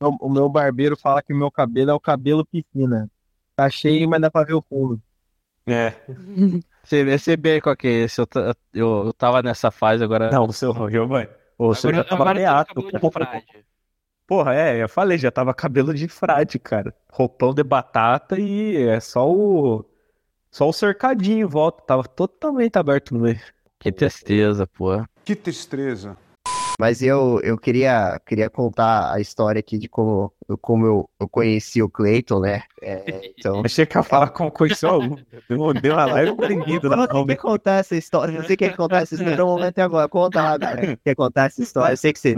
O, 0.00 0.26
o 0.26 0.30
meu 0.30 0.48
barbeiro 0.48 0.96
fala 0.96 1.22
que 1.22 1.32
o 1.32 1.36
meu 1.36 1.50
cabelo 1.50 1.90
é 1.90 1.94
o 1.94 2.00
cabelo 2.00 2.44
piscina. 2.44 3.08
Tá 3.54 3.70
cheio, 3.70 4.08
mas 4.08 4.20
dá 4.20 4.30
pra 4.30 4.44
ver 4.44 4.54
o 4.54 4.62
fundo. 4.62 5.00
É. 5.66 5.92
Você 6.84 7.02
vê 7.02 7.18
você 7.18 7.34
bem 7.34 7.62
qual 7.62 7.74
que 7.74 7.88
é 7.88 7.90
esse, 8.02 8.20
eu, 8.20 8.28
eu, 8.74 9.06
eu 9.06 9.12
tava 9.14 9.40
nessa 9.42 9.70
fase 9.70 10.04
agora. 10.04 10.30
Não, 10.30 10.44
o 10.44 10.52
seu 10.52 10.74
Giovanni. 10.90 11.28
O 11.56 11.74
seu 11.74 11.94
já 11.94 12.04
tava 12.04 12.24
agora 12.30 12.66
eu 12.76 13.10
Porra, 14.26 14.54
é, 14.54 14.82
eu 14.82 14.88
falei, 14.88 15.18
já 15.18 15.30
tava 15.30 15.52
cabelo 15.52 15.92
de 15.92 16.08
frade, 16.08 16.58
cara. 16.58 16.94
Roupão 17.12 17.52
de 17.52 17.62
batata 17.62 18.38
e 18.40 18.76
é 18.76 18.98
só 19.00 19.30
o. 19.30 19.84
Só 20.50 20.68
o 20.68 20.72
cercadinho 20.72 21.46
em 21.46 21.48
volta. 21.48 21.82
Tava 21.82 22.04
totalmente 22.04 22.78
aberto 22.78 23.12
no 23.12 23.20
meio. 23.20 23.40
Que 23.78 23.92
tristeza, 23.92 24.66
pô. 24.66 25.04
Que 25.24 25.36
tristeza. 25.36 26.16
Mas 26.78 27.02
eu, 27.02 27.40
eu 27.42 27.56
queria, 27.56 28.20
queria 28.26 28.50
contar 28.50 29.12
a 29.12 29.20
história 29.20 29.60
aqui 29.60 29.78
de 29.78 29.88
como, 29.88 30.32
como 30.60 30.86
eu, 30.86 31.10
eu 31.20 31.28
conheci 31.28 31.82
o 31.82 31.88
Clayton, 31.88 32.40
né? 32.40 32.62
É, 32.82 33.32
então. 33.38 33.62
Achei 33.64 33.86
que 33.86 33.96
ia 33.96 34.02
falar 34.02 34.30
como 34.30 34.50
conheceu 34.50 34.88
o 34.88 34.92
aluno. 34.92 35.18
Deu 35.80 35.92
uma 35.94 36.04
live 36.06 36.36
brinquido 36.36 36.88
na 36.90 37.06
Você 37.06 37.26
quer 37.26 37.36
contar 37.36 37.72
essa 37.74 37.96
história? 37.96 38.42
Você 38.42 38.56
quer 38.56 38.76
contar 38.76 39.02
essa 39.02 39.14
história? 39.14 39.44
O 39.44 39.48
momento 39.48 39.78
é 39.78 39.82
agora. 39.82 40.08
Conta 40.08 40.42
lá, 40.42 40.58
cara. 40.58 40.96
Quer 40.96 41.14
contar 41.14 41.46
essa 41.46 41.62
história? 41.62 41.92
Eu 41.92 41.96
sei 41.96 42.12
que 42.12 42.18
você. 42.18 42.34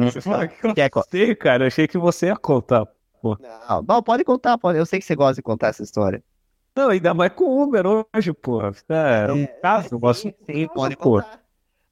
Quer 0.75 0.91
contar? 0.91 1.09
Sei, 1.11 1.35
cara, 1.35 1.65
eu 1.65 1.69
achei 1.69 1.89
que 1.89 1.97
você 1.97 2.27
ia 2.27 2.37
contar. 2.37 2.87
Não, 3.23 3.83
não, 3.83 4.03
pode 4.03 4.23
contar, 4.23 4.59
pode. 4.59 4.79
Eu 4.79 4.87
sei 4.87 5.01
que 5.01 5.05
você 5.05 5.17
gosta 5.17 5.37
de 5.37 5.43
contar 5.43 5.69
essa 5.69 5.83
história. 5.83 6.23
Não, 6.77 6.91
ainda 6.91 7.15
mais 7.15 7.33
com 7.33 7.45
o 7.45 7.63
Uber 7.63 7.85
hoje, 7.87 8.35
porra. 8.35 8.71
É, 8.89 9.33
um 9.33 9.47
caso, 9.63 9.89
eu 9.93 9.99
gosto. 9.99 10.23
Sim, 10.23 10.35
sim, 10.45 10.69
pode 10.69 10.95
Pô. 10.97 11.05
contar. 11.05 11.46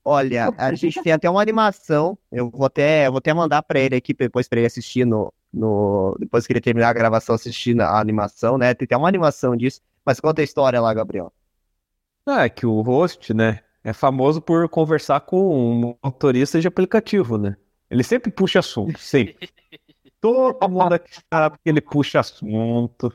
Olha, 0.05 0.53
a 0.59 0.75
gente 0.75 1.03
tem 1.03 1.13
até 1.13 1.29
uma 1.31 1.41
animação. 1.41 2.19
Eu 2.31 2.51
vou 2.51 2.67
até, 2.67 3.07
eu 3.07 3.13
vou 3.13 3.19
até 3.19 3.33
mandar 3.33 3.63
pra 3.63 3.81
ele 3.81 3.97
aqui 3.97 4.13
depois 4.15 4.47
pra 4.49 4.59
ele 4.59 4.67
assistir 4.67 5.05
no, 5.07 5.33
no, 5.53 6.15
depois 6.19 6.47
que 6.47 6.53
ele 6.53 6.61
terminar 6.61 6.91
a 6.91 6.93
gravação 6.93 7.35
assistindo 7.35 7.81
a 7.81 7.99
animação, 8.01 8.59
né? 8.59 8.75
Tem 8.75 8.85
até 8.87 8.97
uma 8.97 9.09
animação 9.09 9.57
disso. 9.57 9.81
Mas 10.05 10.21
conta 10.21 10.43
a 10.43 10.45
história 10.45 10.81
lá, 10.81 10.93
Gabriel. 10.93 11.33
Ah, 12.27 12.45
é 12.45 12.49
que 12.49 12.67
o 12.67 12.81
host, 12.83 13.33
né, 13.35 13.61
é 13.83 13.93
famoso 13.93 14.41
por 14.41 14.69
conversar 14.69 15.21
com 15.21 15.55
um 15.55 15.95
motorista 16.03 16.61
de 16.61 16.67
aplicativo, 16.69 17.37
né? 17.39 17.57
Ele 17.91 18.03
sempre 18.03 18.31
puxa 18.31 18.59
assunto, 18.61 18.99
sempre. 18.99 19.37
Todo 20.21 20.69
mundo 20.71 20.95
aqui 20.95 21.11
sabe 21.33 21.57
que 21.63 21.69
ele 21.69 21.83
puxa 21.83 22.21
assunto. 22.21 23.13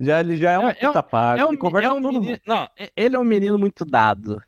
Já, 0.00 0.20
ele 0.20 0.36
já 0.36 0.52
é 0.52 0.58
uma 0.58 0.70
É- 0.72 0.76
é 0.80 0.88
um- 0.88 0.92
puta 0.92 1.02
paga. 1.02 1.42
É 1.42 1.44
um, 1.44 1.48
ele 1.50 1.56
conversa 1.58 1.88
é 1.88 1.92
um 1.92 1.96
com 1.96 2.02
todo 2.02 2.12
mundo. 2.14 2.22
menino, 2.22 2.40
não, 2.46 2.68
é- 2.76 2.90
ele 2.96 3.16
é 3.16 3.18
um 3.18 3.24
menino 3.24 3.58
muito 3.58 3.84
dado. 3.84 4.42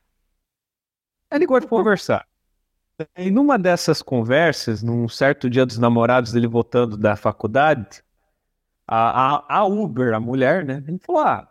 Ele 1.33 1.47
gosta 1.47 1.63
de 1.67 1.71
conversar. 1.71 2.27
E 3.17 3.31
numa 3.31 3.59
dessas 3.59 4.03
conversas, 4.03 4.83
num 4.83 5.09
certo 5.09 5.49
dia 5.51 5.67
dos 5.67 5.79
namorados 5.79 6.33
dele 6.33 6.47
voltando 6.47 6.97
da 6.97 7.17
faculdade, 7.17 8.03
a, 8.87 9.37
a, 9.57 9.59
a 9.61 9.65
Uber, 9.67 10.15
a 10.15 10.21
mulher, 10.21 10.65
né? 10.65 10.85
Ele 10.89 10.99
falou: 10.99 11.23
Ah, 11.23 11.49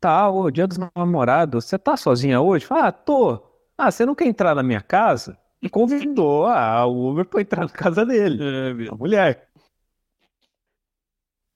tá, 0.00 0.30
ô, 0.30 0.50
dia 0.50 0.66
dos 0.66 0.78
namorados, 0.96 1.66
você 1.66 1.78
tá 1.78 1.96
sozinha 1.96 2.40
hoje? 2.40 2.66
Fala, 2.66 2.88
ah, 2.88 2.92
tô. 2.92 3.42
Ah, 3.78 3.90
você 3.90 4.06
não 4.06 4.14
quer 4.14 4.26
entrar 4.26 4.54
na 4.54 4.62
minha 4.62 4.82
casa? 4.82 5.38
E 5.62 5.68
convidou 5.70 6.46
a 6.46 6.86
Uber 6.86 7.24
pra 7.26 7.40
entrar 7.42 7.62
na 7.64 7.70
casa 7.70 8.06
dele, 8.06 8.88
a 8.90 8.94
mulher. 8.96 9.48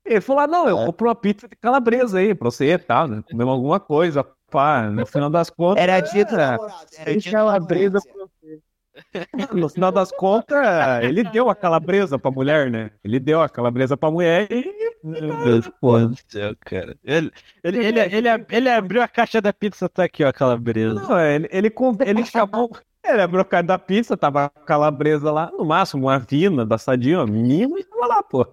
Ele 0.04 0.20
falou: 0.20 0.40
ah, 0.42 0.46
não, 0.46 0.68
eu 0.68 0.78
É. 0.78 0.86
compro 0.86 1.08
uma 1.08 1.14
pizza 1.14 1.48
de 1.48 1.56
calabresa 1.56 2.18
aí 2.18 2.34
pra 2.34 2.50
você, 2.50 2.78
tá? 2.78 3.06
Né? 3.06 3.22
Comer 3.30 3.44
alguma 3.44 3.78
coisa, 3.80 4.24
pá. 4.52 4.82
No 4.90 5.06
final 5.06 5.30
das 5.30 5.50
contas. 5.50 5.82
Era 5.82 6.00
dia 6.00 6.24
dos 6.24 6.34
É. 6.34 6.56
Era 6.98 7.14
dos 7.14 7.24
calabresa 7.24 8.00
pra 8.00 8.26
você. 8.26 8.60
No 9.54 9.70
final 9.70 9.90
das 9.90 10.12
contas, 10.12 10.58
ele 11.02 11.24
deu 11.24 11.48
a 11.48 11.54
calabresa 11.54 12.18
pra 12.18 12.30
mulher, 12.30 12.70
né? 12.70 12.90
Ele 13.02 13.18
deu 13.18 13.40
a 13.40 13.48
calabresa 13.48 13.96
pra 13.96 14.10
mulher 14.10 14.46
e. 14.50 14.92
Meu 15.02 15.44
Deus 15.44 15.70
do 15.80 16.16
céu, 16.28 16.54
cara. 16.60 16.94
Ele, 17.02 17.32
ele, 17.64 17.84
ele, 17.84 18.00
ele, 18.00 18.28
ele 18.50 18.68
abriu 18.68 19.02
a 19.02 19.08
caixa 19.08 19.40
da 19.40 19.52
pizza, 19.52 19.88
tá 19.88 20.04
aqui, 20.04 20.22
ó, 20.22 20.28
a 20.28 20.32
calabresa. 20.32 20.94
Não, 20.94 21.18
ele, 21.18 21.48
ele, 21.50 21.72
ele 22.06 22.24
chamou. 22.24 22.70
Ele 23.04 23.20
abriu 23.20 23.40
a 23.40 23.44
caixa 23.44 23.64
da 23.64 23.78
pizza, 23.78 24.16
tava 24.16 24.44
a 24.44 24.48
calabresa 24.50 25.32
lá, 25.32 25.50
no 25.50 25.64
máximo, 25.64 26.06
uma 26.06 26.18
vina 26.18 26.64
da 26.64 26.78
sadia, 26.78 27.24
mínimo, 27.26 27.78
e 27.78 27.84
tava 27.84 28.06
lá, 28.06 28.22
pô. 28.22 28.46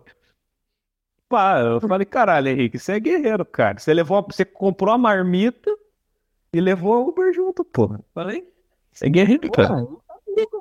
Pá, 1.28 1.60
eu 1.60 1.80
falei, 1.82 2.06
caralho, 2.06 2.48
Henrique, 2.48 2.80
você 2.80 2.94
é 2.94 3.00
guerreiro, 3.00 3.46
cara. 3.46 3.78
Você 3.78 3.94
levou, 3.94 4.26
você 4.28 4.44
comprou 4.44 4.96
a 4.96 4.98
marmita 4.98 5.70
e 6.54 6.60
levou 6.60 6.94
a 6.94 7.00
Uber 7.00 7.34
junto, 7.34 7.64
pô. 7.64 7.98
Falei, 8.14 8.48
você 8.92 9.08
é 9.08 9.10
guerreiro, 9.10 9.52
cara. 9.52 9.88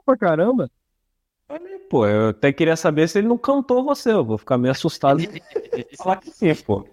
Pra 0.05 0.17
caramba. 0.17 0.71
Falei, 1.47 1.79
pô, 1.79 2.07
eu 2.07 2.29
até 2.29 2.53
queria 2.53 2.77
saber 2.77 3.09
se 3.09 3.19
ele 3.19 3.29
não 3.29 3.39
cantou 3.39 3.85
você, 3.85 4.13
eu 4.13 4.25
vou 4.25 4.37
ficar 4.39 4.59
meio 4.59 4.73
assustado. 4.73 5.19
Falar 5.97 6.17
que 6.17 6.31
sim, 6.31 6.55
pô. 6.55 6.87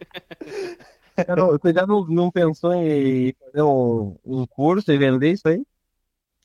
Cara, 1.16 1.46
Você 1.46 1.74
já 1.74 1.86
não, 1.86 2.06
não 2.06 2.32
pensou 2.32 2.74
em 2.74 3.34
fazer 3.34 3.62
um, 3.62 4.18
um 4.26 4.46
curso 4.46 4.92
e 4.92 4.98
vender 4.98 5.32
isso 5.32 5.48
aí? 5.48 5.66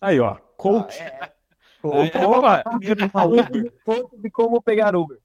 Aí, 0.01 0.21
ó, 0.21 0.37
coach. 0.57 1.01
Aí, 1.03 1.11
Comprou 1.83 2.41
ó, 2.41 2.47
a 2.47 3.25
Uber. 3.25 3.73
Curso 3.85 4.17
de 4.19 4.31
como 4.31 4.63
pegar 4.63 4.95
Uber. 4.95 5.19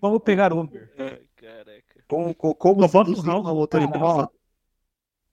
Vamos 0.00 0.22
pegar 0.22 0.52
Uber. 0.52 0.90
Caraca. 1.36 2.04
Como, 2.08 2.34
como, 2.34 2.54
como 2.54 2.80
Não, 2.80 3.38
um 3.38 3.40
uma 3.40 3.54
motorista? 3.54 4.30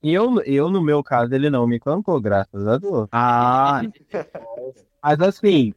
E 0.04 0.12
eu, 0.12 0.38
eu, 0.42 0.68
no 0.68 0.82
meu 0.82 1.02
caso, 1.02 1.34
ele 1.34 1.48
não 1.48 1.66
me 1.66 1.80
cantou, 1.80 2.20
graças 2.20 2.66
a 2.66 2.76
Deus. 2.76 3.08
Ah, 3.10 3.80
Mas 5.02 5.18
assim, 5.20 5.72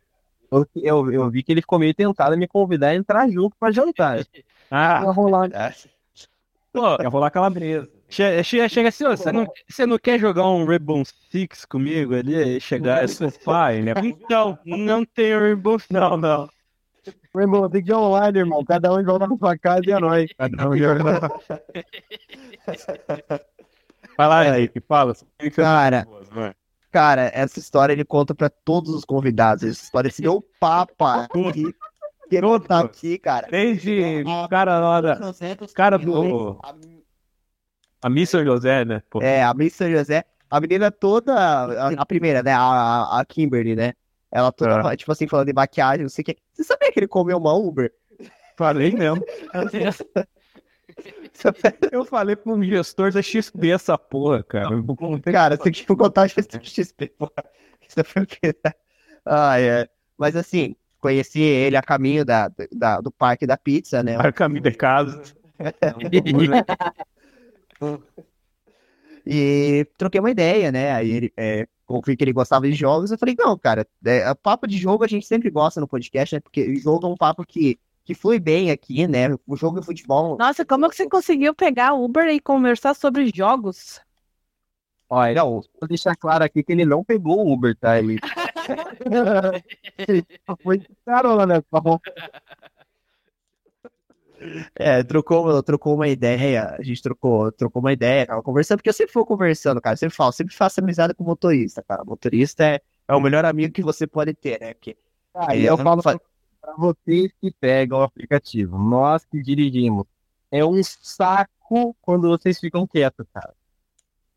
eu, 0.51 0.65
eu, 0.75 1.11
eu 1.13 1.29
vi 1.29 1.41
que 1.41 1.53
ele 1.53 1.61
ficou 1.61 1.79
meio 1.79 1.93
tentado 1.93 2.37
me 2.37 2.45
convidar 2.45 2.89
a 2.89 2.95
entrar 2.95 3.29
junto 3.29 3.55
pra 3.57 3.71
jantar. 3.71 4.19
Ah, 4.69 5.01
Ia 5.01 5.11
rolar. 5.11 5.49
Pô, 6.73 7.01
ia 7.01 7.07
rolar 7.07 7.31
calabresa. 7.31 7.87
chega, 8.09 8.43
chega, 8.43 8.67
chega 8.67 8.89
assim, 8.89 9.05
você 9.05 9.31
não, 9.31 9.47
você 9.65 9.85
não 9.85 9.97
quer 9.97 10.19
jogar 10.19 10.45
um 10.45 10.65
Rainbow 10.65 11.01
Six 11.31 11.63
comigo 11.63 12.13
ali? 12.13 12.59
Chegar 12.59 13.05
assim, 13.05 13.29
Pai, 13.45 13.81
né? 13.81 13.93
então, 14.03 14.59
não 14.65 15.05
tem 15.05 15.39
Rainbow 15.39 15.79
Six. 15.79 15.89
Não, 15.89 16.17
não. 16.17 16.49
Tem 17.71 17.81
que 17.81 17.91
ir 17.91 17.93
online, 17.93 18.39
irmão. 18.39 18.65
Cada 18.65 18.91
um 18.93 19.01
joga 19.01 19.25
na 19.25 19.37
sua 19.37 19.57
casa 19.57 19.83
e 19.87 19.91
é 19.93 19.99
nóis. 19.99 20.29
Cada 20.37 20.69
um 20.69 20.75
joga 20.75 21.01
na- 21.01 21.29
Vai 24.17 24.27
lá, 24.27 24.57
Henrique, 24.57 24.79
fala. 24.81 25.13
cara, 25.63 26.07
cara, 26.91 27.31
essa 27.33 27.59
história 27.59 27.93
ele 27.93 28.03
conta 28.03 28.33
pra 28.33 28.49
todos 28.49 28.93
os 28.93 29.05
convidados. 29.05 29.63
Essa 29.63 29.83
história 29.83 30.09
se 30.11 30.21
deu 30.21 30.43
papa. 30.59 31.27
Que, 31.53 31.73
que 32.29 32.41
não 32.41 32.59
tá 32.59 32.79
aqui, 32.81 33.17
cara. 33.17 33.47
Desde 33.49 34.23
o 34.25 34.49
cara 34.49 34.79
lá 34.79 34.99
da. 35.01 35.15
cara 35.73 35.97
do- 35.97 36.59
A 38.01 38.09
Missa 38.09 38.43
José, 38.43 38.83
né? 38.83 39.01
Pô. 39.09 39.21
É, 39.21 39.43
a 39.43 39.53
Miss 39.53 39.73
São 39.73 39.89
José, 39.89 40.25
a 40.49 40.59
menina 40.59 40.91
toda, 40.91 41.33
a, 41.33 41.87
a 41.89 42.05
primeira, 42.05 42.43
né, 42.43 42.51
a, 42.53 43.19
a 43.19 43.25
Kimberly, 43.25 43.75
né, 43.75 43.93
ela 44.31 44.51
toda, 44.51 44.95
tipo 44.95 45.11
assim, 45.11 45.27
falando 45.27 45.47
de 45.47 45.53
maquiagem, 45.53 46.01
não 46.03 46.09
sei 46.09 46.21
o 46.21 46.25
que. 46.25 46.37
Você 46.53 46.63
sabia 46.63 46.91
que 46.91 46.99
ele 46.99 47.07
comeu 47.07 47.37
uma 47.37 47.53
Uber? 47.53 47.91
Falei 48.57 48.91
mesmo. 48.91 49.23
Eu 51.91 52.05
falei 52.05 52.35
pra 52.35 52.51
um 52.53 52.63
gestor 52.63 53.11
da 53.11 53.21
XP 53.21 53.69
essa 53.69 53.97
porra, 53.97 54.43
cara. 54.43 54.75
Vou 54.81 54.95
contar- 54.95 55.31
Cara, 55.31 55.57
você 55.57 55.71
tinha 55.71 55.85
que 55.85 55.95
contar 55.95 56.23
a 56.23 56.27
XP, 56.27 56.59
XP, 56.63 57.07
porra. 57.17 57.31
Isso 57.87 58.03
foi 58.03 58.23
o? 58.23 58.27
Ah, 59.25 59.59
é. 59.59 59.87
Mas 60.17 60.35
assim, 60.35 60.75
conheci 60.99 61.41
ele 61.41 61.77
a 61.77 61.81
caminho 61.81 62.25
da, 62.25 62.49
da- 62.71 63.01
do 63.01 63.11
parque 63.11 63.45
da 63.45 63.57
pizza, 63.57 64.01
né? 64.01 64.17
Para 64.17 64.31
caminho 64.31 64.63
de 64.63 64.71
casa. 64.71 65.21
E 69.25 69.85
troquei 69.97 70.19
uma 70.21 70.31
ideia, 70.31 70.71
né? 70.71 70.91
Aí 70.93 71.11
ele, 71.11 71.33
é, 71.35 71.67
que 72.15 72.23
ele 72.23 72.31
gostava 72.33 72.65
de 72.67 72.73
jogos. 72.73 73.11
Eu 73.11 73.17
falei, 73.17 73.35
não, 73.37 73.57
cara, 73.57 73.85
é, 74.05 74.33
papo 74.35 74.65
de 74.67 74.77
jogo 74.77 75.03
a 75.03 75.07
gente 75.07 75.25
sempre 75.25 75.49
gosta 75.49 75.81
no 75.81 75.87
podcast, 75.87 76.35
né? 76.35 76.39
Porque 76.39 76.75
jogo 76.77 77.05
é 77.05 77.09
um 77.09 77.17
papo 77.17 77.45
que, 77.45 77.77
que 78.07 78.15
flui 78.15 78.39
bem 78.39 78.71
aqui, 78.71 79.05
né? 79.05 79.27
O 79.45 79.57
jogo 79.57 79.81
de 79.81 79.85
futebol. 79.85 80.37
Nossa, 80.37 80.65
como 80.65 80.85
é 80.85 80.89
que 80.89 80.95
você 80.95 81.09
conseguiu 81.09 81.53
pegar 81.53 81.93
Uber 81.93 82.29
e 82.29 82.39
conversar 82.39 82.95
sobre 82.95 83.29
jogos? 83.35 83.99
Olha, 85.09 85.35
não, 85.35 85.61
vou 85.79 85.87
deixar 85.87 86.15
claro 86.15 86.43
aqui 86.43 86.63
que 86.63 86.71
ele 86.71 86.85
não 86.85 87.03
pegou 87.03 87.45
o 87.45 87.53
Uber, 87.53 87.77
tá? 87.77 87.99
Ele 87.99 88.17
foi 90.63 90.79
de 90.79 90.87
carona, 91.05 91.45
né? 91.45 91.61
Só- 91.69 91.99
É, 94.75 95.03
trocou, 95.03 95.61
trocou 95.63 95.95
uma 95.95 96.07
ideia, 96.07 96.75
a 96.77 96.81
gente 96.83 97.01
trocou, 97.01 97.51
trocou 97.51 97.81
uma 97.81 97.93
ideia, 97.93 98.25
tava 98.25 98.41
conversando, 98.41 98.77
porque 98.77 98.89
eu 98.89 98.93
sempre 98.93 99.13
fui 99.13 99.25
conversando, 99.25 99.81
cara, 99.81 99.93
eu 99.93 99.97
sempre 99.97 100.15
falo, 100.15 100.31
sempre 100.31 100.55
faço 100.55 100.79
amizade 100.79 101.13
com 101.13 101.23
motorista, 101.23 101.83
cara. 101.83 102.03
Motorista 102.05 102.63
é, 102.65 102.81
é 103.07 103.15
o 103.15 103.19
melhor 103.19 103.45
amigo 103.45 103.73
que 103.73 103.81
você 103.83 104.07
pode 104.07 104.33
ter, 104.33 104.59
né? 104.59 104.73
Porque 104.73 104.97
Aí 105.33 105.65
É, 105.65 105.69
eu 105.69 105.77
falo 105.77 106.01
fa- 106.01 106.19
pra 106.67 106.75
vocês 106.75 107.31
que 107.39 107.49
pegam 107.51 107.99
o 107.99 108.03
aplicativo, 108.03 108.77
nós 108.77 109.23
que 109.23 109.41
dirigimos, 109.41 110.05
é 110.51 110.65
um 110.65 110.83
saco 110.83 111.95
quando 112.01 112.27
vocês 112.27 112.59
ficam 112.59 112.85
quietos, 112.85 113.25
cara. 113.33 113.53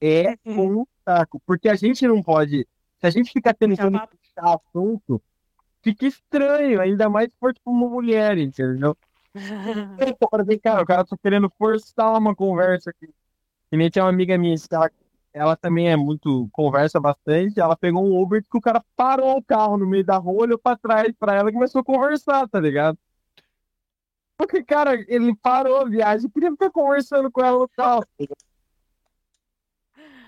É 0.00 0.36
um 0.46 0.86
saco, 1.04 1.42
porque 1.44 1.68
a 1.68 1.74
gente 1.74 2.06
não 2.06 2.22
pode, 2.22 2.66
se 3.00 3.06
a 3.06 3.10
gente 3.10 3.32
ficar 3.32 3.52
tentando 3.54 3.98
puxar 3.98 4.60
assunto, 4.60 5.20
fica 5.82 6.06
estranho, 6.06 6.80
ainda 6.80 7.08
mais 7.08 7.28
se 7.28 7.34
for 7.40 7.52
tipo 7.52 7.68
uma 7.70 7.88
mulher, 7.88 8.38
entendeu? 8.38 8.96
Vem, 10.46 10.58
cara, 10.58 10.82
o 10.82 10.86
cara 10.86 11.04
tá 11.04 11.16
querendo 11.20 11.50
forçar 11.58 12.16
uma 12.16 12.34
conversa 12.34 12.90
aqui. 12.90 13.08
Que 13.70 13.76
nem 13.76 13.88
tinha 13.88 14.04
uma 14.04 14.10
amiga 14.10 14.36
minha, 14.36 14.56
que 14.56 14.94
ela 15.32 15.56
também 15.56 15.88
é 15.90 15.96
muito, 15.96 16.48
conversa 16.52 16.98
bastante. 17.00 17.60
Ela 17.60 17.76
pegou 17.76 18.04
um 18.04 18.20
Uber 18.20 18.42
que 18.42 18.56
o 18.58 18.60
cara 18.60 18.84
parou 18.96 19.38
o 19.38 19.42
carro 19.44 19.76
no 19.76 19.86
meio 19.86 20.04
da 20.04 20.16
rua, 20.16 20.42
olhou 20.42 20.58
pra 20.58 20.76
trás 20.76 21.12
pra 21.18 21.34
ela 21.34 21.50
e 21.50 21.52
começou 21.52 21.80
a 21.80 21.84
conversar, 21.84 22.48
tá 22.48 22.58
ligado? 22.60 22.98
Porque, 24.36 24.62
cara, 24.64 24.94
ele 25.06 25.36
parou 25.36 25.78
a 25.78 25.84
viagem 25.84 26.26
e 26.28 26.32
queria 26.32 26.50
ficar 26.50 26.70
conversando 26.70 27.30
com 27.30 27.44
ela 27.44 27.58
no 27.58 27.68
carro. 27.68 28.04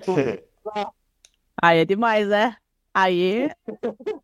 Aí 1.61 1.79
é 1.79 1.85
demais, 1.85 2.29
né? 2.29 2.57
Aí, 2.93 3.51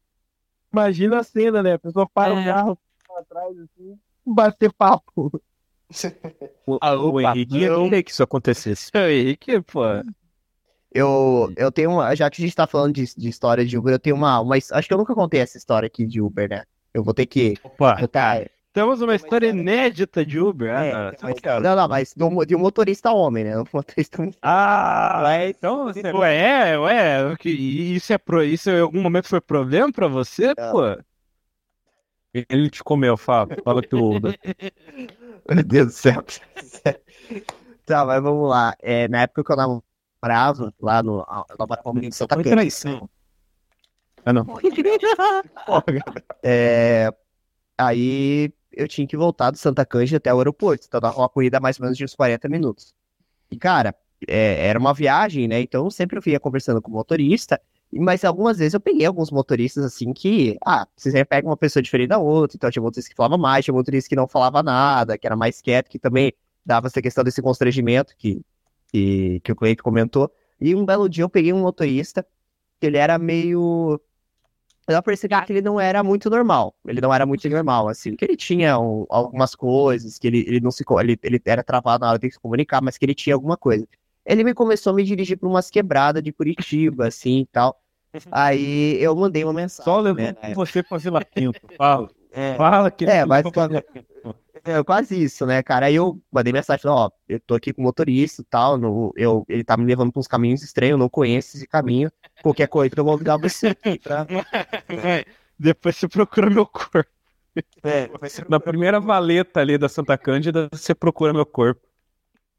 Imagina 0.72 1.20
a 1.20 1.24
cena, 1.24 1.62
né? 1.62 1.74
A 1.74 1.79
pessoa 1.79 2.09
para 2.09 2.35
o 2.35 2.39
É. 2.39 2.45
carro 2.45 2.79
pra 3.07 3.24
trás 3.24 3.59
assim, 3.59 3.99
bater 4.24 4.72
papo. 4.72 5.31
O, 6.66 6.79
o 6.83 7.18
Henrique 7.18 7.57
ia 7.61 7.74
querer 7.74 8.03
que 8.03 8.11
isso 8.11 8.22
acontecesse. 8.22 8.91
Seu 8.95 9.11
Henrique, 9.11 9.59
pô. 9.62 9.81
Eu, 10.93 11.53
eu 11.57 11.70
tenho 11.70 11.91
uma, 11.93 12.14
já 12.14 12.30
que 12.30 12.43
a 12.43 12.45
gente 12.45 12.55
tá 12.57 12.66
falando 12.66 12.95
de, 12.95 13.05
de 13.16 13.28
história 13.28 13.64
de 13.64 13.76
Uber, 13.76 13.95
eu 13.95 13.99
tenho 13.99 14.16
uma, 14.16 14.41
uma, 14.41 14.57
acho 14.57 14.89
que 14.89 14.93
eu 14.95 14.99
nunca 14.99 15.14
contei 15.14 15.41
essa 15.41 15.59
história 15.59 15.86
aqui 15.86 16.07
de 16.07 16.20
Uber, 16.20 16.49
né? 16.49 16.64
Eu 16.95 17.03
vou 17.05 17.12
ter 17.14 17.26
que 17.26 17.55
Opa, 17.62 17.99
contar. 17.99 18.51
Temos 18.72 19.01
uma 19.01 19.14
história 19.14 19.49
inédita 19.49 20.24
de 20.24 20.39
Uber. 20.39 20.68
É, 20.70 20.93
Ah, 20.93 21.12
mas- 21.22 21.36
não. 21.43 21.61
não, 21.61 21.76
não, 21.76 21.89
mas 21.89 22.14
do- 22.14 22.45
de 22.45 22.55
um 22.55 22.59
motorista 22.59 23.11
homem, 23.12 23.45
né? 23.45 23.59
Um 23.61 23.64
motorista 23.72 24.30
Ah, 24.43 25.47
então 25.47 25.84
você. 25.84 26.01
Ué, 26.12 26.78
ué, 26.78 27.36
que- 27.36 27.51
isso 27.51 28.12
é 28.12 28.18
pro, 28.18 28.43
isso 28.43 28.70
em 28.70 28.80
algum 28.80 29.03
momento 29.03 29.28
foi 29.28 29.41
problema 29.41 29.93
pra 29.93 30.07
você, 30.07 30.55
Não. 30.57 30.72
pô? 30.72 30.82
Ele 32.32 32.70
te 32.70 32.84
comeu, 32.84 33.16
fala. 33.16 33.49
Fala 33.64 33.82
que 33.82 33.95
o 33.97 34.16
Uber. 34.16 34.39
Meu 35.49 35.64
Deus 35.64 35.86
do 35.89 35.93
céu. 35.93 36.24
Tá, 37.84 38.05
mas 38.05 38.22
vamos 38.22 38.47
lá. 38.51 38.74
É, 38.80 39.09
na 39.09 39.22
época 39.22 39.43
que 39.43 39.51
eu 39.51 39.57
namorava, 40.23 40.75
lá 40.81 41.03
no 41.03 41.25
laboratório 41.59 42.01
de 42.01 42.14
Santa 42.14 42.35
Foi 42.35 42.45
Cândida, 42.45 42.61
traição. 42.61 43.09
Ah, 44.25 44.33
não. 44.33 44.45
é, 46.43 47.12
aí 47.77 48.53
eu 48.73 48.89
tinha 48.89 49.07
que 49.07 49.16
voltar 49.16 49.51
do 49.51 49.59
Santa 49.59 49.87
Cândida 49.87 50.19
até 50.19 50.33
o 50.33 50.39
aeroporto. 50.39 50.87
Então 50.87 51.01
dava 51.01 51.19
uma 51.19 51.29
corrida 51.29 51.61
mais 51.61 51.79
ou 51.79 51.85
menos 51.85 51.97
de 51.97 52.05
uns 52.05 52.14
40 52.14 52.49
minutos. 52.49 52.95
E, 53.51 53.57
cara, 53.57 53.95
é, 54.27 54.66
era 54.66 54.79
uma 54.79 54.93
viagem, 54.93 55.49
né? 55.49 55.61
Então 55.61 55.85
eu 55.85 55.91
sempre 55.91 56.19
eu 56.19 56.23
ia 56.27 56.41
conversando 56.41 56.83
com 56.83 56.91
o 56.91 56.95
motorista. 56.95 57.61
Mas 57.91 58.23
algumas 58.23 58.59
vezes 58.59 58.75
eu 58.75 58.81
peguei 58.81 59.07
alguns 59.07 59.31
motoristas 59.31 59.83
assim 59.83 60.12
que, 60.12 60.59
ah, 60.62 60.87
você 60.95 61.11
sempre 61.11 61.25
pega 61.25 61.49
uma 61.49 61.57
pessoa 61.57 61.83
diferente 61.83 62.09
da 62.11 62.19
outra, 62.19 62.55
então 62.55 62.71
tinha 62.71 62.83
motorista 62.83 63.09
que 63.09 63.16
falava 63.16 63.39
mais, 63.39 63.64
tinha 63.64 63.73
motorista 63.73 64.11
que 64.11 64.14
não 64.16 64.29
falava 64.29 64.62
nada, 64.62 65.16
que 65.16 65.27
era 65.27 65.35
mais 65.35 65.62
quieto, 65.62 65.89
que 65.89 65.99
também 65.99 66.35
dava 66.66 66.89
essa 66.89 67.01
questão 67.01 67.25
desse 67.25 67.41
constrangimento 67.41 68.14
que, 68.19 68.43
que, 68.93 69.41
que 69.41 69.53
o 69.53 69.57
Cleiton 69.57 69.82
comentou. 69.82 70.30
E 70.61 70.74
um 70.74 70.84
belo 70.84 71.09
dia 71.09 71.24
eu 71.24 71.28
peguei 71.28 71.53
um 71.53 71.61
motorista 71.61 72.26
que 72.80 72.86
ele 72.86 72.97
era 72.97 73.18
meio. 73.18 74.01
Eu 74.89 75.03
percebi 75.03 75.34
que 75.45 75.53
ele 75.53 75.61
não 75.61 75.78
era 75.78 76.03
muito 76.03 76.30
normal. 76.30 76.74
Ele 76.86 77.01
não 77.01 77.12
era 77.12 77.26
muito 77.26 77.49
normal, 77.49 77.89
assim. 77.89 78.16
Que 78.16 78.24
ele 78.24 78.36
tinha 78.36 78.78
um- 78.78 79.07
algumas 79.11 79.55
coisas, 79.55 80.18
que 80.18 80.26
ele, 80.26 80.39
ele 80.41 80.61
não 80.61 80.70
se. 80.70 80.82
Ele, 81.01 81.18
ele 81.22 81.43
era 81.45 81.62
travado 81.62 82.05
na 82.05 82.11
hora 82.11 82.18
de 82.18 82.30
se 82.30 82.41
comunicar, 82.41 82.80
mas 82.82 82.97
que 82.97 83.05
ele 83.05 83.14
tinha 83.14 83.34
alguma 83.34 83.57
coisa. 83.57 83.86
Ele 84.24 84.45
me 84.45 84.55
começou 84.55 84.93
a 84.93 84.97
me 84.97 85.05
dirigir 85.05 85.39
para 85.39 85.49
umas 85.49 85.70
quebradas 85.70 86.22
de 86.22 86.32
Curitiba, 86.32 87.07
assim 87.09 87.41
e 87.41 87.47
tal. 87.47 87.80
Aí 88.30 88.97
eu 89.03 89.14
mandei 89.14 89.45
uma 89.45 89.53
mensagem. 89.53 89.84
Só 89.84 90.03
né, 90.03 90.11
levando 90.12 90.36
com 90.36 90.55
você 90.55 90.82
pra 90.82 90.99
Vila 90.99 91.24
Pinto. 91.24 91.61
Fala. 91.76 92.11
É, 92.32 92.55
Fala 92.57 92.91
que 92.91 93.05
É, 93.05 93.24
mas-. 93.24 93.45
É 94.64 94.82
quase 94.82 95.22
isso, 95.22 95.46
né, 95.46 95.62
cara? 95.62 95.86
Aí 95.86 95.94
eu 95.94 96.20
mandei 96.30 96.52
mensagem, 96.52 96.82
falei, 96.82 96.96
ó, 96.96 97.11
eu 97.28 97.40
tô 97.40 97.54
aqui 97.54 97.72
com 97.72 97.82
o 97.82 97.84
motorista 97.84 98.42
e 98.42 98.44
tal, 98.44 98.78
não, 98.78 99.12
eu, 99.16 99.44
ele 99.48 99.64
tá 99.64 99.76
me 99.76 99.84
levando 99.84 100.12
pra 100.12 100.20
uns 100.20 100.26
caminhos 100.26 100.62
estranhos, 100.62 100.92
eu 100.92 100.98
não 100.98 101.09
conheço 101.09 101.56
esse 101.56 101.66
caminho. 101.66 102.11
Qualquer 102.42 102.68
coisa 102.68 102.94
eu 102.96 103.04
vou 103.04 103.14
avisar 103.14 103.38
você 103.38 103.68
aqui, 103.68 103.98
tá? 103.98 104.26
Depois 105.59 105.96
você 105.96 106.09
procura 106.09 106.48
meu 106.48 106.66
corpo. 106.66 107.04
É, 107.82 108.09
Na 108.48 108.61
primeira 108.61 109.00
valeta 109.00 109.61
ali 109.61 109.76
da 109.76 109.88
Santa 109.88 110.16
Cândida, 110.16 110.68
você 110.72 110.94
procura 110.94 111.32
meu 111.32 111.44
corpo. 111.44 111.80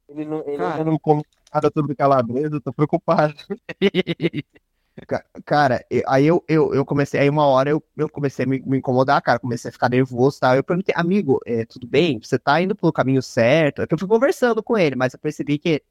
Ele 0.09 0.25
não, 0.25 0.43
ele 0.45 0.57
Cara. 0.57 0.83
não 0.83 0.97
come 0.97 1.23
nada 1.53 1.71
sobre 1.73 1.95
calabresa, 1.95 2.55
eu 2.55 2.61
tô 2.61 2.73
preocupado. 2.73 3.35
Ca- 5.07 5.23
Cara, 5.45 5.85
aí 6.07 6.25
eu, 6.25 6.43
eu, 6.47 6.73
eu 6.73 6.85
comecei, 6.85 7.19
aí 7.19 7.29
uma 7.29 7.45
hora 7.45 7.69
eu, 7.69 7.83
eu 7.97 8.09
comecei 8.09 8.45
a 8.45 8.47
me, 8.47 8.59
me 8.61 8.77
incomodar, 8.77 9.21
cara, 9.21 9.39
comecei 9.39 9.69
a 9.69 9.71
ficar 9.71 9.89
nervoso 9.89 10.37
e 10.37 10.39
tal. 10.41 10.55
Eu 10.55 10.63
perguntei, 10.63 10.93
amigo, 10.97 11.39
é, 11.45 11.65
tudo 11.65 11.87
bem? 11.87 12.19
Você 12.19 12.37
tá 12.37 12.61
indo 12.61 12.75
pelo 12.75 12.91
caminho 12.93 13.21
certo? 13.21 13.81
É 13.81 13.87
que 13.87 13.93
eu 13.93 13.97
fui 13.97 14.07
conversando 14.07 14.61
com 14.63 14.77
ele, 14.77 14.95
mas 14.95 15.13
eu 15.13 15.19
percebi 15.19 15.57
que 15.57 15.81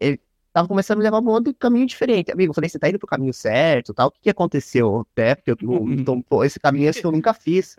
ele 0.00 0.20
tava 0.52 0.68
começando 0.68 0.96
a 0.96 1.00
me 1.00 1.04
levar 1.04 1.20
um 1.20 1.28
outro 1.28 1.54
caminho 1.54 1.86
diferente. 1.86 2.30
Amigo, 2.32 2.50
eu 2.50 2.54
falei, 2.54 2.68
você 2.70 2.78
tá 2.78 2.88
indo 2.88 2.98
pro 2.98 3.08
caminho 3.08 3.32
certo 3.34 3.94
tal? 3.94 4.08
O 4.08 4.10
que 4.12 4.20
que 4.22 4.30
aconteceu? 4.30 5.00
Até 5.12 5.34
porque 5.34 5.50
eu, 5.50 5.56
então, 5.92 6.20
pô, 6.22 6.44
esse 6.44 6.60
caminho 6.60 6.88
esse 6.88 7.04
eu 7.04 7.12
nunca 7.12 7.32
fiz. 7.34 7.78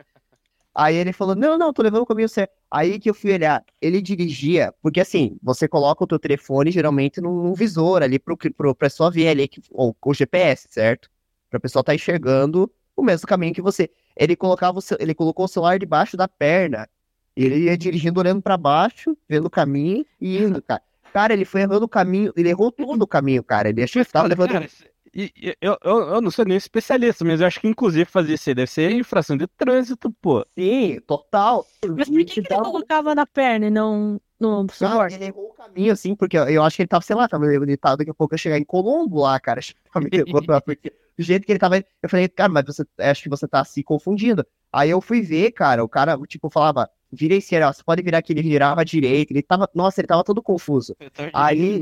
Aí 0.80 0.95
ele 0.95 1.11
falou, 1.11 1.36
não, 1.36 1.57
não, 1.57 1.73
tô 1.73 1.82
levando 1.82 2.03
o 2.03 2.05
caminho 2.05 2.30
certo. 2.30 2.51
Aí 2.71 2.99
que 2.99 3.09
eu 3.09 3.13
fui 3.13 3.34
olhar, 3.34 3.63
ele 3.82 4.01
dirigia, 4.01 4.73
porque 4.82 5.01
assim, 5.01 5.38
você 5.43 5.67
coloca 5.67 6.03
o 6.03 6.07
teu 6.07 6.17
telefone 6.17 6.71
geralmente 6.71 7.19
num, 7.19 7.43
num 7.43 7.53
visor 7.53 8.01
ali 8.01 8.17
pro, 8.17 8.38
pro 8.38 8.73
pessoa 8.73 9.11
ver 9.11 9.27
ali, 9.27 9.47
que, 9.47 9.61
ou 9.71 9.93
o 10.05 10.13
GPS, 10.13 10.67
certo? 10.71 11.09
Pra 11.49 11.59
pessoa 11.59 11.84
tá 11.84 11.93
enxergando 11.93 12.71
o 12.95 13.03
mesmo 13.03 13.27
caminho 13.27 13.53
que 13.53 13.61
você. 13.61 13.89
Ele 14.15 14.36
colocava 14.38 14.77
o, 14.80 14.82
ce- 14.82 14.95
ele 15.01 15.13
colocou 15.13 15.45
o 15.45 15.47
celular 15.49 15.77
debaixo 15.80 16.15
da 16.15 16.27
perna. 16.30 16.88
Ele 17.36 17.65
ia 17.65 17.77
dirigindo, 17.77 18.19
olhando 18.19 18.41
pra 18.41 18.55
baixo, 18.57 19.17
vendo 19.27 19.45
o 19.47 19.49
caminho 19.49 20.05
e 20.19 20.38
indo, 20.38 20.61
cara. 20.61 20.82
Cara, 21.11 21.34
ele 21.34 21.43
foi 21.45 21.61
errando 21.61 21.86
o 21.86 21.89
caminho, 21.89 22.32
ele 22.38 22.49
errou 22.49 22.71
todo 22.71 23.01
o 23.01 23.07
caminho, 23.07 23.43
cara. 23.43 23.69
Ele 23.69 23.84
achou 23.84 24.03
que 24.05 24.11
tava 24.11 24.27
levando. 24.27 24.49
Cara, 24.49 24.69
e- 25.14 25.57
eu, 25.62 25.78
eu, 25.84 25.99
eu 26.16 26.22
não 26.22 26.32
sou 26.32 26.45
nem 26.45 26.57
especialista, 26.57 27.26
mas 27.26 27.41
eu 27.41 27.47
acho 27.47 27.60
que 27.60 27.68
inclusive 27.68 28.05
fazer 28.05 28.34
isso 28.34 28.49
aí 28.49 28.55
deve 28.55 28.72
ser 28.72 28.91
infração 28.91 29.38
de 29.38 29.47
trânsito, 29.47 30.12
pô. 30.22 30.45
Sim, 30.57 30.99
total. 31.01 31.66
Mas 31.84 32.10
por 32.10 32.18
que, 32.18 32.26
que 32.26 32.39
ele 32.39 32.62
colocava 32.62 33.16
na 33.16 33.26
perna 33.26 33.68
e 33.68 33.70
não 33.70 34.20
no 34.39 34.68
suporte? 34.70 35.16
ele 35.16 35.26
errou 35.26 35.49
o 35.49 35.53
caminho, 35.53 35.91
assim, 35.91 36.16
porque 36.16 36.38
eu, 36.38 36.64
acho 36.64 36.76
que 36.76 36.82
ele 36.84 36.88
tava, 36.88 37.03
sei 37.03 37.16
lá, 37.16 37.28
tava 37.28 37.45
ele 37.53 37.78
tava, 37.78 37.97
daqui 37.97 38.12
a 38.12 38.14
pouco 38.14 38.38
chegar 38.38 38.57
em 38.57 38.64
Colombo 38.64 39.22
lá, 39.22 39.39
cara. 39.39 39.60
porque 40.66 40.93
do 41.18 41.24
jeito 41.24 41.45
que 41.45 41.51
ele 41.51 41.60
tava, 41.60 41.78
eu 41.78 42.10
falei, 42.10 42.28
cara, 42.30 42.51
mas 42.51 42.66
você, 42.66 42.86
acho 42.99 43.24
que 43.24 43.30
você 43.30 43.47
tá 43.47 43.64
se 43.66 43.84
confundindo. 43.84 44.45
Aí 44.72 44.89
eu 44.89 45.01
fui 45.01 45.22
ver, 45.22 45.51
cara, 45.51 45.84
o 45.84 45.89
cara, 45.89 46.18
tipo, 46.28 46.49
falava, 46.49 46.89
vira 47.12 47.36
esquerda, 47.36 47.70
ó, 47.70 47.74
você 47.74 47.84
pode 47.84 48.01
virar 48.01 48.20
aqui, 48.20 48.34
ele 48.34 48.41
virava 48.41 48.82
à 48.82 48.84
direita, 48.84 49.34
ele 49.34 49.41
tava, 49.41 49.70
nossa, 49.74 49.99
ele 50.01 50.07
tava 50.07 50.24
todo 50.24 50.41
confuso. 50.41 50.95
Aí- 51.34 51.80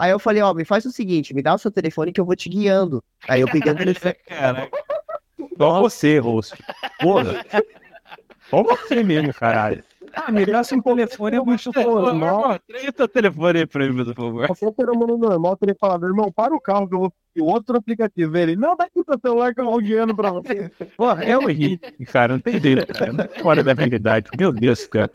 Aí 0.00 0.10
eu 0.10 0.18
falei, 0.18 0.42
ó, 0.42 0.54
me 0.54 0.64
faz 0.64 0.84
o 0.84 0.90
seguinte, 0.92 1.34
me 1.34 1.42
dá 1.42 1.54
o 1.54 1.58
seu 1.58 1.70
telefone 1.70 2.12
que 2.12 2.20
eu 2.20 2.24
vou 2.24 2.36
te 2.36 2.48
guiando. 2.48 3.02
Aí 3.28 3.40
eu 3.40 3.48
peguei 3.48 3.72
o 3.72 3.76
telefone. 3.94 4.14
Cara, 4.26 4.68
Só 5.58 5.80
você, 5.80 6.18
rosto. 6.18 6.56
Porra. 7.00 7.44
Só 8.50 8.62
você 8.62 9.02
mesmo, 9.04 9.32
caralho. 9.34 9.84
Ah, 10.14 10.32
me 10.32 10.44
dá 10.44 10.64
seu 10.64 10.82
telefone, 10.82 11.36
eu 11.36 11.44
vou 11.44 11.56
te 11.56 11.70
normal. 11.74 12.58
Treina 12.66 12.92
teu 12.92 13.08
telefone 13.08 13.60
aí 13.60 13.66
pra 13.66 13.88
mim, 13.88 14.04
por 14.04 14.14
favor. 14.14 14.46
Qualquer 14.46 14.74
ser 14.74 14.90
humano 14.90 15.16
normal 15.16 15.56
teria 15.56 15.76
falado, 15.78 16.06
irmão, 16.06 16.32
para 16.32 16.54
o 16.54 16.60
carro 16.60 16.88
que 16.88 16.94
eu 16.94 17.00
vou 17.00 17.12
e 17.34 17.40
o 17.40 17.46
outro 17.46 17.76
aplicativo. 17.76 18.36
Ele, 18.36 18.56
não, 18.56 18.76
dá 18.76 18.84
aqui 18.84 19.00
o 19.00 19.04
teu 19.04 19.18
celular 19.20 19.54
que 19.54 19.60
eu 19.60 19.66
vou 19.66 19.78
guiando 19.78 20.14
pra 20.14 20.30
você. 20.30 20.70
Porra, 20.96 21.22
é 21.24 21.36
o 21.38 21.48
Henrique, 21.48 22.04
cara. 22.06 22.34
Não 22.34 22.40
tem 22.40 22.60
jeito, 22.60 22.92
cara. 22.92 23.12
Não 23.12 23.24
é 23.24 23.28
fora 23.28 23.62
da 23.62 23.72
realidade. 23.72 24.30
Meu 24.38 24.52
Deus, 24.52 24.86
cara. 24.86 25.10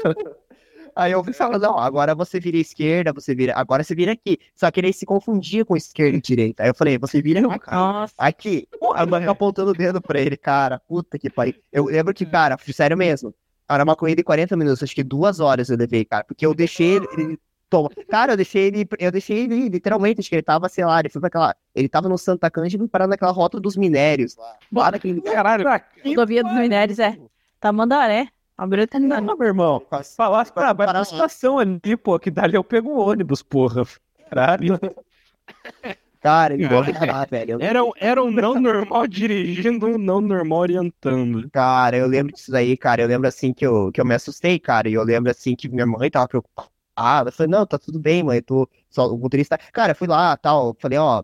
Aí 0.96 1.12
eu 1.12 1.22
fui 1.22 1.34
falando, 1.34 1.62
não, 1.62 1.78
agora 1.78 2.16
você 2.16 2.40
vira 2.40 2.56
esquerda, 2.56 3.12
você 3.12 3.36
vira, 3.36 3.54
agora 3.54 3.84
você 3.84 3.94
vira 3.94 4.14
aqui. 4.14 4.40
Só 4.56 4.72
que 4.72 4.80
ele 4.80 4.94
se 4.94 5.06
confundia 5.06 5.66
com 5.66 5.76
esquerda 5.76 6.18
e 6.18 6.22
direita. 6.22 6.64
Aí 6.64 6.70
eu 6.70 6.76
falei, 6.76 6.98
você 6.98 7.22
vira 7.22 7.42
aqui. 7.54 7.70
Nossa, 7.70 8.14
Aqui. 8.18 8.68
Aí 8.96 9.26
eu 9.26 9.32
apontando 9.32 9.72
o 9.72 9.74
dedo 9.74 10.02
pra 10.02 10.22
ele, 10.22 10.38
cara. 10.38 10.80
Puta 10.88 11.20
que 11.20 11.30
pariu. 11.30 11.56
Eu 11.70 11.86
lembro 11.86 12.14
que, 12.14 12.26
cara, 12.26 12.58
sério 12.72 12.96
mesmo. 12.96 13.34
Era 13.70 13.84
uma 13.84 13.96
corrida 13.96 14.18
de 14.18 14.24
40 14.24 14.56
minutos, 14.56 14.84
acho 14.84 14.94
que 14.96 15.04
duas 15.04 15.40
horas 15.40 15.70
eu 15.70 15.78
levei, 15.78 16.06
cara. 16.06 16.24
Porque 16.24 16.46
eu 16.46 16.54
deixei 16.54 16.96
ele. 16.98 17.08
ele- 17.18 17.40
Toma. 17.68 17.90
Cara, 18.08 18.34
eu 18.34 18.38
deixei 18.38 18.68
ele. 18.68 18.88
Eu 19.00 19.12
deixei 19.12 19.40
ele, 19.40 19.70
literalmente, 19.70 20.20
acho 20.20 20.30
que 20.30 20.36
ele 20.36 20.44
tava, 20.44 20.70
sei 20.70 20.86
lá, 20.86 21.00
ele 21.00 21.10
foi 21.10 21.20
pra 21.20 21.28
aquela. 21.30 21.56
Ele 21.74 21.90
tava 21.90 22.08
no 22.08 22.16
Santa 22.16 22.50
Cândida 22.52 22.88
parado 22.88 23.10
naquela 23.10 23.32
rota 23.32 23.60
dos 23.60 23.76
minérios 23.76 24.38
lá. 24.38 24.56
Lá 24.72 24.92
naquele. 24.92 25.20
Caralho. 25.44 25.66
rodovia 26.06 26.44
dos 26.44 26.54
minérios 26.54 27.00
é 27.00 27.18
Tamandaré. 27.60 28.28
Abriu 28.56 28.84
até 28.84 29.00
Não, 29.00 29.36
meu 29.36 29.48
irmão. 29.48 29.82
Falasse 30.16 30.54
pra 30.54 30.74
vai 30.74 30.88
pra 30.88 31.02
estação 31.02 31.58
ali, 31.58 31.98
pô, 31.98 32.20
que 32.20 32.30
dali 32.30 32.56
eu 32.56 32.64
pego 32.64 32.90
um 32.92 33.00
ônibus, 33.00 33.42
porra. 33.42 33.84
Caralho. 34.30 34.80
Cara, 36.26 36.56
ele 36.56 36.68
gosta 36.68 36.92
de 36.92 37.30
velho. 37.30 37.62
Era, 37.62 37.80
era 38.00 38.24
um 38.24 38.32
não 38.32 38.60
normal 38.60 39.06
dirigindo, 39.06 39.86
um 39.86 39.96
não 39.96 40.20
normal 40.20 40.58
orientando. 40.62 41.48
Cara, 41.52 41.98
eu 41.98 42.08
lembro 42.08 42.34
disso 42.34 42.52
daí, 42.52 42.76
cara. 42.76 43.04
Eu 43.04 43.08
lembro 43.08 43.28
assim 43.28 43.54
que 43.54 43.64
eu, 43.64 43.92
que 43.92 44.02
eu 44.02 44.06
me 44.06 44.16
assustei, 44.16 44.58
cara. 44.58 44.90
E 44.90 44.94
eu 44.96 45.04
lembro 45.04 45.30
assim 45.30 45.56
que 45.56 45.70
minha 45.70 45.86
mãe 45.86 46.10
tava 46.10 46.28
preocupada. 46.28 47.30
Eu 47.30 47.32
falei, 47.32 47.52
não, 47.52 47.64
tá 47.64 47.78
tudo 47.78 48.00
bem, 48.00 48.24
mãe. 48.24 48.38
Eu 48.38 48.44
tô 48.44 48.70
só 48.90 49.08
o 49.08 49.16
motorista. 49.20 49.56
Cara, 49.72 49.92
eu 49.92 49.96
fui 49.96 50.08
lá, 50.08 50.36
tal. 50.36 50.76
Falei, 50.80 50.98
ó, 50.98 51.24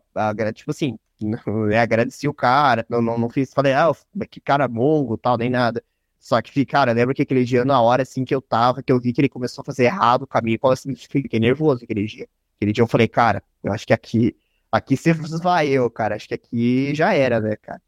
tipo 0.53 0.69
assim, 0.69 0.99
é, 1.71 1.79
agradeci 1.79 2.27
o 2.27 2.33
cara. 2.33 2.85
Não, 2.87 3.01
não, 3.01 3.17
não 3.17 3.27
fiz. 3.27 3.51
Falei, 3.51 3.73
ah, 3.73 3.91
que 4.29 4.39
cara 4.39 4.67
mongo, 4.67 5.17
tal, 5.17 5.35
nem 5.35 5.49
nada. 5.49 5.83
Só 6.19 6.39
que, 6.43 6.63
cara, 6.63 6.91
eu 6.91 6.95
lembro 6.95 7.15
que 7.15 7.23
aquele 7.23 7.43
dia, 7.43 7.65
na 7.65 7.81
hora 7.81 8.03
assim 8.03 8.23
que 8.23 8.35
eu 8.35 8.41
tava, 8.41 8.83
que 8.83 8.91
eu 8.91 8.99
vi 8.99 9.13
que 9.13 9.21
ele 9.21 9.29
começou 9.29 9.63
a 9.63 9.65
fazer 9.65 9.85
errado 9.85 10.21
o 10.23 10.27
caminho, 10.27 10.59
eu 10.61 10.69
assim, 10.69 10.93
fiquei 11.09 11.39
nervoso 11.39 11.83
aquele 11.83 12.05
dia. 12.05 12.27
Aquele 12.57 12.71
dia 12.71 12.83
eu 12.83 12.87
falei, 12.87 13.07
cara, 13.07 13.43
eu 13.63 13.73
acho 13.73 13.87
que 13.87 13.93
aqui, 13.93 14.35
aqui 14.71 14.95
você 14.97 15.13
vai 15.13 15.67
eu, 15.69 15.89
cara. 15.89 16.15
Acho 16.15 16.27
que 16.27 16.33
aqui 16.33 16.95
já 16.95 17.13
era, 17.13 17.39
né, 17.39 17.55
cara? 17.57 17.81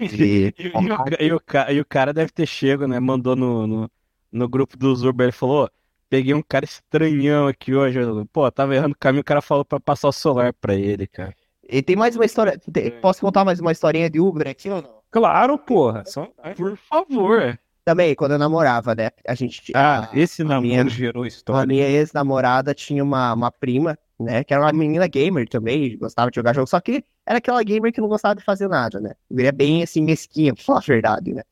E- 0.00 0.52
E, 0.58 0.64
e 0.64 0.68
o, 0.68 0.80
e 1.20 1.32
o 1.32 1.40
e 1.72 1.80
o 1.80 1.84
cara 1.84 2.12
deve 2.12 2.30
ter 2.32 2.46
chego, 2.46 2.86
né? 2.86 3.00
Mandou 3.00 3.34
no, 3.36 3.66
no, 3.66 3.90
no 4.30 4.48
grupo 4.48 4.76
dos 4.76 5.02
Uber, 5.02 5.24
ele 5.26 5.32
falou, 5.32 5.64
"Ô, 5.64 5.70
peguei 6.08 6.34
um 6.34 6.42
cara 6.42 6.64
estranhão 6.64 7.46
aqui 7.48 7.74
hoje. 7.74 7.98
Pô, 8.32 8.50
tava 8.50 8.74
errando 8.74 8.94
o 8.94 8.98
caminho, 8.98 9.22
o 9.22 9.24
cara 9.24 9.40
falou 9.42 9.64
pra 9.64 9.80
passar 9.80 10.08
o 10.08 10.12
celular 10.12 10.52
pra 10.52 10.74
ele, 10.74 11.06
cara. 11.06 11.34
E 11.68 11.82
tem 11.82 11.96
mais 11.96 12.14
uma 12.16 12.24
história. 12.24 12.58
tem- 12.72 12.90
Posso 13.00 13.20
contar 13.20 13.44
mais 13.44 13.60
uma 13.60 13.72
historinha 13.72 14.08
de 14.08 14.20
Uber 14.20 14.48
aqui 14.48 14.70
ou 14.70 14.82
não? 14.82 14.98
Claro, 15.10 15.58
porra. 15.58 16.04
Só... 16.06 16.28
Por 16.56 16.76
favor. 16.76 17.58
Também, 17.84 18.14
quando 18.14 18.32
eu 18.32 18.38
namorava, 18.38 18.94
né? 18.94 19.10
A 19.26 19.34
gente. 19.34 19.72
Ah, 19.74 20.10
esse 20.12 20.42
a 20.42 20.44
minha- 20.60 20.78
namoro 20.78 20.88
gerou 20.94 21.22
A 21.24 21.28
história. 21.28 21.66
minha 21.66 21.88
ex-namorada 21.88 22.74
tinha 22.74 23.02
uma, 23.02 23.32
uma 23.32 23.50
prima, 23.50 23.98
né? 24.18 24.44
Que 24.44 24.52
era 24.52 24.62
uma 24.62 24.72
menina 24.72 25.06
gamer 25.06 25.48
também, 25.48 25.96
gostava 25.98 26.30
de 26.30 26.36
jogar 26.36 26.54
jogo, 26.54 26.66
só 26.66 26.80
que 26.80 27.04
era 27.24 27.38
aquela 27.38 27.62
gamer 27.62 27.92
que 27.92 28.00
não 28.00 28.08
gostava 28.08 28.34
de 28.34 28.44
fazer 28.44 28.68
nada, 28.68 29.00
né? 29.00 29.14
Ele 29.30 29.46
é 29.46 29.52
bem 29.52 29.82
assim, 29.82 30.02
mesquinha, 30.02 30.52
pra 30.54 30.64
falar 30.64 30.78
a 30.78 30.82
verdade, 30.82 31.34
né? 31.34 31.42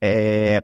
É... 0.00 0.62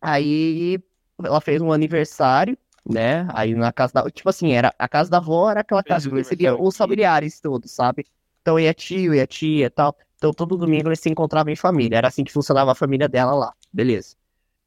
Aí 0.00 0.78
ela 1.22 1.40
fez 1.40 1.60
um 1.60 1.72
aniversário, 1.72 2.56
né? 2.88 3.28
Aí 3.32 3.54
na 3.54 3.72
casa 3.72 3.92
da. 3.94 4.10
Tipo 4.10 4.28
assim, 4.30 4.52
era, 4.52 4.74
a 4.78 4.88
casa 4.88 5.10
da 5.10 5.18
avó 5.18 5.50
era 5.50 5.60
aquela 5.60 5.82
casa 5.82 6.08
que 6.08 6.14
recebia 6.14 6.56
os 6.56 6.76
familiares 6.76 7.40
todos, 7.40 7.70
sabe? 7.72 8.06
Então 8.40 8.58
ia 8.58 8.72
tio, 8.74 9.14
ia 9.14 9.26
tia 9.26 9.66
e 9.66 9.70
tal. 9.70 9.96
Então 10.16 10.32
todo 10.32 10.56
domingo 10.56 10.88
eles 10.88 11.00
se 11.00 11.10
encontravam 11.10 11.52
em 11.52 11.56
família. 11.56 11.96
Era 11.98 12.08
assim 12.08 12.24
que 12.24 12.32
funcionava 12.32 12.72
a 12.72 12.74
família 12.74 13.08
dela 13.08 13.34
lá. 13.34 13.54
Beleza. 13.72 14.16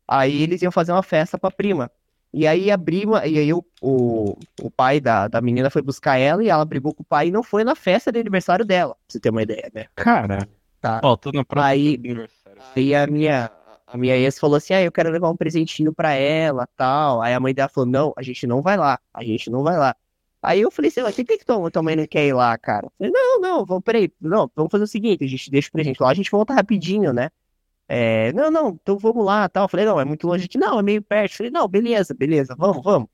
Aí 0.07 0.43
eles 0.43 0.61
iam 0.61 0.71
fazer 0.71 0.91
uma 0.91 1.03
festa 1.03 1.37
pra 1.37 1.51
prima. 1.51 1.91
E 2.33 2.47
aí 2.47 2.71
a 2.71 2.77
prima, 2.77 3.25
e 3.27 3.37
aí 3.37 3.53
o, 3.53 3.63
o, 3.81 4.35
o 4.61 4.71
pai 4.71 4.99
da, 4.99 5.27
da 5.27 5.39
menina 5.39 5.69
foi 5.69 5.81
buscar 5.81 6.17
ela 6.17 6.43
e 6.43 6.49
ela 6.49 6.65
brigou 6.65 6.93
com 6.93 7.03
o 7.03 7.05
pai 7.05 7.27
e 7.27 7.31
não 7.31 7.43
foi 7.43 7.63
na 7.63 7.75
festa 7.75 8.11
de 8.11 8.19
aniversário 8.19 8.65
dela, 8.65 8.93
pra 8.95 9.01
você 9.07 9.19
ter 9.19 9.29
uma 9.29 9.43
ideia, 9.43 9.69
né? 9.73 9.85
Cara, 9.95 10.47
Tá. 10.83 10.99
Faltando 10.99 11.45
próxima 11.45 11.69
Aí- 11.69 11.95
aniversário. 11.95 12.61
Aí 12.75 12.93
a 12.93 13.07
minha, 13.07 13.49
a 13.87 13.97
minha 13.97 14.17
ex 14.17 14.37
falou 14.37 14.57
assim: 14.57 14.73
ah, 14.73 14.81
eu 14.81 14.91
quero 14.91 15.09
levar 15.09 15.29
um 15.29 15.37
presentinho 15.37 15.93
pra 15.93 16.11
ela 16.11 16.67
tal. 16.75 17.21
Aí 17.21 17.33
a 17.33 17.39
mãe 17.39 17.53
dela 17.53 17.69
falou: 17.69 17.89
não, 17.89 18.13
a 18.17 18.21
gente 18.21 18.45
não 18.45 18.61
vai 18.61 18.75
lá, 18.75 18.99
a 19.13 19.23
gente 19.23 19.49
não 19.49 19.63
vai 19.63 19.77
lá. 19.77 19.95
Aí 20.41 20.59
eu 20.59 20.69
falei 20.69 20.89
assim: 20.89 21.01
mas 21.01 21.15
por 21.15 21.23
que, 21.23 21.37
que 21.37 21.45
tua, 21.45 21.71
tua 21.71 21.81
mãe 21.81 21.95
não 21.95 22.05
quer 22.05 22.27
ir 22.27 22.33
lá, 22.33 22.57
cara? 22.57 22.87
Eu 22.87 22.91
falei, 22.97 23.13
não, 23.13 23.39
não, 23.39 23.65
vamos, 23.65 23.81
peraí, 23.81 24.11
não, 24.19 24.51
vamos 24.53 24.69
fazer 24.69 24.83
o 24.83 24.87
seguinte: 24.87 25.23
a 25.23 25.27
gente 25.27 25.49
deixa 25.49 25.69
o 25.69 25.71
presente 25.71 26.03
lá, 26.03 26.09
a 26.09 26.13
gente 26.13 26.29
volta 26.29 26.53
rapidinho, 26.53 27.13
né? 27.13 27.29
É, 27.87 28.31
não, 28.33 28.49
não, 28.49 28.69
então 28.69 28.97
vamos 28.97 29.25
lá 29.25 29.47
tal. 29.49 29.65
Eu 29.65 29.69
falei: 29.69 29.85
não, 29.85 29.99
é 29.99 30.05
muito 30.05 30.27
longe 30.27 30.45
aqui, 30.45 30.57
não, 30.57 30.79
é 30.79 30.83
meio 30.83 31.01
perto. 31.01 31.33
Eu 31.33 31.37
falei: 31.37 31.51
não, 31.51 31.67
beleza, 31.67 32.13
beleza, 32.13 32.55
vamos, 32.57 32.83
vamos. 32.83 33.09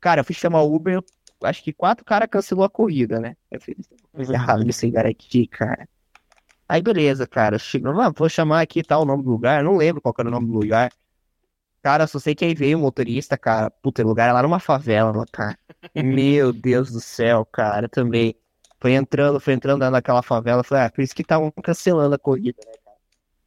Cara, 0.00 0.20
eu 0.20 0.24
fui 0.24 0.34
chamar 0.34 0.62
o 0.62 0.74
Uber, 0.74 1.02
acho 1.42 1.62
que 1.62 1.72
quatro 1.72 2.04
caras 2.04 2.28
cancelou 2.30 2.64
a 2.64 2.70
corrida, 2.70 3.20
né? 3.20 3.36
Eu 3.50 3.60
falei: 3.60 3.76
coisa 4.12 4.32
errada 4.34 4.64
nesse 4.64 4.86
lugar 4.86 5.06
aqui, 5.06 5.46
cara. 5.46 5.88
Aí 6.68 6.82
beleza, 6.82 7.26
cara. 7.26 7.58
Chegou, 7.58 7.98
ah, 8.00 8.10
vou 8.10 8.28
chamar 8.28 8.60
aqui 8.60 8.82
tal 8.82 9.02
o 9.02 9.04
nome 9.04 9.22
do 9.22 9.30
lugar. 9.30 9.64
Não 9.64 9.76
lembro 9.76 10.02
qual 10.02 10.14
era 10.18 10.28
o 10.28 10.30
nome 10.30 10.46
do 10.48 10.52
lugar. 10.52 10.92
Cara, 11.82 12.06
só 12.06 12.18
sei 12.18 12.34
que 12.34 12.44
aí 12.44 12.54
veio 12.54 12.78
o 12.78 12.80
motorista, 12.82 13.38
cara. 13.38 13.70
Puta, 13.70 14.02
lugar 14.04 14.28
é 14.28 14.32
lá 14.32 14.42
numa 14.42 14.60
favela, 14.60 15.24
cara. 15.32 15.58
Meu 15.94 16.52
Deus 16.52 16.90
do 16.92 17.00
céu, 17.00 17.46
cara, 17.46 17.88
também. 17.88 18.34
Foi 18.80 18.92
entrando, 18.92 19.40
foi 19.40 19.54
entrando 19.54 19.88
naquela 19.90 20.22
favela. 20.22 20.62
Foi, 20.62 20.80
ah, 20.80 20.90
por 20.90 21.02
isso 21.02 21.14
que 21.14 21.22
estavam 21.22 21.50
cancelando 21.62 22.14
a 22.14 22.18
corrida, 22.18 22.58
né? 22.66 22.72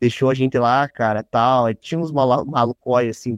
Deixou 0.02 0.30
a 0.32 0.36
gente 0.36 0.58
lá, 0.60 0.89
cara, 0.89 1.24
tal. 1.24 1.68
Aí 1.68 1.76
tinha 1.76 1.99
uns 1.99 2.12
malu 2.12 2.45
malucóis, 2.45 3.18
assim, 3.18 3.38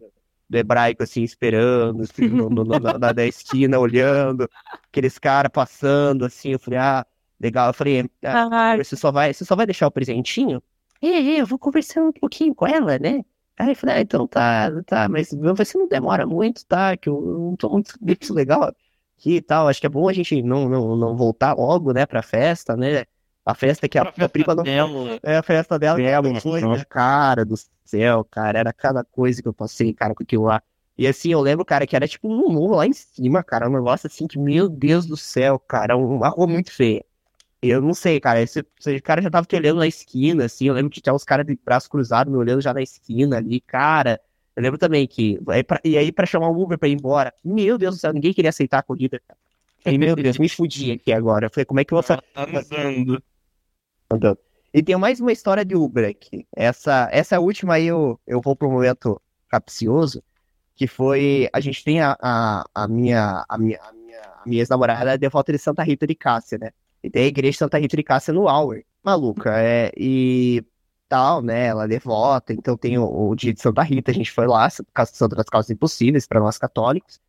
do, 0.50 0.58
hebraico, 0.58 1.04
assim, 1.04 1.24
esperando, 1.24 2.04
assim, 2.04 2.30
no, 2.30 2.50
no- 2.50 2.64
na, 2.66 3.14
na 3.14 3.26
esquina, 3.26 3.80
olhando. 3.80 4.50
Aqueles 4.92 5.20
caras 5.20 5.52
passando, 5.54 6.26
assim. 6.26 6.52
Eu 6.52 6.60
falei, 6.60 6.80
ah, 6.80 7.06
legal. 7.40 7.70
Eu 7.70 7.74
falei, 7.74 8.10
ah, 8.26 8.42
você 8.78 8.96
só 8.96 9.12
vai, 9.12 9.34
você 9.34 9.46
só 9.46 9.56
vai 9.56 9.66
deixar 9.66 9.88
o 9.88 9.92
presentinho? 9.92 10.64
É, 11.02 11.08
é, 11.08 11.42
eu 11.42 11.46
vou 11.46 11.60
conversando 11.60 12.10
um 12.10 12.12
pouquinho 12.14 12.56
com 12.56 12.66
ela, 12.68 12.98
né? 12.98 13.24
Aí 13.58 13.70
eu 13.72 13.76
falei, 13.76 13.96
ah, 13.98 14.02
então 14.02 14.28
tá, 14.28 14.70
tá, 14.84 15.10
mas 15.10 15.30
você 15.32 15.78
não 15.78 15.88
demora 15.88 16.26
muito, 16.26 16.66
tá? 16.66 16.96
Que 16.98 17.10
eu 17.10 17.22
não 17.22 17.56
tô 17.56 17.70
muito 17.70 17.94
muito 18.02 18.34
legal 18.34 18.64
aqui 19.18 19.36
e 19.38 19.42
tal. 19.42 19.68
Acho 19.68 19.80
que 19.82 19.86
é 19.88 19.90
bom 19.90 20.08
a 20.10 20.14
gente 20.14 20.42
não, 20.42 20.70
não, 20.70 20.96
não 20.96 21.16
voltar 21.18 21.54
logo, 21.54 21.92
né, 21.94 22.06
pra 22.06 22.22
festa, 22.24 22.76
né? 22.78 23.06
A 23.46 23.54
festa 23.54 23.90
que 23.90 23.98
a, 23.98 24.04
a 24.04 24.30
prima 24.30 24.56
não. 24.56 24.64
Dela. 24.64 25.20
É 25.22 25.38
a 25.38 25.44
festa 25.44 25.78
dela, 25.78 25.98
que 25.98 26.04
Dela, 26.04 26.40
foi, 26.40 26.62
nossa. 26.62 26.80
né? 26.80 26.86
Cara 26.90 27.44
do 27.44 27.56
céu, 27.84 28.24
cara, 28.24 28.60
era 28.60 28.72
cada 28.74 29.04
coisa 29.04 29.42
que 29.42 29.48
eu 29.48 29.54
passei, 29.54 29.94
cara, 29.94 30.16
com 30.16 30.24
aquilo 30.24 30.44
lá. 30.44 30.62
E 30.98 31.08
assim, 31.08 31.32
eu 31.32 31.42
lembro, 31.42 31.66
cara, 31.66 31.86
que 31.88 31.96
era 31.96 32.08
tipo 32.08 32.28
um 32.32 32.52
morro 32.52 32.76
lá 32.76 32.86
em 32.88 32.94
cima, 32.94 33.44
cara, 33.44 33.68
um 33.68 33.74
negócio 33.74 34.08
assim 34.08 34.28
que, 34.28 34.38
meu 34.40 34.70
Deus 34.70 35.06
do 35.06 35.18
céu, 35.18 35.60
cara, 35.60 35.98
uma 35.98 36.30
rua 36.30 36.48
muito 36.48 36.72
feia. 36.72 37.04
Eu 37.62 37.82
não 37.82 37.94
sei, 37.94 38.20
cara, 38.20 38.42
esse, 38.42 38.66
esse 38.80 39.00
cara 39.02 39.22
já 39.22 39.30
tava 39.30 39.46
te 39.48 39.56
olhando 39.56 39.80
na 39.80 39.88
esquina, 39.88 40.46
assim, 40.46 40.68
eu 40.68 40.74
lembro 40.74 40.92
que 40.92 41.02
tinha 41.02 41.14
uns 41.14 41.24
caras 41.24 41.46
de 41.46 41.58
braço 41.66 41.90
cruzado 41.90 42.30
me 42.30 42.38
olhando 42.38 42.62
já 42.62 42.74
na 42.74 42.82
esquina 42.82 43.38
ali, 43.38 43.60
cara. 43.62 44.20
Eu 44.56 44.62
lembro 44.64 44.78
também 44.78 45.08
que, 45.08 45.40
aí 45.48 45.64
pra- 45.64 45.82
e 45.84 45.98
aí 45.98 46.12
pra 46.12 46.26
chamar 46.26 46.50
o 46.50 46.62
Uber 46.62 46.78
pra 46.78 46.88
ir 46.90 46.94
embora, 46.94 47.34
meu 47.44 47.78
Deus 47.78 47.96
do 47.96 48.00
céu, 48.00 48.14
ninguém 48.14 48.34
queria 48.34 48.50
aceitar 48.50 48.80
a 48.80 48.84
corrida, 48.84 49.20
cara. 49.28 49.40
Aí, 49.86 49.98
meu 49.98 50.16
Deus, 50.16 50.38
me 50.38 50.48
fudi 50.48 50.92
aqui 50.94 51.12
agora. 51.12 51.48
Eu 51.48 51.50
falei, 51.50 51.66
como 51.66 51.80
é 51.80 51.86
que 51.86 51.94
eu 51.94 51.98
vou 51.98 52.04
fa- 52.04 52.22
Tá 52.34 52.46
andando. 54.14 54.38
E 54.74 54.82
tem 54.82 54.96
mais 54.98 55.20
uma 55.20 55.32
história 55.32 55.64
de 55.64 55.76
Uber 55.76 56.10
aqui. 56.10 56.48
Essa, 56.56 57.08
essa 57.12 57.40
última 57.40 57.76
aí 57.76 57.86
eu, 57.86 58.20
eu 58.26 58.42
vou 58.42 58.56
pro 58.56 58.72
momento 58.72 59.22
capcioso, 59.48 60.24
que 60.76 60.88
foi, 60.88 61.48
a 61.54 61.60
gente 61.60 61.84
tem 61.84 62.02
a, 62.02 62.18
a, 62.20 62.66
a 62.74 62.88
minha, 62.88 63.46
a 63.48 63.58
minha, 63.58 63.80
a 63.82 63.94
minha, 63.94 64.22
a 64.22 64.44
minha 64.46 64.62
ex-namorada 64.62 65.14
é 65.14 65.18
devota 65.18 65.52
de 65.52 65.60
Santa 65.60 65.84
Rita 65.84 66.08
de 66.08 66.16
Cássia, 66.16 66.58
né? 66.58 66.72
E 67.04 67.10
tem 67.10 67.26
a 67.26 67.28
igreja 67.28 67.52
de 67.52 67.58
Santa 67.58 67.78
Rita 67.78 67.96
de 67.96 68.04
Cássia 68.04 68.34
no 68.34 68.48
Hour. 68.48 68.82
Maluca, 69.04 69.60
é, 69.60 69.92
e 69.98 70.64
tal, 71.08 71.42
né? 71.44 71.68
Ela 71.68 71.86
é 71.86 71.88
devota, 71.88 72.54
então 72.54 72.76
tem 72.78 72.98
o, 72.98 73.30
o 73.30 73.36
dia 73.36 73.54
de 73.54 73.62
Santa 73.62 73.84
Rita, 73.84 74.12
a 74.12 74.14
gente 74.14 74.32
foi 74.32 74.48
lá, 74.48 74.68
Santa 74.70 75.36
das 75.36 75.46
Causas 75.48 75.70
Impossíveis 75.70 76.26
para 76.26 76.40
nós 76.40 76.58
católicos. 76.58 77.20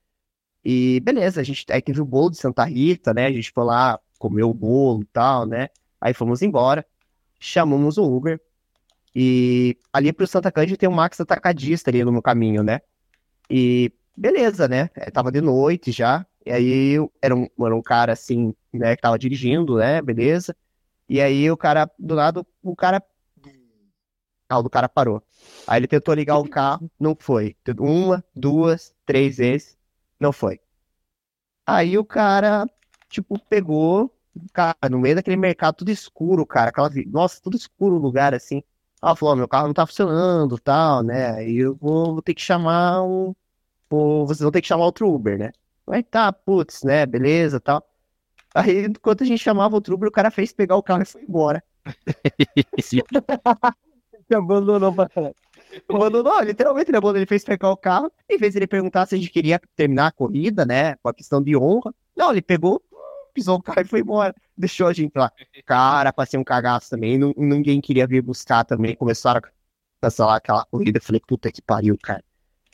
E 0.65 1.01
beleza, 1.01 1.41
a 1.41 1.45
gente 1.45 1.67
aí 1.71 1.83
teve 1.83 2.01
o 2.01 2.05
bolo 2.07 2.31
de 2.31 2.39
Santa 2.39 2.65
Rita, 2.65 3.13
né? 3.13 3.27
A 3.27 3.33
gente 3.33 3.53
foi 3.53 3.65
lá, 3.65 4.01
comeu 4.19 4.49
o 4.51 4.55
bolo 4.55 5.03
e 5.03 5.07
tal, 5.07 5.47
né? 5.47 5.69
Aí 6.05 6.15
fomos 6.15 6.43
embora, 6.43 6.87
chamamos 7.41 7.99
o 7.99 8.05
Uber 8.05 8.41
e 9.15 9.79
ali 9.93 10.13
pro 10.13 10.27
Santa 10.27 10.53
Cândida 10.53 10.77
tem 10.79 10.89
um 10.89 10.93
Max 10.93 11.21
Atacadista 11.21 11.91
ali 11.91 12.05
no 12.05 12.23
caminho, 12.23 12.63
né? 12.63 12.81
E 13.51 13.93
beleza, 14.17 14.69
né? 14.69 14.91
É, 14.97 15.11
Tava 15.11 15.33
de 15.33 15.41
noite 15.41 15.93
já, 15.93 16.27
e 16.47 16.53
aí 16.53 16.91
eu- 16.93 17.13
era 17.23 17.35
um, 17.37 17.49
era 17.61 17.77
um 17.77 17.83
cara 17.83 18.13
assim, 18.15 18.55
né, 18.73 18.97
que 18.97 19.03
tava 19.03 19.19
dirigindo, 19.19 19.77
né? 19.79 20.03
Beleza. 20.03 20.57
E 21.09 21.21
aí 21.21 21.51
o 21.51 21.57
cara, 21.57 21.91
do 21.99 22.15
lado, 22.15 22.47
o 22.63 22.77
cara. 22.77 23.03
O 24.45 24.49
carro 24.49 24.63
do 24.63 24.71
cara 24.71 24.89
parou. 24.89 25.23
Aí 25.67 25.79
ele 25.81 25.87
tentou 25.89 26.15
ligar 26.15 26.39
o 26.39 26.49
carro, 26.49 26.91
não 26.99 27.17
foi. 27.19 27.57
Uma, 27.79 28.25
duas, 28.35 28.95
três 29.05 29.37
vezes, 29.39 29.77
não 30.21 30.33
foi. 30.33 30.61
Aí 31.67 31.97
o 31.99 32.05
cara, 32.05 32.67
tipo, 33.09 33.39
pegou, 33.39 34.14
cara, 34.53 34.77
no 34.91 34.99
meio 34.99 35.17
daquele 35.17 35.37
mercado 35.37 35.77
tudo 35.77 35.91
escuro, 35.91 36.47
cara. 36.47 36.71
Aquela, 36.71 36.91
nossa, 37.07 37.41
tudo 37.43 37.57
escuro 37.57 37.97
o 37.97 37.99
lugar 37.99 38.35
assim. 38.35 38.63
Ela 39.03 39.17
falou, 39.17 39.35
"Ó, 39.35 39.37
meu 39.37 39.49
carro 39.49 39.67
não 39.69 39.75
tá 39.75 39.87
funcionando, 39.87 40.59
tal, 40.59 41.03
né? 41.03 41.31
Aí 41.33 41.57
eu 41.59 41.75
vou, 41.77 42.15
vou 42.15 42.23
ter 42.23 42.35
que 42.35 42.43
chamar 42.43 43.03
um. 43.05 43.35
vou- 43.91 44.27
vocês 44.27 44.41
vão 44.41 44.53
ter 44.53 44.63
que 44.63 44.69
chamar 44.69 44.87
outro 44.87 45.09
Uber, 45.13 45.39
né? 45.39 45.53
Aí 45.89 46.03
tá, 46.03 46.33
putz, 46.33 46.83
né? 46.85 47.07
Beleza, 47.07 47.61
tal. 47.61 47.85
Aí, 48.55 48.87
enquanto 48.87 49.23
a 49.25 49.27
gente 49.27 49.41
chamava 49.43 49.75
outro 49.77 49.95
Uber, 49.95 50.09
o 50.09 50.13
cara 50.13 50.31
fez 50.31 50.53
pegar 50.53 50.77
o 50.77 50.83
carro 50.83 51.03
e 51.03 51.07
foi 51.07 51.23
embora. 51.23 51.63
Você 54.27 54.35
abandonou 54.35 54.93
pra 54.93 55.09
trás. 55.09 55.35
Abandonou, 55.89 56.41
literalmente 56.43 56.91
ele 56.91 56.97
abandonou, 56.97 57.19
ele 57.21 57.27
fez 57.27 57.45
pegar 57.45 57.71
o 57.71 57.77
carro. 57.77 58.11
Em 58.29 58.39
vez 58.39 58.53
de 58.53 58.59
ele 58.61 58.67
perguntar 58.67 59.07
se 59.07 59.15
a 59.15 59.19
gente 59.19 59.31
queria 59.31 59.61
terminar 59.77 60.09
a 60.09 60.13
corrida, 60.13 60.65
né? 60.65 60.97
Com 60.97 61.09
a 61.09 61.15
questão 61.15 61.43
de 61.43 61.57
honra. 61.57 61.95
Não, 62.17 62.31
ele 62.31 62.43
pegou, 62.43 62.83
pisou 63.35 63.57
o 63.59 63.63
carro 63.63 63.83
e 63.83 63.85
foi 63.85 64.01
embora. 64.01 64.35
Deixou 64.57 64.87
a 64.87 64.93
gente 64.93 65.13
lá. 65.17 65.31
Cara, 65.67 66.13
passei 66.13 66.39
um 66.39 66.45
cagaço 66.45 66.91
também. 66.91 67.19
nu- 67.19 67.35
Ninguém 67.37 67.81
queria 67.81 68.07
vir 68.07 68.23
buscar 68.23 68.65
também. 68.65 68.95
Começaram 68.97 69.41
a 69.45 69.51
cancelar 70.01 70.37
aquela 70.37 70.65
corrida. 70.67 71.01
Falei, 71.01 71.21
puta 71.27 71.51
que 71.53 71.61
pariu, 71.63 71.97
cara. 72.03 72.25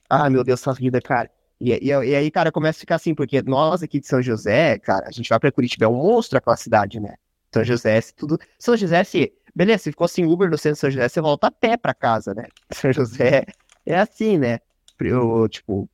Ah, 0.08 0.28
meu 0.30 0.42
Deus, 0.44 0.60
essa 0.60 0.72
vida, 0.72 1.00
cara. 1.00 1.30
E, 1.60 1.72
e, 1.72 1.88
e 1.88 2.14
aí, 2.16 2.30
cara, 2.30 2.50
começa 2.50 2.78
a 2.78 2.80
ficar 2.80 2.96
assim, 2.96 3.14
porque 3.14 3.42
nós 3.42 3.82
aqui 3.82 4.00
de 4.00 4.06
São 4.06 4.22
José, 4.22 4.78
cara, 4.78 5.06
a 5.08 5.10
gente 5.10 5.28
vai 5.28 5.38
pra 5.38 5.52
Curitiba, 5.52 5.84
é 5.84 5.88
um 5.88 5.94
monstro 5.96 6.38
aquela 6.38 6.56
cidade, 6.56 6.98
né? 7.00 7.14
São 7.52 7.62
José, 7.64 8.00
se 8.00 8.14
tudo. 8.14 8.38
São 8.58 8.76
José, 8.76 9.04
se. 9.04 9.32
Beleza, 9.54 9.84
se 9.84 9.90
ficou 9.90 10.08
sem 10.08 10.24
Uber 10.26 10.48
no 10.48 10.56
centro 10.56 10.76
de 10.76 10.80
São 10.80 10.90
José, 10.90 11.08
você 11.08 11.20
volta 11.20 11.48
a 11.48 11.50
pé 11.50 11.76
pra 11.76 11.92
casa, 11.94 12.32
né? 12.34 12.44
São 12.72 12.92
José 12.92 13.44
é 13.84 13.98
assim, 13.98 14.38
né? 14.38 14.58
Eu, 15.00 15.48
tipo, 15.48 15.88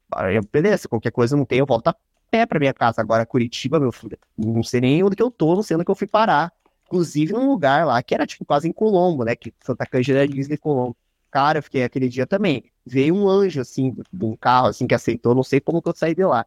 beleza, 0.53 0.89
qualquer 0.89 1.13
coisa 1.13 1.37
não 1.37 1.45
tem, 1.45 1.59
eu 1.61 1.67
volto 1.67 1.89
a 1.89 1.97
pé 2.31 2.47
pra 2.47 2.59
minha 2.59 2.75
casa. 2.75 3.01
Agora, 3.01 3.27
Curitiba, 3.27 3.81
meu 3.81 3.93
filho, 3.93 4.19
não 4.37 4.63
sei 4.63 4.81
nem 4.81 5.03
onde 5.03 5.17
que 5.17 5.23
eu 5.23 5.31
tô, 5.31 5.55
não 5.55 5.63
sei 5.63 5.77
onde 5.77 5.85
que 5.85 5.91
eu 5.91 5.95
fui 5.95 6.07
parar. 6.07 6.53
Inclusive 6.87 7.33
num 7.33 7.49
lugar 7.49 7.87
lá 7.87 8.03
que 8.03 8.15
era, 8.15 8.27
tipo, 8.27 8.45
quase 8.45 8.69
em 8.69 8.73
Colombo, 8.73 9.25
né? 9.25 9.35
Que 9.35 9.53
Santa 9.61 9.85
Cândida 9.87 10.23
é 10.25 10.27
Disney 10.27 10.57
Colombo. 10.57 10.97
Cara, 11.31 11.59
eu 11.59 11.63
fiquei 11.63 11.85
aquele 11.85 12.09
dia 12.09 12.27
também. 12.27 12.65
Veio 12.85 13.15
um 13.15 13.29
anjo, 13.29 13.61
assim, 13.61 13.97
de 14.13 14.25
um 14.25 14.37
carro, 14.37 14.69
assim, 14.69 14.87
que 14.87 14.95
aceitou, 14.95 15.35
não 15.35 15.43
sei 15.43 15.61
como 15.61 15.83
que 15.83 15.89
eu 15.89 15.95
saí 15.97 16.15
de 16.15 16.25
lá. 16.25 16.47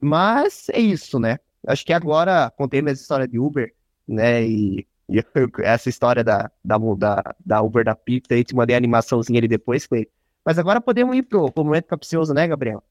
Mas 0.00 0.68
é 0.70 0.80
isso, 0.80 1.18
né? 1.18 1.38
Acho 1.66 1.84
que 1.84 1.92
agora 1.92 2.50
contei 2.56 2.82
minha 2.82 2.92
história 2.92 3.26
de 3.26 3.38
Uber, 3.38 3.74
né? 4.06 4.44
E, 4.44 4.86
e 5.08 5.18
essa 5.62 5.88
história 5.88 6.22
da, 6.24 6.50
da, 6.64 6.76
da, 6.96 7.34
da 7.44 7.62
Uber 7.62 7.84
da 7.84 7.94
Pizza, 7.94 8.34
aí 8.34 8.44
te 8.44 8.54
mandei 8.54 8.74
a 8.74 8.78
animaçãozinha 8.78 9.38
ali 9.38 9.48
depois, 9.48 9.86
foi. 9.86 10.08
Mas 10.44 10.58
agora 10.58 10.80
podemos 10.80 11.16
ir 11.16 11.22
pro, 11.22 11.50
pro 11.50 11.64
momento 11.64 11.86
capcioso, 11.86 12.34
né, 12.34 12.46
Gabriel? 12.48 12.82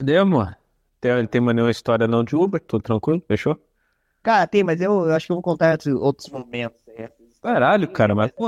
Demo? 0.00 0.61
Tem, 1.02 1.26
tem 1.26 1.40
mais 1.40 1.56
nenhuma 1.56 1.70
história 1.72 2.06
não 2.06 2.22
de 2.22 2.36
Uber? 2.36 2.60
Tô 2.60 2.78
tranquilo? 2.80 3.20
Fechou? 3.26 3.60
Cara, 4.22 4.46
tem, 4.46 4.62
mas 4.62 4.80
eu, 4.80 4.92
eu 5.08 5.12
acho 5.12 5.26
que 5.26 5.32
eu 5.32 5.36
vou 5.36 5.42
contar 5.42 5.72
outros, 5.72 5.94
outros 5.96 6.28
momentos. 6.28 6.80
Caralho, 7.42 7.90
cara, 7.90 8.14
mas 8.14 8.30
pô, 8.30 8.46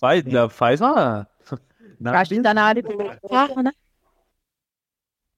faz, 0.00 0.24
faz 0.50 0.80
uma. 0.80 1.28
Na- 2.00 2.12
acho 2.18 2.30
que 2.34 2.40
tá 2.40 2.54
na 2.54 2.64
área 2.64 2.82
do 2.82 2.96
carro, 3.28 3.62
né? 3.62 3.72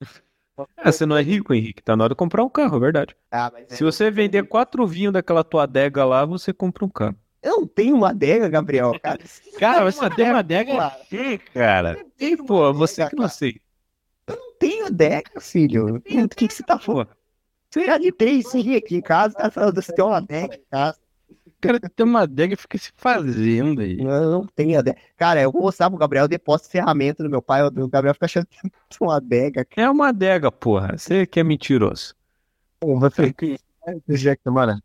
É, 0.76 0.92
você 0.92 1.04
não 1.04 1.16
é 1.16 1.22
rico, 1.22 1.52
Henrique. 1.52 1.82
Tá 1.82 1.96
na 1.96 2.04
hora 2.04 2.14
de 2.14 2.16
comprar 2.16 2.44
um 2.44 2.48
carro, 2.48 2.76
é 2.76 2.80
verdade. 2.80 3.16
Ah, 3.28 3.50
mas 3.52 3.64
é- 3.72 3.74
Se 3.74 3.82
você 3.82 4.08
vender 4.08 4.44
quatro 4.44 4.86
vinhos 4.86 5.12
daquela 5.12 5.42
tua 5.42 5.64
adega 5.64 6.04
lá, 6.04 6.24
você 6.24 6.52
compra 6.52 6.84
um 6.84 6.88
carro. 6.88 7.16
Eu 7.42 7.62
não 7.62 7.66
tenho 7.66 7.96
uma 7.96 8.10
adega, 8.10 8.48
Gabriel, 8.48 8.96
cara. 9.02 9.18
Cara, 9.58 9.84
você 9.90 10.08
tem 10.10 10.30
uma 10.30 10.38
adega 10.38 10.76
Claro. 10.76 10.94
aqui, 11.02 11.38
cara. 11.38 11.98
Uma 12.20 12.46
Pô, 12.46 12.72
você 12.72 13.08
que 13.08 13.16
não 13.16 13.24
cara. 13.24 13.34
Não 14.64 14.70
tenho 14.70 14.86
adega, 14.86 15.40
filho. 15.40 15.96
O 15.96 16.00
que, 16.00 16.48
que, 16.48 16.54
você 16.54 16.62
tá 16.62 16.78
falando? 16.78 17.08
Você 17.70 17.86
já 17.86 17.98
de 17.98 18.12
três 18.12 18.48
sim 18.48 18.76
aqui 18.76 18.96
em 18.96 19.02
casa, 19.02 19.34
tá 19.34 19.50
falando 19.50 19.74
que 19.74 19.82
você 19.82 19.92
tem 19.92 20.04
uma 20.04 20.16
adega 20.16 20.54
em 20.54 20.64
casa. 20.70 20.98
cara 21.60 21.80
tem 21.80 22.06
uma 22.06 22.20
adega 22.22 22.54
e 22.54 22.56
fica 22.56 22.78
se 22.78 22.92
fazendo 22.96 23.80
aí. 23.80 23.98
Eu 23.98 24.30
não 24.30 24.46
tenho 24.46 24.78
adega. 24.78 24.98
Cara, 25.16 25.42
eu 25.42 25.50
vou 25.50 25.62
mostrar 25.62 25.90
pro 25.90 25.98
Gabriel, 25.98 26.24
eu 26.24 26.28
deposto 26.28 26.68
ferramenta 26.68 27.22
do 27.22 27.30
meu 27.30 27.42
pai, 27.42 27.62
o 27.62 27.88
Gabriel 27.88 28.14
fica 28.14 28.26
achando 28.26 28.46
que 28.46 28.60
tem 28.60 28.70
uma 29.00 29.16
adega. 29.16 29.66
É 29.76 29.90
uma 29.90 30.08
adega, 30.08 30.50
porra. 30.52 30.96
Você 30.96 31.26
que 31.26 31.40
é 31.40 31.44
mentiroso. 31.44 32.14
Pô, 32.80 32.98
você 32.98 33.32
que 33.32 33.58
José 34.08 34.36
que 34.36 34.42
você 34.42 34.50
mora? 34.50 34.80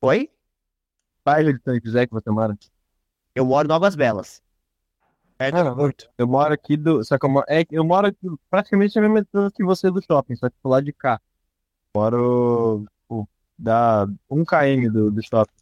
Oi? 0.00 0.30
Bairro 1.24 1.52
de 1.52 1.60
você 2.10 2.30
mora? 2.30 2.56
Eu 3.34 3.44
moro 3.44 3.66
em 3.66 3.68
Novas 3.68 3.94
Belas. 3.94 4.42
É 5.38 5.48
Ah, 5.48 5.64
não, 5.64 5.90
eu 6.16 6.26
moro 6.26 6.54
aqui 6.54 6.76
do. 6.76 7.04
Só 7.04 7.18
que 7.18 7.26
eu 7.26 7.30
moro, 7.30 7.46
é, 7.48 7.64
eu 7.70 7.84
moro 7.84 8.06
aqui, 8.06 8.18
praticamente 8.48 8.98
a 8.98 9.02
mesma 9.02 9.22
distância 9.22 9.54
que 9.54 9.64
você 9.64 9.90
do 9.90 10.00
shopping, 10.02 10.34
só 10.36 10.48
que 10.48 10.56
do 10.62 10.68
lado 10.70 10.84
de 10.84 10.92
cá. 10.92 11.20
Moro. 11.94 12.84
Pô, 13.06 13.28
dá 13.58 14.06
um 14.30 14.44
km 14.44 14.90
do, 14.92 15.10
do 15.10 15.22
shopping. 15.22 15.52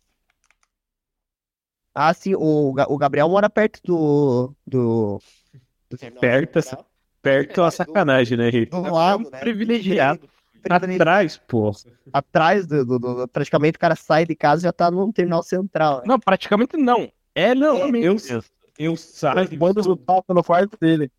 Ah, 1.95 2.13
sim, 2.13 2.35
o, 2.35 2.71
o 2.89 2.99
Gabriel 2.99 3.29
mora 3.29 3.49
perto 3.49 3.81
do. 3.85 4.55
do, 4.67 5.21
do 5.89 5.99
Perto, 6.21 6.61
central. 6.61 6.87
Perto 7.23 7.61
é 7.61 7.65
uma 7.65 7.71
sacanagem, 7.73 8.37
né, 8.37 8.49
Henrique? 8.49 8.71
Do 8.71 8.81
lado, 8.83 9.31
né? 9.31 9.41
Privilegiado. 9.41 10.29
Privilegiado. 10.63 11.03
Atrás, 11.03 11.37
pô. 11.37 11.73
Atrás 12.13 12.67
do, 12.67 12.85
do- 12.85 12.99
do- 12.99 13.29
Praticamente 13.29 13.77
o 13.77 13.79
cara 13.81 13.95
sai 13.95 14.25
de 14.25 14.35
casa 14.35 14.63
e 14.63 14.65
já 14.65 14.73
tá 14.73 14.91
no 14.91 15.13
terminal 15.13 15.43
central. 15.43 15.99
né? 15.99 16.05
Não, 16.07 16.19
praticamente 16.19 16.77
não. 16.77 17.11
É 17.35 17.55
não. 17.55 17.77
Eu, 17.97 18.17
eu 18.79 18.97
saio. 18.97 19.59
Manda 19.59 19.81
o 19.81 19.97
papo 19.97 20.35
no 20.35 20.43
quarto 20.43 20.79
dele. 20.79 21.11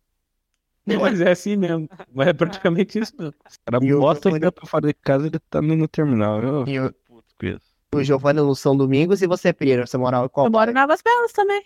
Mas 0.86 1.20
é 1.20 1.32
assim 1.32 1.56
mesmo. 1.56 1.88
Mas 2.14 2.28
é 2.28 2.32
praticamente 2.32 2.98
isso 2.98 3.12
mesmo. 3.18 3.34
O 3.34 3.70
cara 3.70 3.84
E 3.84 3.92
o 3.92 4.00
mostra 4.00 4.38
que 4.38 4.50
pra 4.52 4.66
fora 4.66 4.86
de 4.86 4.94
casa 4.94 5.26
ele 5.26 5.38
tá 5.50 5.60
no, 5.60 5.88
terminal. 5.88 6.40
Eu 6.40 6.66
E 6.66 6.78
o, 6.78 6.92
puto 6.92 7.34
com 7.38 7.46
isso. 7.46 7.74
o 7.92 8.02
Giovanni 8.04 8.40
no 8.40 8.54
São 8.54 8.76
Domingos 8.76 9.20
e 9.20 9.26
você, 9.26 9.52
Pereira, 9.52 9.84
você 9.86 9.98
mora 9.98 10.24
em 10.24 10.28
qual? 10.28 10.46
Eu 10.46 10.52
moro 10.52 10.70
em 10.70 10.78
Águas 10.78 11.02
Belas 11.02 11.32
também. 11.32 11.64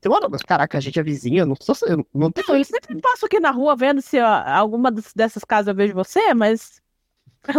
Você 0.00 0.08
mora. 0.08 0.28
Caraca, 0.46 0.78
a 0.78 0.80
gente 0.80 0.98
é 1.00 1.02
vizinho, 1.02 1.40
eu 1.40 1.46
não 1.46 1.56
sou. 1.60 1.74
eu 1.88 2.06
não 2.14 2.30
tenho 2.30 2.46
Não, 2.48 2.56
eu 2.56 2.64
sempre 2.64 3.00
passo 3.00 3.26
aqui 3.26 3.40
na 3.40 3.50
rua 3.50 3.74
vendo 3.74 4.00
se 4.00 4.20
ó, 4.20 4.42
alguma 4.46 4.90
dessas 4.90 5.44
casas 5.44 5.68
eu 5.68 5.74
vejo 5.74 5.92
você, 5.92 6.32
mas. 6.32 6.80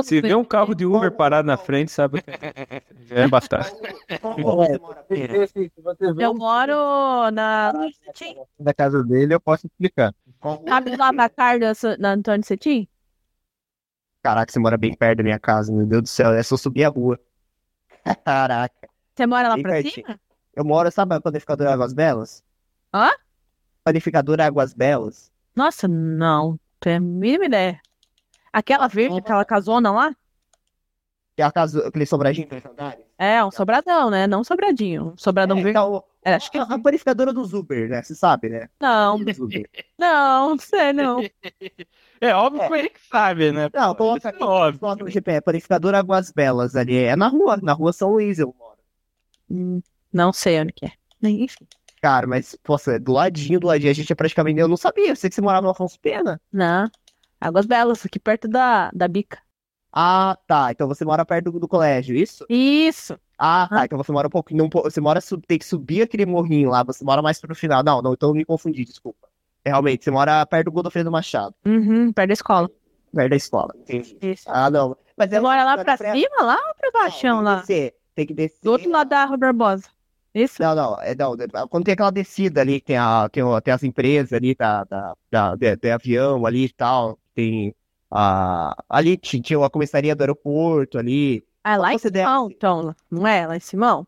Se 0.04 0.22
vê 0.22 0.36
um 0.36 0.46
carro 0.46 0.76
de 0.76 0.86
Uber 0.86 1.12
parado 1.12 1.48
na 1.48 1.58
frente, 1.58 1.92
sabe? 1.92 2.24
Já 3.08 3.16
é 3.26 3.28
bastante. 3.28 3.72
Eu 6.20 6.34
moro 6.34 7.32
na. 7.32 7.74
Da 8.60 8.74
casa 8.74 9.04
dele, 9.04 9.34
eu 9.34 9.40
posso 9.40 9.68
explicar. 9.68 10.14
Sabe 10.68 10.96
lá 10.96 11.12
na 11.12 11.30
Carda, 11.30 11.74
na 12.00 12.12
Antônio 12.12 12.46
Cetim? 12.46 12.88
Caraca, 14.24 14.52
você 14.52 14.60
mora 14.60 14.78
bem 14.78 14.96
perto 14.96 15.18
da 15.18 15.24
minha 15.24 15.40
casa, 15.40 15.74
meu 15.74 15.86
Deus 15.86 16.04
do 16.04 16.08
céu, 16.08 16.32
é 16.32 16.44
só 16.44 16.56
subir 16.56 16.84
a 16.84 16.90
rua. 16.90 17.20
Caraca. 18.24 18.88
Você 19.16 19.26
mora 19.26 19.50
lá 19.50 19.56
Bem 19.56 19.64
pra 19.64 19.72
pertinho. 19.74 20.06
cima? 20.06 20.20
Eu 20.56 20.64
moro, 20.64 20.92
sabe 20.92 21.16
a 21.16 21.22
panificadora 21.22 21.74
Águas 21.74 21.94
Belas? 21.94 22.44
Hã? 22.94 23.10
Panificadora 23.84 24.46
Águas 24.46 24.74
Belas. 24.74 25.32
Nossa, 25.56 25.88
não. 25.88 26.60
Tem 26.80 26.96
a 26.98 27.00
mínima 27.00 27.46
ideia. 27.46 27.82
Aquela 28.54 28.88
verde, 28.88 29.18
aquela 29.18 29.46
casona 29.46 29.92
lá? 29.92 30.16
Que 31.36 31.42
é 31.42 31.46
a 31.46 31.52
casa, 31.52 31.88
aquele 31.88 32.06
sobradinho 32.06 32.48
três 32.48 32.66
andares. 32.66 33.06
É, 33.18 33.44
um 33.44 33.52
sobradão, 33.52 34.10
né? 34.10 34.28
Não 34.28 34.42
um 34.42 34.44
sobradinho. 34.44 35.14
Um 35.14 35.18
sobradão 35.18 35.58
É, 35.58 35.62
verde. 35.64 35.70
então, 35.80 36.04
É, 36.24 36.34
acho 36.34 36.52
que 36.52 36.58
a, 36.58 36.64
a 36.64 36.80
panificadora 36.80 37.32
dos 37.34 37.54
Uber, 37.54 37.90
né? 37.90 38.04
Você 38.04 38.14
sabe, 38.16 38.50
né? 38.50 38.68
não. 38.80 39.18
Não, 39.98 40.50
não 40.50 40.58
sei, 40.60 40.92
não. 40.94 41.22
É 42.24 42.36
óbvio 42.36 42.62
É. 42.62 42.68
que 42.68 42.74
ele 42.76 42.90
que 42.90 43.00
sabe, 43.08 43.52
né? 43.52 43.68
Não, 43.74 43.96
coloca 43.96 44.30
é 44.30 44.44
óbvio. 44.44 44.80
Coloca 44.80 45.04
no 45.04 45.10
GP, 45.10 45.42
panificadora 45.42 45.98
Águas 46.00 46.32
Belas 46.32 46.76
ali. 46.76 46.96
É 46.98 47.16
na 47.16 47.28
rua, 47.28 47.58
na 47.58 47.74
rua 47.74 47.92
São 47.92 48.12
Luís 48.12 48.38
eu 48.38 48.54
moro. 48.60 48.78
Hum, 49.50 49.82
Não 50.14 50.32
sei 50.32 50.60
onde 50.62 50.74
que 50.74 50.86
é. 50.86 50.92
Enfim. 51.24 51.68
Cara, 52.02 52.28
mas, 52.28 52.56
poxa, 52.64 53.00
do 53.00 53.12
ladinho, 53.12 53.60
do 53.60 53.68
ladinho, 53.68 53.92
a 53.92 53.94
gente 53.94 54.12
é 54.12 54.16
praticamente. 54.16 54.60
Eu 54.60 54.68
não 54.68 54.78
sabia, 54.78 55.10
eu 55.10 55.16
sei 55.16 55.30
que 55.30 55.36
você 55.36 55.42
morava 55.42 55.64
no 55.66 55.72
Afonso 55.72 56.00
Pena. 56.00 56.40
Não. 56.52 56.90
Águas 57.42 57.66
Belas, 57.66 58.06
aqui 58.06 58.20
perto 58.20 58.48
da, 58.48 58.92
da 58.94 59.08
bica. 59.08 59.40
Ah, 59.92 60.38
tá. 60.48 60.72
Então 60.72 60.88
você 60.88 61.04
mora 61.04 61.26
perto 61.26 61.52
do, 61.52 61.60
do 61.60 61.68
colégio, 61.68 62.16
isso? 62.16 62.46
Isso. 62.48 63.20
Ah, 63.38 63.68
tá. 63.70 63.82
Ah. 63.82 63.86
Então 63.86 63.98
você 63.98 64.12
mora 64.12 64.28
um 64.28 64.30
pouquinho. 64.30 64.64
um 64.64 64.70
po- 64.70 64.84
Você 64.84 65.02
mora. 65.02 65.20
Tem 65.48 65.58
que 65.60 65.66
subir 65.66 66.04
aquele 66.04 66.26
morrinho 66.26 66.70
lá. 66.70 66.84
Você 66.84 67.04
mora 67.04 67.22
mais 67.22 67.42
pro 67.42 67.54
final. 67.56 67.84
Não, 67.84 68.02
não, 68.02 68.14
então 68.14 68.30
eu 68.30 68.36
me 68.36 68.46
confundi, 68.46 68.86
desculpa. 68.86 69.28
É, 69.66 69.70
Realmente, 69.72 70.04
você 70.04 70.12
mora 70.12 70.46
perto 70.46 70.66
do 70.66 70.72
Godofredo 70.72 71.12
Machado, 71.12 71.54
Uhum, 71.66 72.12
perto 72.14 72.28
da 72.30 72.34
escola. 72.34 72.70
perto 73.14 73.30
da 73.30 73.36
escola. 73.36 73.74
Entendi. 73.78 74.18
Isso. 74.22 74.44
Ah, 74.48 74.70
não. 74.70 74.96
Mas 75.18 75.30
Você 75.30 75.40
mora 75.40 75.64
lá 75.64 75.76
pra 75.78 75.98
pra 75.98 76.14
cima, 76.14 76.42
lá 76.42 76.56
ou 76.68 76.76
pra 76.76 76.92
baixão 77.04 77.42
lá? 77.42 77.58
Descer. 77.60 77.94
Tem 78.16 78.26
que 78.26 78.34
descer. 78.34 78.60
Do 78.64 78.72
outro 78.72 78.90
lado 78.90 79.10
da 79.10 79.26
Rua 79.26 79.38
Barbosa. 79.38 79.84
Isso? 80.34 80.62
Não, 80.62 80.74
não, 80.74 80.98
é, 81.02 81.14
não, 81.14 81.36
quando 81.68 81.84
tem 81.84 81.94
aquela 81.94 82.10
descida 82.10 82.62
ali, 82.62 82.80
tem, 82.80 82.96
a, 82.98 83.28
tem, 83.30 83.44
tem 83.62 83.74
as 83.74 83.84
empresas 83.84 84.32
ali 84.32 84.56
da, 84.56 84.86
da, 84.86 85.14
da, 85.30 85.56
de, 85.58 85.76
de 85.76 85.92
avião 85.92 86.46
ali 86.46 86.66
e 86.66 86.70
tal, 86.74 87.20
tem 87.34 87.76
a, 88.10 88.76
ali 88.90 89.18
ti- 89.18 89.42
tinha 89.42 89.64
a 89.66 89.70
comissaria 89.70 90.16
do 90.16 90.22
aeroporto 90.22 90.98
ali. 90.98 91.46
Ah, 91.64 91.74
é 91.74 91.78
lá 91.78 91.94
em. 91.94 91.98
Simão, 91.98 92.50
então. 92.50 92.96
Não 93.10 93.28
é 93.28 93.46
lá 93.48 93.56
em 93.58 93.60
Simão? 93.60 94.06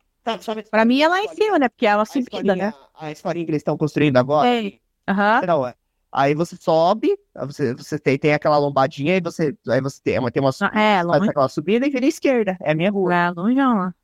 Pra 0.71 0.85
mim 0.85 1.01
é 1.01 1.07
lá 1.07 1.21
em 1.21 1.27
cima, 1.29 1.59
né? 1.59 1.67
Porque 1.69 1.85
é 1.85 1.95
uma 1.95 2.05
subida, 2.05 2.55
né? 2.55 2.73
a 2.95 3.11
escolinha 3.11 3.45
que 3.45 3.51
eles 3.51 3.59
estão 3.59 3.77
construindo 3.77 4.17
agora. 4.17 4.47
Sei. 4.47 4.79
Aham. 5.07 5.41
Não, 5.45 5.67
é. 5.67 5.75
Aí 6.11 6.35
você 6.35 6.55
sobe, 6.55 7.17
você, 7.35 7.73
você 7.73 7.97
tem, 7.99 8.17
tem 8.19 8.33
aquela 8.33 8.57
lombadinha, 8.57 9.15
aí 9.15 9.19
você, 9.21 9.57
aí 9.67 9.81
você 9.81 9.99
tem, 10.01 10.19
uma- 10.19 10.31
tem 10.31 10.41
uma, 10.41 10.51
Ah, 10.61 10.79
É, 10.79 11.01
longe. 11.03 11.27
aquela 11.29 11.49
subida 11.49 11.87
e 11.87 11.89
vira 11.89 12.05
à 12.05 12.07
esquerda, 12.09 12.55
é 12.61 12.71
a 12.71 12.75
minha 12.75 12.91
rua. 12.91 13.13
É, 13.13 13.29
longeão 13.31 13.73
lá. 13.75 13.95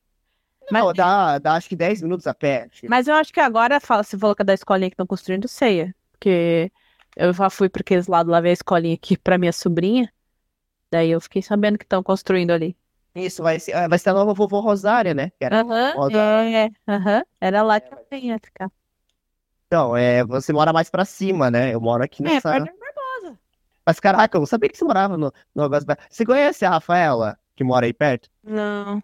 Mas, 0.71 0.83
Não, 0.83 0.93
dá, 0.93 1.37
dá 1.39 1.53
acho 1.53 1.69
que 1.69 1.75
10 1.75 2.01
minutos 2.01 2.27
a 2.27 2.33
pé. 2.33 2.67
mas 2.87 3.07
eu 3.07 3.15
acho 3.15 3.31
que 3.31 3.39
agora, 3.39 3.79
fala, 3.79 4.03
você 4.03 4.17
falou 4.17 4.35
que 4.35 4.41
é 4.41 4.45
da 4.45 4.53
escolinha 4.53 4.89
que 4.89 4.93
estão 4.95 5.07
construindo, 5.07 5.47
ceia. 5.47 5.95
Porque 6.11 6.71
eu 7.15 7.33
já 7.33 7.49
fui 7.49 7.69
para 7.69 7.81
aqueles 7.81 8.07
lados 8.07 8.31
lá 8.31 8.41
ver 8.41 8.49
a 8.49 8.53
escolinha 8.53 8.95
aqui 8.95 9.17
pra 9.17 9.37
minha 9.37 9.53
sobrinha. 9.53 10.11
Daí 10.91 11.11
eu 11.11 11.21
fiquei 11.21 11.41
sabendo 11.41 11.77
que 11.77 11.85
estão 11.85 12.01
construindo 12.03 12.51
ali. 12.51 12.75
Isso, 13.15 13.43
vai 13.43 13.59
ser, 13.59 13.87
vai 13.87 13.99
ser 13.99 14.09
a 14.09 14.13
nova 14.13 14.33
vovó 14.33 14.59
Rosária, 14.59 15.13
né? 15.13 15.31
Era- 15.39 15.61
é, 16.11 16.69
aham. 16.87 17.23
Era 17.41 17.61
lá 17.63 17.79
que 17.79 17.93
eu 17.93 18.17
ia 18.19 18.39
ficar. 18.39 18.71
Então, 19.67 19.95
é, 19.95 20.23
você 20.23 20.51
mora 20.51 20.73
mais 20.73 20.89
pra 20.89 21.05
cima, 21.05 21.51
né? 21.51 21.73
Eu 21.73 21.81
moro 21.81 22.03
aqui 22.03 22.23
É, 22.23 22.25
nessa. 22.25 22.51
Barbosa. 22.51 23.39
Mas 23.85 23.99
caraca, 23.99 24.37
eu 24.37 24.39
não 24.39 24.45
sabia 24.45 24.69
que 24.69 24.77
você 24.77 24.85
morava 24.85 25.17
no, 25.17 25.31
no 25.55 25.69
Belas. 25.69 25.85
Você 26.09 26.25
conhece 26.25 26.65
a 26.65 26.71
Rafaela, 26.71 27.37
que 27.55 27.63
mora 27.63 27.85
aí 27.85 27.93
perto? 27.93 28.29
Não. 28.43 29.01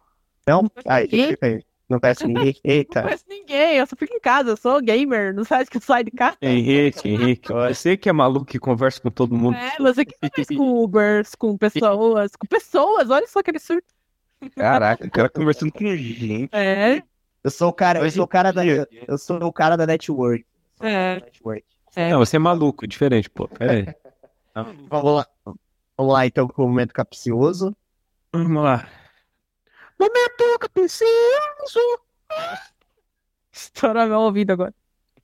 Não? 0.47 0.69
Aí, 0.87 1.07
fica 1.07 1.45
aí. 1.45 1.63
Não 1.89 1.99
conhece 1.99 2.25
ninguém? 2.27 2.53
Não 2.63 2.71
Eita. 2.71 3.01
conheço 3.03 3.25
ninguém, 3.29 3.77
eu 3.77 3.85
só 3.87 3.95
fico 3.95 4.13
em 4.13 4.19
casa, 4.19 4.49
eu 4.51 4.57
sou 4.57 4.81
gamer, 4.81 5.33
não 5.33 5.43
sabe 5.43 5.69
que 5.69 5.77
eu 5.77 5.81
saio 5.81 6.05
de 6.05 6.11
casa. 6.11 6.37
Henrique, 6.41 7.07
Henrique, 7.09 7.51
você 7.53 7.95
que 7.95 8.09
é 8.09 8.13
maluco 8.13 8.45
que 8.45 8.57
conversa 8.59 8.99
com 9.01 9.11
todo 9.11 9.35
mundo. 9.35 9.55
É, 9.57 9.75
você 9.77 10.03
que 10.05 10.15
faz 10.19 10.47
com 10.47 10.83
Ubers, 10.83 11.35
com 11.35 11.57
pessoas, 11.57 12.31
com 12.35 12.47
pessoas, 12.47 13.09
olha 13.09 13.27
só 13.27 13.39
aquele 13.39 13.59
surto. 13.59 13.87
Caraca, 14.55 15.05
o 15.05 15.11
cara 15.11 15.29
conversando 15.29 15.71
com 15.71 15.79
gente. 15.85 16.49
É, 16.53 17.01
Eu 17.43 17.51
sou 17.51 17.69
o 17.69 17.73
cara, 17.73 17.99
eu 17.99 18.11
sou 18.11 18.23
o 18.25 18.27
cara 18.27 18.51
da, 18.51 18.63
eu 18.65 19.17
sou 19.17 19.41
o 19.43 19.53
cara 19.53 19.75
da 19.75 19.85
network. 19.87 20.45
é, 20.81 21.15
Network. 21.15 21.63
é. 21.95 22.09
Não, 22.09 22.19
você 22.19 22.35
é 22.35 22.39
maluco, 22.39 22.85
diferente, 22.87 23.29
pô. 23.29 23.47
Pera 23.47 23.71
aí. 23.73 23.85
Vamos 24.89 25.15
lá. 25.15 25.27
Vamos 25.97 26.13
lá 26.13 26.25
então 26.25 26.47
com 26.47 26.63
o 26.63 26.67
momento 26.67 26.93
capcioso. 26.93 27.75
Vamos 28.33 28.63
lá. 28.63 28.87
Momento 29.99 30.59
capcioso. 30.59 31.79
Estourou 33.51 34.07
meu 34.07 34.19
ouvido 34.19 34.51
agora. 34.51 34.73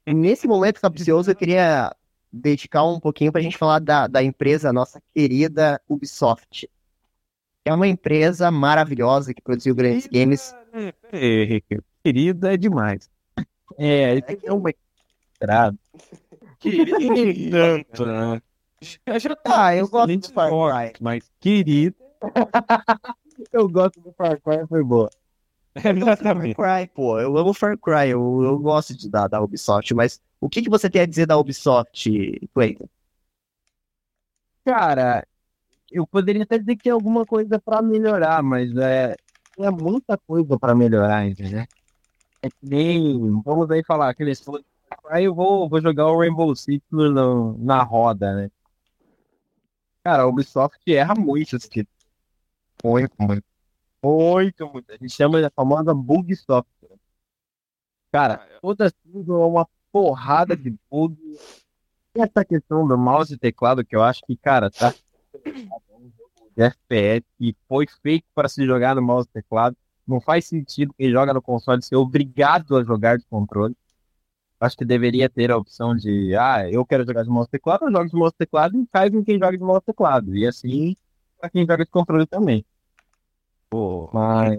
Nesse 0.05 0.47
momento 0.47 0.79
capcioso 0.81 1.31
eu 1.31 1.35
queria 1.35 1.93
dedicar 2.31 2.83
um 2.85 2.99
pouquinho 2.99 3.31
pra 3.31 3.41
gente 3.41 3.57
falar 3.57 3.79
da, 3.79 4.07
da 4.07 4.23
empresa 4.23 4.71
nossa 4.71 5.01
querida 5.13 5.81
Ubisoft. 5.87 6.69
Que 7.63 7.69
é 7.69 7.73
uma 7.73 7.87
empresa 7.87 8.49
maravilhosa 8.49 9.33
que 9.33 9.41
produziu 9.41 9.75
grandes 9.75 10.07
games. 10.07 10.55
Pera 10.71 10.95
aí, 11.13 11.43
Henrique. 11.43 11.79
Querida 12.03 12.53
é 12.53 12.57
demais. 12.57 13.09
É, 13.77 14.15
É 14.17 14.21
que- 14.21 14.47
é 14.47 14.51
uma. 14.53 14.73
Será? 15.37 15.71
Querido 16.59 16.97
tanto, 17.51 18.05
né? 18.05 18.41
Já, 18.81 19.37
Ah, 19.45 19.75
eu 19.75 19.87
gosto 19.87 20.17
do 20.17 20.33
Far 20.33 20.49
Cry. 20.49 20.93
Mas 20.99 21.31
querido. 21.39 21.95
Eu 23.51 23.69
gosto 23.69 23.99
do 23.99 24.11
Far 24.13 24.39
Cry, 24.41 24.67
foi 24.67 24.83
boa. 24.83 25.09
Exatamente. 25.75 26.55
Far 26.55 26.79
Cry, 26.79 26.91
pô, 26.93 27.19
eu 27.19 27.37
amo 27.37 27.53
Far 27.53 27.77
Cry, 27.77 28.09
eu, 28.09 28.43
eu 28.43 28.59
gosto 28.59 28.95
de, 28.95 29.09
da, 29.09 29.27
da 29.27 29.41
Ubisoft, 29.41 29.93
mas 29.93 30.21
o 30.39 30.49
que, 30.49 30.61
que 30.61 30.69
você 30.69 30.89
tem 30.89 31.01
a 31.01 31.05
dizer 31.05 31.25
da 31.25 31.37
Ubisoft, 31.37 32.09
Clayton? 32.53 32.87
Cara, 34.65 35.25
eu 35.91 36.05
poderia 36.05 36.43
até 36.43 36.57
dizer 36.57 36.75
que 36.75 36.83
tem 36.83 36.91
alguma 36.91 37.25
coisa 37.25 37.59
pra 37.59 37.81
melhorar, 37.81 38.43
mas 38.43 38.75
é, 38.77 39.15
é 39.57 39.71
muita 39.71 40.17
coisa 40.17 40.57
pra 40.57 40.75
melhorar, 40.75 41.25
entendeu? 41.25 41.65
É 42.41 42.49
que 42.49 42.55
nem, 42.61 43.41
vamos 43.43 43.69
aí 43.71 43.83
falar, 43.83 44.09
aqueles 44.09 44.43
aí 45.09 45.25
eu 45.25 45.33
vou, 45.33 45.69
vou 45.69 45.81
jogar 45.81 46.07
o 46.07 46.19
Rainbow 46.19 46.55
Six 46.55 46.81
no, 46.91 47.57
na 47.57 47.83
roda, 47.83 48.33
né? 48.33 48.51
Cara, 50.03 50.23
a 50.23 50.27
Ubisoft 50.27 50.79
erra 50.87 51.13
muito 51.13 51.55
esse 51.55 51.69
tipo. 51.69 51.89
Muito, 52.83 53.13
muito. 53.19 53.43
Muito, 54.03 54.67
muito. 54.67 54.91
A 54.91 54.97
gente 54.97 55.09
chama 55.09 55.41
de 55.41 55.49
famosa 55.55 55.93
bug 55.93 56.35
software. 56.35 56.97
Cara, 58.11 58.47
toda 58.61 58.91
tudo 58.91 59.41
é 59.41 59.45
uma 59.45 59.67
porrada 59.91 60.55
de 60.55 60.75
bug. 60.89 61.15
E 62.15 62.21
essa 62.21 62.43
questão 62.43 62.87
do 62.87 62.97
mouse 62.97 63.33
e 63.33 63.37
teclado, 63.37 63.85
que 63.85 63.95
eu 63.95 64.03
acho 64.03 64.21
que, 64.25 64.35
cara, 64.35 64.69
tá 64.69 64.93
de 66.55 66.63
FPS 66.63 67.25
que 67.37 67.55
foi 67.67 67.85
feito 68.01 68.25
para 68.35 68.49
se 68.49 68.65
jogar 68.65 68.95
no 68.95 69.01
mouse 69.01 69.27
e 69.29 69.33
teclado. 69.33 69.77
Não 70.05 70.19
faz 70.19 70.45
sentido 70.45 70.93
quem 70.97 71.11
joga 71.11 71.33
no 71.33 71.41
console 71.41 71.81
ser 71.81 71.95
obrigado 71.95 72.75
a 72.75 72.83
jogar 72.83 73.17
de 73.17 73.25
controle. 73.25 73.75
Acho 74.59 74.77
que 74.77 74.85
deveria 74.85 75.29
ter 75.29 75.51
a 75.51 75.57
opção 75.57 75.95
de, 75.95 76.35
ah, 76.35 76.69
eu 76.69 76.85
quero 76.85 77.05
jogar 77.05 77.23
de 77.23 77.29
mouse 77.29 77.47
e 77.47 77.51
teclado, 77.51 77.85
eu 77.85 77.91
jogo 77.91 78.09
de 78.09 78.15
mouse 78.15 78.33
e 78.35 78.37
teclado 78.37 78.77
e 78.77 78.87
faz 78.91 79.09
com 79.09 79.23
quem 79.23 79.39
joga 79.39 79.57
de 79.57 79.63
mouse 79.63 79.81
e 79.81 79.85
teclado. 79.85 80.35
E 80.35 80.45
assim, 80.45 80.95
para 81.39 81.49
quem 81.49 81.65
joga 81.65 81.85
de 81.85 81.89
controle 81.89 82.27
também. 82.27 82.65
Pô, 83.71 84.09
Mas 84.13 84.57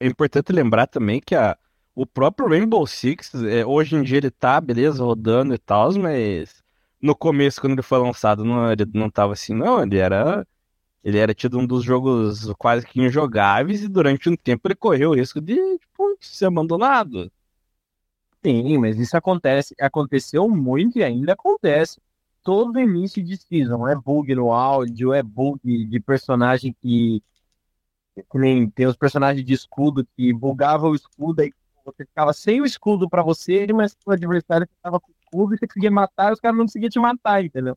é 0.00 0.06
importante 0.06 0.52
lembrar 0.52 0.86
também 0.86 1.20
que 1.20 1.34
a, 1.34 1.56
o 1.94 2.06
próprio 2.06 2.48
Rainbow 2.48 2.86
Six, 2.86 3.34
é, 3.34 3.64
hoje 3.64 3.96
em 3.96 4.02
dia 4.02 4.18
ele 4.18 4.30
tá, 4.30 4.60
beleza, 4.60 5.04
rodando 5.04 5.54
e 5.54 5.58
tal, 5.58 5.92
mas 5.94 6.62
no 7.00 7.14
começo, 7.16 7.60
quando 7.60 7.74
ele 7.74 7.82
foi 7.82 7.98
lançado, 7.98 8.44
não, 8.44 8.70
ele 8.72 8.84
não 8.94 9.10
tava 9.10 9.32
assim, 9.34 9.54
não. 9.54 9.82
Ele 9.82 9.98
era, 9.98 10.46
ele 11.04 11.18
era 11.18 11.34
tido 11.34 11.58
um 11.58 11.66
dos 11.66 11.84
jogos 11.84 12.52
quase 12.58 12.86
que 12.86 13.00
injogáveis 13.02 13.82
e 13.84 13.88
durante 13.88 14.28
um 14.30 14.36
tempo 14.36 14.68
ele 14.68 14.76
correu 14.76 15.10
o 15.10 15.16
risco 15.16 15.40
de, 15.40 15.56
tipo, 15.78 16.18
ser 16.20 16.46
abandonado. 16.46 17.30
Sim, 18.44 18.78
mas 18.78 18.98
isso 18.98 19.16
acontece, 19.16 19.74
aconteceu 19.80 20.48
muito 20.48 20.98
e 20.98 21.04
ainda 21.04 21.32
acontece. 21.34 22.00
Todo 22.42 22.80
início 22.80 23.22
de 23.22 23.36
season 23.36 23.86
é 23.86 23.94
bug 23.94 24.34
no 24.34 24.52
áudio, 24.52 25.12
é 25.12 25.22
bug 25.22 25.60
de 25.86 26.00
personagem 26.00 26.74
que, 26.82 27.22
nem 28.34 28.68
tem 28.68 28.86
os 28.86 28.96
personagens 28.96 29.44
de 29.44 29.52
escudo 29.52 30.06
que 30.16 30.32
bugava 30.32 30.88
o 30.88 30.94
escudo 30.94 31.42
e 31.42 31.52
você 31.84 32.04
ficava 32.04 32.32
sem 32.32 32.60
o 32.60 32.66
escudo 32.66 33.08
pra 33.08 33.22
você, 33.22 33.66
mas 33.72 33.96
o 34.06 34.12
adversário 34.12 34.68
ficava 34.68 35.00
com 35.00 35.10
o 35.10 35.14
escudo 35.22 35.54
e 35.54 35.58
você 35.58 35.66
conseguia 35.66 35.90
matar 35.90 36.30
e 36.30 36.32
os 36.34 36.40
caras 36.40 36.56
não 36.56 36.64
conseguiam 36.64 36.90
te 36.90 36.98
matar, 36.98 37.44
entendeu? 37.44 37.74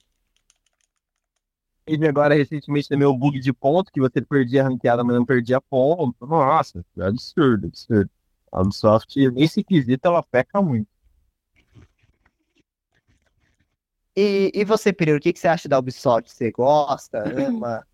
Teve 1.85 2.07
agora 2.07 2.33
recentemente 2.33 2.89
também 2.89 3.07
o 3.07 3.15
bug 3.15 3.39
de 3.39 3.53
ponto, 3.53 3.91
que 3.91 3.99
você 3.99 4.19
perdia 4.19 4.63
a 4.63 4.67
ranqueada, 4.67 5.03
mas 5.03 5.15
não 5.15 5.25
perdia 5.25 5.61
ponto. 5.61 6.25
Nossa, 6.25 6.83
é 6.97 7.05
absurdo, 7.05 7.67
absurdo. 7.67 8.09
A 8.51 8.61
Ubisoft, 8.61 9.29
nesse 9.31 9.63
quesito, 9.63 10.07
ela 10.07 10.23
peca 10.23 10.61
muito. 10.61 10.87
E, 14.15 14.51
e 14.53 14.63
você, 14.63 14.93
Pereira, 14.93 15.19
o 15.19 15.21
que, 15.21 15.33
que 15.33 15.39
você 15.39 15.47
acha 15.47 15.67
da 15.67 15.77
Ubisoft? 15.77 16.31
Você 16.31 16.51
gosta, 16.51 17.23
ama? 17.37 17.85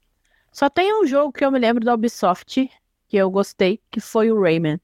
Só 0.51 0.69
tem 0.69 0.93
um 1.01 1.05
jogo 1.05 1.31
que 1.31 1.43
eu 1.45 1.51
me 1.51 1.59
lembro 1.59 1.83
da 1.83 1.93
Ubisoft 1.93 2.69
que 3.07 3.17
eu 3.17 3.29
gostei, 3.29 3.81
que 3.89 3.99
foi 3.99 4.31
o 4.31 4.41
Rayman. 4.41 4.79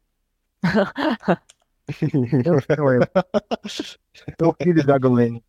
Eu 4.39 4.55
filho 4.61 4.85
da 4.85 4.97
Golene. 4.97 5.43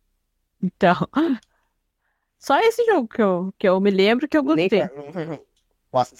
Então, 0.61 0.95
só 2.37 2.57
esse 2.59 2.85
jogo 2.85 3.07
que 3.07 3.21
eu, 3.21 3.53
que 3.57 3.67
eu 3.67 3.79
me 3.79 3.91
lembro 3.91 4.27
que 4.27 4.37
eu 4.37 4.43
Nem 4.43 4.69
gostei. 4.69 4.81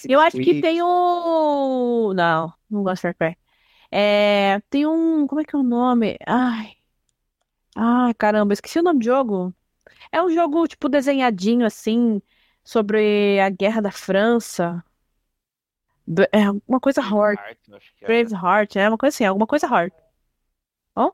Eu 0.09 0.19
acho 0.19 0.37
que 0.37 0.61
tem 0.61 0.81
o. 0.81 2.11
Não, 2.15 2.51
não 2.67 2.83
gosto 2.83 2.95
de 3.07 3.13
Far 3.13 3.15
Cry. 3.15 3.37
É, 3.91 4.59
tem 4.69 4.87
um. 4.87 5.27
Como 5.27 5.41
é 5.41 5.45
que 5.45 5.55
é 5.55 5.59
o 5.59 5.63
nome? 5.63 6.17
Ai. 6.25 6.73
Ai, 7.75 8.13
caramba, 8.15 8.53
esqueci 8.53 8.79
o 8.79 8.83
nome 8.83 8.99
do 8.99 9.05
jogo. 9.05 9.53
É 10.11 10.21
um 10.21 10.29
jogo, 10.31 10.67
tipo, 10.67 10.89
desenhadinho 10.89 11.65
assim, 11.65 12.21
sobre 12.69 13.39
a 13.39 13.49
Guerra 13.49 13.81
da 13.81 13.91
França. 13.91 14.83
Do- 16.05 16.27
É 16.31 16.51
uma 16.67 16.79
coisa 16.79 17.01
Horde. 17.01 17.41
Brave 17.99 18.31
Heart, 18.31 18.75
é 18.75 18.87
uma 18.87 18.97
coisa 18.97 19.15
assim, 19.15 19.25
alguma 19.25 19.47
coisa 19.47 19.65
Heart. 19.65 19.91
Ó. 20.95 21.11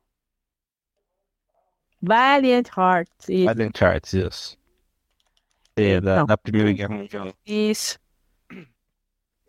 Valiant 2.02 2.68
Heart. 2.78 3.10
Isso. 3.30 3.46
Valiant 3.46 3.82
Arts, 3.82 4.14
isso. 4.14 4.58
É, 5.78 6.02
da, 6.02 6.18
Não. 6.18 6.26
da 6.26 6.38
Primeira 6.38 6.74
Guerra 6.74 6.94
Mundial. 6.94 7.34
Isso. 7.46 7.98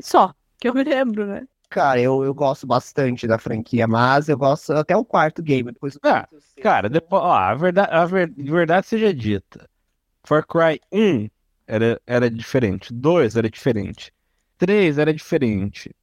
Só, 0.01 0.33
que 0.61 0.69
eu 0.69 0.75
me 0.75 0.85
lembro, 0.85 1.27
né? 1.27 1.45
Cara, 1.69 2.01
eu, 2.01 2.23
eu 2.25 2.33
gosto 2.33 2.69
bastante 2.69 3.27
da 3.27 3.37
franquia, 3.37 3.89
mas 3.89 4.29
eu 4.29 4.39
gosto 4.39 4.73
até 4.75 4.97
o 4.97 5.05
quarto 5.05 5.43
game. 5.43 5.73
Depois 5.73 5.99
Ah, 6.05 6.29
Cara, 6.63 6.89
depois, 6.89 7.21
ó, 7.21 7.33
a 7.33 7.55
verdade, 7.57 7.93
a 7.93 8.05
ver- 8.07 8.33
verdade 8.37 8.87
seja 8.87 9.13
dita. 9.13 9.69
Far 10.25 10.47
Cry 10.47 10.81
1 10.93 11.29
era, 11.67 12.01
era 12.07 12.31
diferente. 12.31 12.93
2 12.93 13.37
era 13.37 13.49
diferente. 13.51 14.13
3 14.59 14.99
era 14.99 15.13
diferente. 15.13 15.95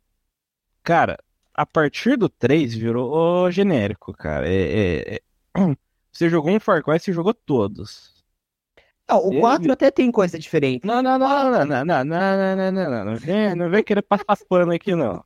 Cara, 0.83 1.17
a 1.53 1.65
partir 1.65 2.17
do 2.17 2.27
3 2.29 2.73
virou 2.73 3.49
genérico, 3.51 4.13
cara. 4.13 4.47
É, 4.47 5.15
é- 5.15 5.15
é- 5.15 5.21
Você 6.11 6.29
jogou 6.29 6.51
um 6.51 6.59
Far 6.59 6.83
Cry, 6.83 6.99
você 6.99 7.11
jogou 7.11 7.33
todos. 7.33 8.13
Não, 9.09 9.27
o 9.27 9.31
Ele- 9.31 9.39
4 9.41 9.71
até 9.71 9.89
tem 9.91 10.11
coisa 10.11 10.37
diferente. 10.37 10.85
Não, 10.85 11.01
não, 11.01 11.17
não, 11.17 11.51
não, 11.51 11.65
não, 11.65 11.65
não, 11.65 11.85
não, 11.85 12.05
não, 12.05 12.55
não, 12.55 12.71
não, 12.71 12.89
não, 12.91 13.05
não 13.05 13.15
vem, 13.17 13.55
não 13.55 13.69
vem 13.69 13.83
querer 13.83 14.01
passar 14.03 14.37
pano 14.47 14.71
aqui, 14.71 14.95
não. 14.95 15.23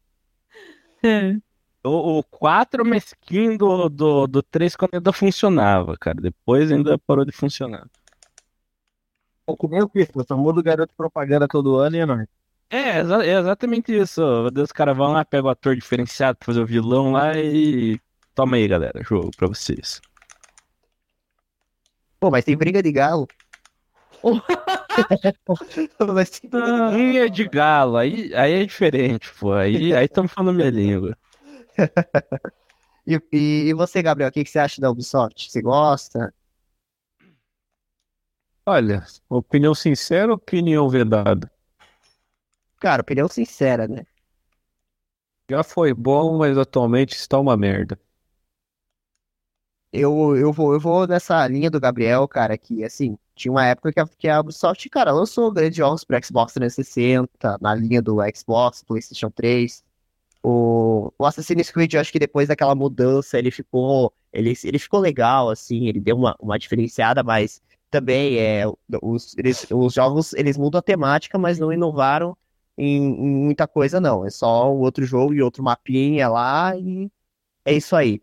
O, 1.83 2.19
o 2.19 2.23
4 2.23 2.83
mesquinho 2.85 3.57
do, 3.57 3.87
do, 3.89 4.27
do 4.27 4.43
3 4.43 4.75
quando 4.75 4.95
ainda 4.95 5.13
funcionava, 5.13 5.95
cara. 5.97 6.19
Depois 6.19 6.71
ainda 6.71 6.97
parou 6.97 7.23
de 7.23 7.31
funcionar. 7.31 7.87
É 9.47 9.55
que 9.55 9.67
nem 9.67 9.81
o 9.81 9.89
Cristo, 9.89 10.25
só 10.27 10.37
muda 10.37 10.59
o 10.59 10.63
garoto 10.63 10.93
propaganda 10.95 11.47
todo 11.47 11.77
ano 11.77 11.95
e 11.95 11.99
é 11.99 12.05
nóis. 12.05 12.27
É, 12.69 12.99
exa- 12.99 13.25
é 13.25 13.39
exatamente 13.39 13.95
isso. 13.97 14.21
Os 14.61 14.71
caras 14.71 14.95
vão 14.95 15.13
lá, 15.13 15.23
pegam 15.23 15.47
o 15.47 15.49
ator 15.51 15.75
diferenciado 15.75 16.37
pra 16.37 16.45
fazer 16.47 16.61
o 16.61 16.65
vilão 16.65 17.11
lá 17.13 17.37
e. 17.37 17.99
Toma 18.35 18.57
aí, 18.57 18.67
galera, 18.67 19.01
jogo 19.03 19.31
pra 19.35 19.47
vocês. 19.47 20.01
Pô, 22.19 22.29
mas 22.29 22.43
tem 22.45 22.57
briga 22.57 22.83
de 22.83 22.91
galo. 22.91 23.27
Mas 26.13 26.29
tem 26.29 26.49
briga 26.49 26.65
de 26.71 26.77
galo. 26.77 26.97
Unha 26.97 27.29
de 27.29 27.47
galo, 27.47 27.97
aí, 27.97 28.33
aí 28.35 28.53
é 28.63 28.65
diferente, 28.65 29.31
pô. 29.39 29.53
Aí 29.53 29.93
aí 29.93 30.05
estamos 30.05 30.31
falando 30.31 30.55
minha 30.55 30.69
língua. 30.69 31.17
E, 33.05 33.15
e, 33.31 33.69
e 33.69 33.73
você, 33.73 34.01
Gabriel, 34.01 34.29
o 34.29 34.31
que, 34.31 34.43
que 34.43 34.49
você 34.49 34.59
acha 34.59 34.81
da 34.81 34.91
Ubisoft? 34.91 35.49
Você 35.49 35.61
gosta? 35.61 36.33
Olha, 38.69 39.01
opinião 39.29 39.73
sincera 39.73 40.27
ou 40.27 40.35
opinião 40.35 40.89
vedada? 40.89 41.49
Cara, 42.81 43.01
opinião 43.01 43.29
sincera, 43.29 43.87
né? 43.87 44.05
Já 45.49 45.63
foi 45.63 45.93
bom, 45.93 46.37
mas 46.37 46.57
atualmente 46.57 47.15
está 47.15 47.39
uma 47.39 47.55
merda. 47.55 47.97
Eu, 49.93 50.35
eu 50.35 50.51
vou, 50.51 50.73
eu 50.73 50.81
vou 50.81 51.07
nessa 51.07 51.47
linha 51.47 51.71
do 51.71 51.79
Gabriel, 51.79 52.27
cara, 52.27 52.57
que 52.57 52.83
assim, 52.83 53.17
tinha 53.33 53.53
uma 53.53 53.65
época 53.65 53.93
que 53.93 53.99
a, 54.01 54.05
que 54.05 54.27
a 54.27 54.41
Ubisoft, 54.41 54.89
cara, 54.89 55.13
lançou 55.13 55.49
grandes 55.49 55.77
jogos 55.77 56.03
para 56.03 56.21
Xbox 56.21 56.51
360, 56.51 57.57
na 57.61 57.73
linha 57.73 58.01
do 58.01 58.17
Xbox, 58.35 58.83
PlayStation 58.83 59.31
3. 59.31 59.81
O, 60.43 61.13
o 61.17 61.25
Assassin's 61.25 61.71
Creed, 61.71 61.93
eu 61.93 62.01
acho 62.01 62.11
que 62.11 62.19
depois 62.19 62.49
daquela 62.49 62.75
mudança, 62.75 63.39
ele 63.39 63.49
ficou, 63.49 64.13
ele, 64.33 64.53
ele 64.63 64.77
ficou 64.79 64.99
legal, 64.99 65.49
assim, 65.49 65.87
ele 65.87 66.01
deu 66.01 66.17
uma, 66.17 66.35
uma 66.39 66.59
diferenciada, 66.59 67.23
mas 67.23 67.61
também 67.89 68.37
é, 68.39 68.63
os, 69.01 69.35
eles, 69.37 69.65
os 69.71 69.93
jogos, 69.93 70.33
eles 70.33 70.57
mudam 70.57 70.79
a 70.79 70.81
temática, 70.81 71.37
mas 71.37 71.59
não 71.59 71.71
inovaram 71.73 72.37
em, 72.77 72.97
em 72.97 73.29
muita 73.45 73.67
coisa, 73.67 73.99
não. 73.99 74.25
É 74.25 74.29
só 74.29 74.71
um 74.73 74.79
outro 74.79 75.05
jogo 75.05 75.33
e 75.33 75.41
outro 75.41 75.63
mapinha 75.63 76.29
lá 76.29 76.75
e 76.77 77.09
é 77.65 77.73
isso 77.75 77.95
aí. 77.95 78.21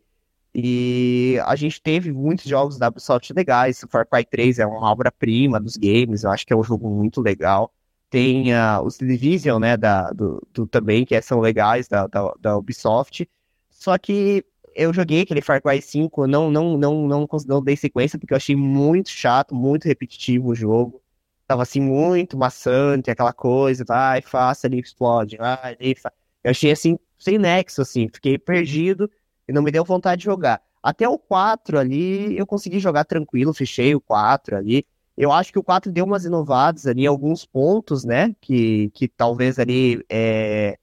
E 0.54 1.38
a 1.46 1.56
gente 1.56 1.82
teve 1.82 2.12
muitos 2.12 2.44
jogos 2.46 2.78
da 2.78 2.88
Ubisoft 2.88 3.32
legais. 3.32 3.82
O 3.82 3.88
Far 3.88 4.06
Cry 4.08 4.24
3 4.24 4.58
é 4.58 4.66
uma 4.66 4.90
obra-prima 4.90 5.60
dos 5.60 5.76
games, 5.76 6.22
eu 6.24 6.30
acho 6.30 6.46
que 6.46 6.52
é 6.52 6.56
um 6.56 6.62
jogo 6.62 6.88
muito 6.90 7.20
legal. 7.20 7.72
Tem 8.10 8.54
ah, 8.54 8.80
os 8.82 8.96
Division, 8.98 9.58
né, 9.60 9.76
da, 9.76 10.10
do, 10.12 10.40
do- 10.52 10.66
também, 10.66 11.04
que 11.04 11.20
são 11.22 11.40
legais 11.40 11.88
da, 11.88 12.06
da, 12.06 12.32
da 12.40 12.56
Ubisoft. 12.58 13.28
Só 13.70 13.98
que 13.98 14.44
eu 14.74 14.92
joguei 14.92 15.22
aquele 15.22 15.40
Far 15.40 15.62
Cry 15.62 15.80
5, 15.80 16.26
não, 16.26 16.50
não, 16.50 16.76
não, 16.76 17.08
não, 17.08 17.26
não 17.46 17.62
dei 17.62 17.76
sequência, 17.76 18.18
porque 18.18 18.32
eu 18.32 18.36
achei 18.36 18.56
muito 18.56 19.10
chato, 19.10 19.54
muito 19.54 19.86
repetitivo 19.86 20.50
o 20.50 20.54
jogo. 20.54 21.02
Tava 21.46 21.62
assim, 21.62 21.80
muito 21.80 22.36
maçante, 22.36 23.10
aquela 23.10 23.32
coisa, 23.32 23.84
vai, 23.86 24.22
faça 24.22 24.66
ali, 24.66 24.80
explode, 24.80 25.36
vai, 25.36 25.76
fa... 25.94 26.12
Eu 26.42 26.50
achei 26.50 26.70
assim, 26.70 26.98
sem 27.18 27.38
nexo, 27.38 27.82
assim, 27.82 28.08
fiquei 28.12 28.38
perdido 28.38 29.10
e 29.48 29.52
não 29.52 29.62
me 29.62 29.70
deu 29.70 29.84
vontade 29.84 30.20
de 30.20 30.24
jogar. 30.24 30.62
Até 30.82 31.08
o 31.08 31.18
4 31.18 31.78
ali, 31.78 32.36
eu 32.36 32.46
consegui 32.46 32.78
jogar 32.78 33.04
tranquilo, 33.04 33.54
fechei 33.54 33.94
o 33.94 34.00
4 34.00 34.56
ali. 34.56 34.86
Eu 35.16 35.32
acho 35.32 35.52
que 35.52 35.58
o 35.58 35.62
4 35.62 35.90
deu 35.92 36.04
umas 36.04 36.24
inovadas 36.24 36.86
ali, 36.86 37.06
alguns 37.06 37.46
pontos, 37.46 38.04
né? 38.04 38.34
Que, 38.40 38.90
que 38.90 39.08
talvez 39.08 39.58
ali 39.58 40.04
é, 40.10 40.78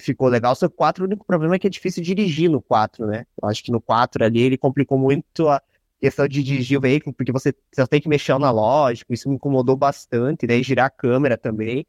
ficou 0.00 0.28
legal. 0.28 0.54
Só 0.54 0.68
que 0.68 0.74
o 0.74 0.76
4, 0.76 1.04
o 1.04 1.06
único 1.06 1.24
problema 1.26 1.54
é 1.56 1.58
que 1.58 1.66
é 1.66 1.70
difícil 1.70 2.02
dirigir 2.02 2.50
no 2.50 2.60
4, 2.62 3.06
né? 3.06 3.26
Eu 3.40 3.48
acho 3.48 3.62
que 3.62 3.72
no 3.72 3.80
4 3.80 4.24
ali 4.24 4.40
ele 4.40 4.58
complicou 4.58 4.98
muito 4.98 5.48
a 5.48 5.62
questão 6.00 6.26
de 6.28 6.42
dirigir 6.42 6.78
o 6.78 6.80
veículo, 6.80 7.14
porque 7.14 7.32
você, 7.32 7.54
você 7.74 7.86
tem 7.86 8.00
que 8.00 8.08
mexer 8.08 8.32
analógico, 8.32 9.12
isso 9.12 9.28
me 9.28 9.36
incomodou 9.36 9.76
bastante, 9.76 10.46
daí 10.46 10.62
girar 10.62 10.86
a 10.86 10.90
câmera 10.90 11.38
também. 11.38 11.86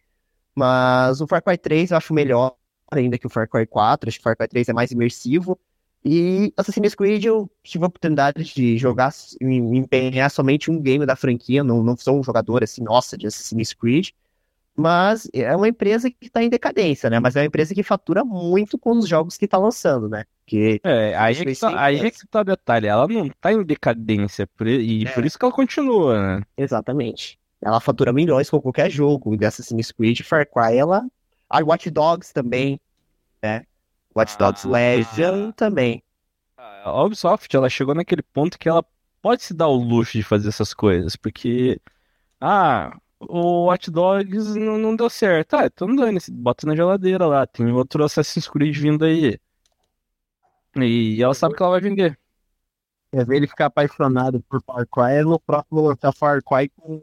Mas 0.55 1.21
o 1.21 1.27
Far 1.27 1.41
Cry 1.43 1.57
3 1.57 1.91
eu 1.91 1.97
acho 1.97 2.13
melhor 2.13 2.55
ainda 2.91 3.17
que 3.17 3.25
o 3.27 3.29
Far 3.29 3.47
Cry 3.49 3.65
4. 3.65 4.09
Acho 4.09 4.17
que 4.17 4.21
o 4.21 4.23
Far 4.23 4.37
Cry 4.37 4.47
3 4.47 4.69
é 4.69 4.73
mais 4.73 4.91
imersivo. 4.91 5.59
E 6.05 6.53
Assassin's 6.57 6.95
Creed 6.95 7.23
eu 7.25 7.49
tive 7.63 7.85
a 7.85 7.87
oportunidade 7.87 8.43
de 8.43 8.77
jogar, 8.77 9.11
em- 9.41 9.77
empenhar 9.77 10.29
somente 10.29 10.69
um 10.69 10.81
game 10.81 11.05
da 11.05 11.15
franquia. 11.15 11.63
Não, 11.63 11.81
não 11.83 11.95
sou 11.97 12.19
um 12.19 12.23
jogador 12.23 12.63
assim, 12.63 12.83
nossa, 12.83 13.17
de 13.17 13.27
Assassin's 13.27 13.73
Creed. 13.73 14.09
Mas 14.75 15.29
é 15.33 15.55
uma 15.55 15.67
empresa 15.67 16.09
que 16.09 16.17
está 16.25 16.43
em 16.43 16.49
decadência, 16.49 17.07
né? 17.09 17.19
Mas 17.19 17.35
é 17.35 17.41
uma 17.41 17.45
empresa 17.45 17.75
que 17.75 17.83
fatura 17.83 18.25
muito 18.25 18.77
com 18.77 18.97
os 18.97 19.07
jogos 19.07 19.37
que 19.37 19.45
está 19.45 19.57
lançando, 19.57 20.09
né? 20.09 20.25
Que 20.47 20.81
É, 20.83 21.15
aí 21.15 21.37
é 21.37 21.45
que 21.45 21.55
tá, 21.55 21.79
aí 21.83 21.99
é 21.99 22.09
que 22.11 22.27
tá 22.27 22.41
o 22.41 22.43
detalhe. 22.43 22.87
Ela 22.87 23.07
não 23.07 23.29
tá 23.39 23.53
em 23.53 23.63
decadência, 23.63 24.47
por 24.47 24.67
e 24.67 25.05
É. 25.05 25.11
por 25.11 25.23
isso 25.25 25.37
que 25.37 25.45
ela 25.45 25.53
continua, 25.53 26.37
né? 26.37 26.43
Exatamente. 26.57 27.37
Ela 27.61 27.79
fatura 27.79 28.11
milhões 28.11 28.49
com 28.49 28.59
qualquer 28.59 28.89
jogo 28.89 29.37
de 29.37 29.45
Assassin's 29.45 29.91
Creed, 29.91 30.21
Far 30.21 30.47
Cry, 30.49 30.75
ela. 30.77 31.03
A 31.49 31.59
Watch 31.63 31.89
Dogs 31.91 32.33
também, 32.33 32.79
né? 33.43 33.63
Watch 34.15 34.37
Dogs 34.39 34.65
Ah. 34.65 34.71
Legion 34.71 35.51
também. 35.51 36.01
A 36.57 37.03
Ubisoft, 37.03 37.55
ela 37.55 37.69
chegou 37.69 37.93
naquele 37.93 38.23
ponto 38.23 38.57
que 38.57 38.67
ela 38.67 38.83
pode 39.21 39.43
se 39.43 39.53
dar 39.53 39.67
o 39.67 39.75
luxo 39.75 40.13
de 40.17 40.23
fazer 40.23 40.49
essas 40.49 40.73
coisas, 40.73 41.15
porque, 41.15 41.79
ah, 42.41 42.97
o 43.29 43.65
Watch 43.65 43.89
Dogs 43.91 44.55
não, 44.55 44.77
não 44.77 44.95
deu 44.95 45.09
certo. 45.09 45.55
Ah, 45.55 45.65
então 45.65 45.95
dane-se, 45.95 46.31
bota 46.31 46.65
na 46.67 46.75
geladeira 46.75 47.25
lá, 47.25 47.45
tem 47.45 47.71
outro 47.71 48.03
Assassin's 48.03 48.47
Creed 48.47 48.77
vindo 48.77 49.05
aí. 49.05 49.39
E 50.75 51.21
ela 51.21 51.33
sabe 51.33 51.55
que 51.55 51.61
ela 51.61 51.71
vai 51.71 51.81
vender. 51.81 52.17
Quer 53.11 53.25
ver 53.25 53.35
ele 53.37 53.47
ficar 53.47 53.67
apaixonado 53.67 54.41
por 54.49 54.61
Far 54.63 54.87
Cry, 54.87 55.19
é 55.19 55.23
no 55.23 55.39
próximo 55.39 55.81
lançar 55.81 56.11
Far 56.13 56.41
Cry 56.43 56.69
com 56.69 57.01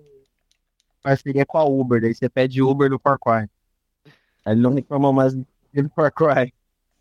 parceria 1.02 1.46
com 1.46 1.58
a 1.58 1.64
Uber. 1.64 2.00
Daí 2.00 2.14
você 2.14 2.28
pede 2.28 2.62
Uber 2.62 2.90
no 2.90 2.98
Far 2.98 3.18
Cry. 3.18 3.48
Aí 4.44 4.54
ele 4.54 4.60
não 4.60 4.74
reclama 4.74 5.12
mais 5.12 5.34
do 5.34 5.46
Far 5.94 6.12
Cry. 6.12 6.52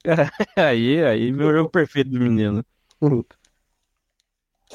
Aí, 0.56 1.04
aí, 1.04 1.30
meu 1.30 1.52
jogo 1.52 1.70
perfeito 1.70 2.10
do 2.10 2.20
menino. 2.22 2.64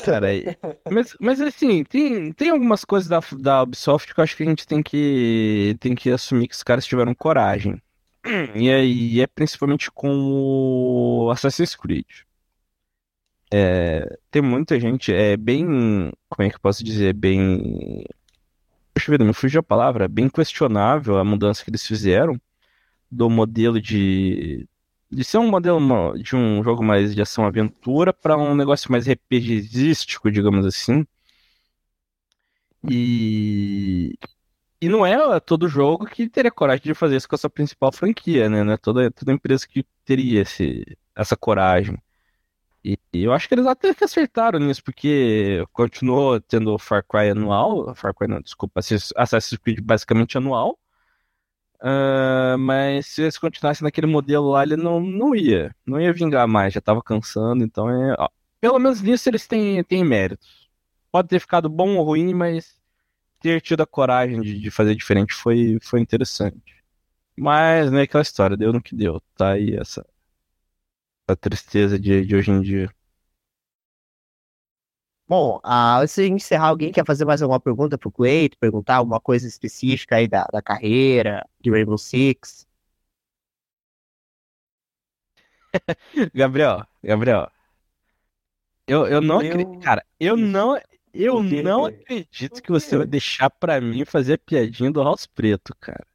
Cara. 0.02 0.28
Mas, 0.90 1.16
mas 1.20 1.40
assim, 1.40 1.84
tem, 1.84 2.32
tem 2.32 2.50
algumas 2.50 2.84
coisas 2.84 3.08
da, 3.08 3.20
da 3.38 3.62
Ubisoft 3.62 4.12
que 4.12 4.18
eu 4.20 4.24
acho 4.24 4.36
que 4.36 4.42
a 4.42 4.46
gente 4.46 4.66
tem 4.66 4.82
que, 4.82 5.76
tem 5.80 5.94
que 5.94 6.10
assumir 6.10 6.48
que 6.48 6.54
os 6.54 6.62
caras 6.62 6.84
tiveram 6.86 7.14
coragem. 7.14 7.80
E 8.56 8.70
aí 8.70 9.20
é 9.20 9.26
principalmente 9.26 9.90
com 9.90 10.10
o 11.26 11.30
Assassin's 11.30 11.76
Creed. 11.76 12.06
É, 13.52 14.18
tem 14.30 14.42
muita 14.42 14.78
gente, 14.80 15.12
é 15.12 15.36
bem. 15.36 15.64
Como 16.28 16.46
é 16.46 16.50
que 16.50 16.56
eu 16.56 16.60
posso 16.60 16.82
dizer? 16.84 17.12
Bem. 17.14 18.04
Deixa 18.94 19.12
eu 19.12 19.18
ver, 19.18 19.24
me 19.24 19.32
fugiu 19.34 19.60
a 19.60 19.62
palavra. 19.62 20.08
Bem 20.08 20.28
questionável 20.28 21.18
a 21.18 21.24
mudança 21.24 21.64
que 21.64 21.70
eles 21.70 21.86
fizeram 21.86 22.40
do 23.10 23.30
modelo 23.30 23.80
de. 23.80 24.68
De 25.14 25.24
ser 25.24 25.38
um 25.38 25.48
modelo 25.48 26.18
de 26.18 26.34
um 26.36 26.62
jogo 26.62 26.82
mais 26.82 27.14
de 27.14 27.22
ação-aventura 27.22 28.12
para 28.12 28.36
um 28.36 28.54
negócio 28.54 28.90
mais 28.90 29.08
RPGístico, 29.08 30.30
digamos 30.30 30.66
assim. 30.66 31.06
E. 32.90 34.18
E 34.80 34.88
não 34.88 35.06
é 35.06 35.40
todo 35.40 35.68
jogo 35.68 36.04
que 36.06 36.28
teria 36.28 36.50
coragem 36.50 36.82
de 36.84 36.94
fazer 36.94 37.16
isso 37.16 37.28
com 37.28 37.34
a 37.36 37.38
sua 37.38 37.48
principal 37.48 37.90
franquia, 37.92 38.50
né? 38.50 38.62
Não 38.62 38.72
é 38.74 38.76
toda, 38.76 39.10
toda 39.10 39.32
empresa 39.32 39.66
que 39.66 39.86
teria 40.04 40.42
esse, 40.42 40.84
essa 41.16 41.36
coragem. 41.36 41.96
E, 42.84 42.98
e 43.14 43.24
eu 43.24 43.32
acho 43.32 43.48
que 43.48 43.54
eles 43.54 43.66
até 43.66 43.94
que 43.94 44.04
acertaram 44.04 44.58
nisso, 44.58 44.84
porque 44.84 45.64
continuou 45.72 46.40
tendo 46.40 46.78
Far 46.78 47.02
Cry 47.06 47.30
anual, 47.30 47.94
Far 47.94 48.14
Cry 48.14 48.28
não, 48.28 48.40
desculpa, 48.42 48.80
Assassin's 49.16 49.58
Creed 49.58 49.80
basicamente 49.80 50.36
anual. 50.36 50.78
Ah, 51.86 52.56
mas 52.58 53.06
se 53.08 53.20
eles 53.22 53.36
continuassem 53.36 53.84
naquele 53.84 54.06
modelo 54.06 54.48
lá, 54.50 54.62
ele 54.62 54.74
não, 54.76 55.00
não 55.00 55.34
ia, 55.34 55.74
não 55.84 56.00
ia 56.00 56.14
vingar 56.14 56.48
mais, 56.48 56.72
já 56.72 56.80
tava 56.80 57.02
cansando, 57.02 57.62
então 57.62 57.90
é, 57.90 58.14
ó, 58.18 58.30
pelo 58.58 58.78
menos 58.78 59.02
nisso 59.02 59.28
eles 59.28 59.46
têm, 59.46 59.84
têm 59.84 60.02
méritos. 60.02 60.70
Pode 61.12 61.28
ter 61.28 61.38
ficado 61.40 61.68
bom 61.68 61.96
ou 61.98 62.04
ruim, 62.04 62.32
mas 62.34 62.80
ter 63.40 63.60
tido 63.62 63.82
a 63.82 63.86
coragem 63.86 64.40
de, 64.42 64.60
de 64.60 64.70
fazer 64.70 64.94
diferente 64.96 65.34
foi, 65.34 65.78
foi 65.82 66.00
interessante. 66.00 66.62
Mas 67.36 67.90
não 67.92 67.98
é 68.00 68.02
aquela 68.04 68.22
história, 68.22 68.56
deu 68.56 68.72
no 68.72 68.82
que 68.82 68.94
deu, 68.96 69.20
tá 69.36 69.52
aí 69.52 69.76
essa, 69.76 70.06
essa 71.28 71.36
tristeza 71.36 71.98
de, 71.98 72.24
de 72.24 72.34
hoje 72.36 72.50
em 72.50 72.60
dia. 72.62 72.90
Bom, 75.26 75.58
ah, 75.64 76.00
antes 76.00 76.14
de 76.16 76.28
encerrar, 76.28 76.68
alguém 76.68 76.92
quer 76.92 77.04
fazer 77.06 77.24
mais 77.24 77.40
alguma 77.42 77.58
pergunta 77.60 77.96
pro 77.96 78.10
Cleito? 78.12 78.58
Perguntar 78.58 78.96
alguma 78.96 79.20
coisa 79.20 79.46
específica 79.48 80.16
aí 80.16 80.28
da, 80.28 80.44
da 80.52 80.60
carreira, 80.62 81.46
de 81.60 81.70
Rainbow 81.70 81.96
Six? 81.96 82.66
Gabriel, 86.34 86.86
Gabriel, 87.02 87.48
eu, 88.86 89.06
eu 89.06 89.20
não 89.20 89.38
acredito, 89.40 89.76
cara, 89.78 90.04
eu 90.20 90.36
não, 90.36 90.78
eu 91.12 91.38
O 91.38 91.42
não 91.42 91.86
acredito 91.86 92.62
que 92.62 92.70
você 92.70 92.96
vai 92.96 93.06
deixar 93.06 93.50
pra 93.50 93.80
mim 93.80 94.04
fazer 94.04 94.34
a 94.34 94.38
piadinha 94.38 94.90
do 94.90 95.02
House 95.02 95.26
Preto, 95.26 95.74
cara. 95.80 96.06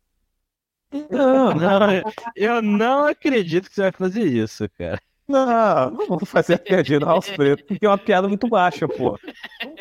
Não, 1.10 1.53
não, 1.53 1.80
eu 2.36 2.62
não 2.62 3.05
acredito 3.07 3.70
que 3.70 3.76
você 3.76 3.82
vai 3.82 3.91
fazer 3.91 4.24
isso, 4.26 4.68
cara. 4.72 4.99
Não, 5.30 5.91
não 5.91 6.07
vou 6.07 6.25
fazer 6.25 6.55
a 6.55 6.57
piadinha 6.59 6.99
do 6.99 7.05
House 7.05 7.30
Preto, 7.30 7.63
porque 7.65 7.86
é 7.86 7.89
uma 7.89 7.97
piada 7.97 8.27
muito 8.27 8.47
baixa, 8.47 8.88
pô. 8.88 9.17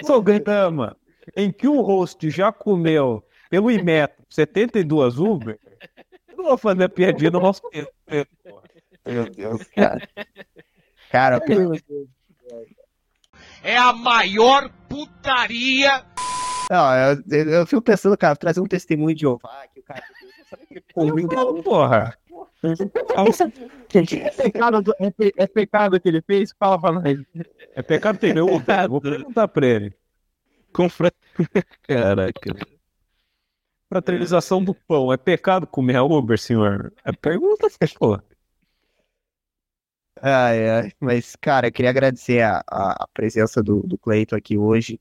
Sou 0.05 0.21
Gandama, 0.21 0.95
em 1.35 1.51
que 1.51 1.67
o 1.67 1.81
host 1.81 2.29
já 2.29 2.53
comeu 2.53 3.25
pelo 3.49 3.71
Imetro 3.71 4.23
72 4.29 5.19
Uber, 5.19 5.59
eu 6.29 6.37
não 6.37 6.45
vou 6.45 6.59
fazer 6.59 6.85
a 6.85 6.89
piadinha 6.89 7.31
do 7.31 7.41
House 7.41 7.61
Preto. 7.61 7.91
pô. 8.45 8.63
Meu 9.07 9.31
Deus, 9.31 9.63
cara. 9.75 10.07
Cara, 11.11 11.41
É 13.63 13.77
a 13.79 13.95
maior 13.95 14.71
putaria 14.87 16.05
não, 16.71 16.95
eu, 16.95 17.23
eu, 17.31 17.51
eu 17.51 17.67
fico 17.67 17.81
pensando, 17.81 18.17
cara, 18.17 18.37
trazer 18.37 18.61
um 18.61 18.67
testemunho 18.67 19.15
de 19.15 19.23
Jeová, 19.23 19.67
que 19.73 19.81
o 19.81 19.83
cara. 19.83 20.05
Sabe 20.51 20.67
que 20.67 20.83
porra. 21.63 22.19
É 22.63 24.31
pecado, 24.31 24.83
do- 24.83 24.95
é, 24.99 25.11
pe- 25.11 25.35
é 25.37 25.47
pecado 25.47 26.01
que 26.01 26.09
ele 26.09 26.23
fez? 26.23 26.53
Fala 26.59 26.81
pra 26.81 26.93
nós. 26.93 27.19
É 27.75 27.83
pecado 27.83 28.19
ter 28.19 28.35
meu 28.35 28.47
Uber? 28.47 28.89
Vou 28.89 29.01
perguntar 29.01 29.49
pra 29.49 29.67
ele. 29.67 29.95
Confra... 30.73 31.13
Caraca. 31.83 32.55
Fraternização 33.89 34.63
do 34.63 34.75
pão. 34.75 35.13
É 35.13 35.17
pecado 35.17 35.67
comer 35.67 35.97
a 35.97 36.03
Uber, 36.03 36.39
senhor? 36.39 36.93
É 37.05 37.13
pergunta, 37.13 37.69
pô. 37.99 38.19
Ai, 40.21 40.69
ai. 40.69 40.93
Mas, 41.01 41.37
cara, 41.37 41.69
eu 41.69 41.73
queria 41.73 41.91
agradecer 41.91 42.43
a, 42.43 42.59
a, 42.69 43.05
a 43.05 43.09
presença 43.15 43.63
do, 43.63 43.83
do 43.83 43.97
Cleiton 43.97 44.37
aqui 44.37 44.59
hoje. 44.59 45.01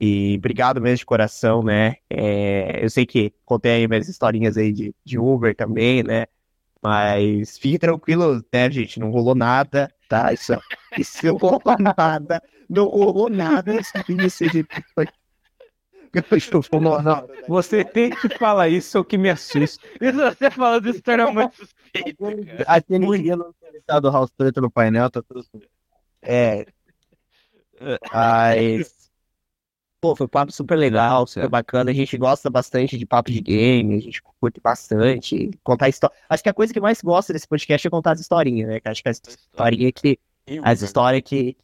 E 0.00 0.36
obrigado 0.38 0.80
mesmo 0.80 0.98
de 0.98 1.06
coração, 1.06 1.62
né? 1.62 1.96
É, 2.10 2.84
eu 2.84 2.90
sei 2.90 3.06
que 3.06 3.32
contei 3.44 3.72
aí 3.72 3.88
minhas 3.88 4.08
historinhas 4.08 4.56
aí 4.56 4.72
de, 4.72 4.94
de 5.04 5.18
Uber 5.18 5.54
também, 5.56 6.02
né? 6.02 6.26
Mas 6.82 7.58
fique 7.58 7.78
tranquilo, 7.78 8.42
né, 8.52 8.70
gente? 8.70 9.00
Não 9.00 9.10
rolou 9.10 9.34
nada, 9.34 9.92
tá? 10.08 10.32
Isso, 10.32 10.54
isso 10.96 11.26
não 11.26 11.36
rolou 11.36 11.62
nada. 11.78 12.42
Não 12.68 12.86
rolou 12.86 13.28
nada. 13.28 13.72
Seja. 14.30 14.64
Não, 16.80 17.02
não. 17.02 17.28
Você 17.48 17.84
tem 17.84 18.10
que 18.10 18.28
falar 18.38 18.68
isso, 18.68 18.96
é 18.96 19.00
o 19.00 19.04
que 19.04 19.18
me 19.18 19.30
assusta. 19.30 19.86
Isso 20.00 20.18
você 20.18 20.50
falando 20.50 20.88
isso 20.88 21.02
torna 21.02 21.30
muito 21.30 21.56
suspeito. 21.56 22.24
Aquele 22.66 23.06
dia 23.18 23.36
não 23.36 23.52
ter 23.54 23.72
deixado 23.72 24.06
o 24.06 24.10
House 24.10 24.30
Preto 24.36 24.60
no 24.60 24.70
painel, 24.70 25.10
tá 25.10 25.22
tudo. 25.22 25.44
É. 26.22 26.66
Mas. 28.12 28.97
Pô, 30.00 30.14
foi 30.14 30.26
um 30.26 30.28
papo 30.28 30.52
super 30.52 30.76
legal, 30.76 31.26
super 31.26 31.48
bacana. 31.48 31.90
A 31.90 31.94
gente 31.94 32.16
gosta 32.16 32.48
bastante 32.48 32.96
de 32.96 33.04
papo 33.04 33.32
de 33.32 33.40
game, 33.40 33.96
a 33.96 34.00
gente 34.00 34.22
curte 34.22 34.60
bastante. 34.60 35.50
Contar 35.64 35.88
história. 35.88 36.14
Acho 36.28 36.42
que 36.42 36.48
a 36.48 36.54
coisa 36.54 36.72
que 36.72 36.80
mais 36.80 37.02
gosta 37.02 37.32
desse 37.32 37.48
podcast 37.48 37.84
é 37.86 37.90
contar 37.90 38.12
as 38.12 38.20
historinhas, 38.20 38.68
né? 38.68 38.80
Acho 38.84 39.02
que 39.02 39.08
as 39.08 39.20
historinhas 39.26 39.92
que. 39.94 40.18
As 40.62 40.82
histórias 40.82 41.22
que. 41.24 41.56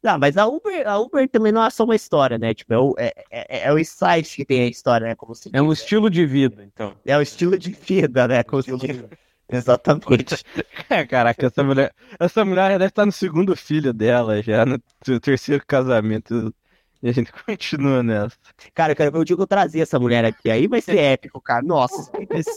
Não, 0.00 0.16
mas 0.16 0.36
a 0.36 0.46
Uber, 0.46 0.86
a 0.86 0.96
Uber 0.98 1.28
também 1.28 1.50
não 1.50 1.64
é 1.64 1.70
só 1.70 1.82
uma 1.82 1.96
história, 1.96 2.38
né? 2.38 2.54
Tipo, 2.54 2.72
é 2.72 2.78
o, 2.78 2.94
é, 2.96 3.12
é, 3.32 3.66
é 3.66 3.72
o 3.72 3.78
insight 3.78 4.36
que 4.36 4.44
tem 4.44 4.62
a 4.62 4.68
história, 4.68 5.08
né? 5.08 5.14
Como 5.16 5.34
se 5.34 5.50
É 5.52 5.60
um 5.60 5.66
né? 5.66 5.72
estilo 5.72 6.08
de 6.08 6.24
vida, 6.24 6.62
então. 6.64 6.94
É 7.04 7.18
o 7.18 7.20
estilo 7.20 7.58
de 7.58 7.72
vida, 7.72 8.28
né? 8.28 8.44
Como 8.44 8.62
se. 8.62 8.70
Exatamente. 9.50 10.44
É, 10.90 11.04
caraca, 11.04 11.46
essa 11.46 11.62
mulher, 11.62 11.92
essa 12.18 12.44
mulher 12.46 12.70
deve 12.78 12.86
estar 12.86 13.04
no 13.04 13.12
segundo 13.12 13.54
filho 13.54 13.92
dela, 13.92 14.42
já 14.42 14.64
no 14.64 14.78
terceiro 15.20 15.62
casamento. 15.66 16.54
E 17.02 17.08
a 17.08 17.12
gente 17.12 17.30
continua 17.32 18.02
nessa. 18.02 18.36
Cara, 18.74 18.92
eu 18.92 18.96
quero 18.96 19.12
ver 19.12 19.18
o 19.18 19.24
dia 19.24 19.36
que 19.36 19.42
eu 19.42 19.46
trazer 19.46 19.80
essa 19.80 19.98
mulher 20.00 20.24
aqui. 20.24 20.50
Aí 20.50 20.66
vai 20.66 20.80
ser 20.80 20.98
épico, 20.98 21.40
cara. 21.40 21.62
Nossa, 21.62 22.10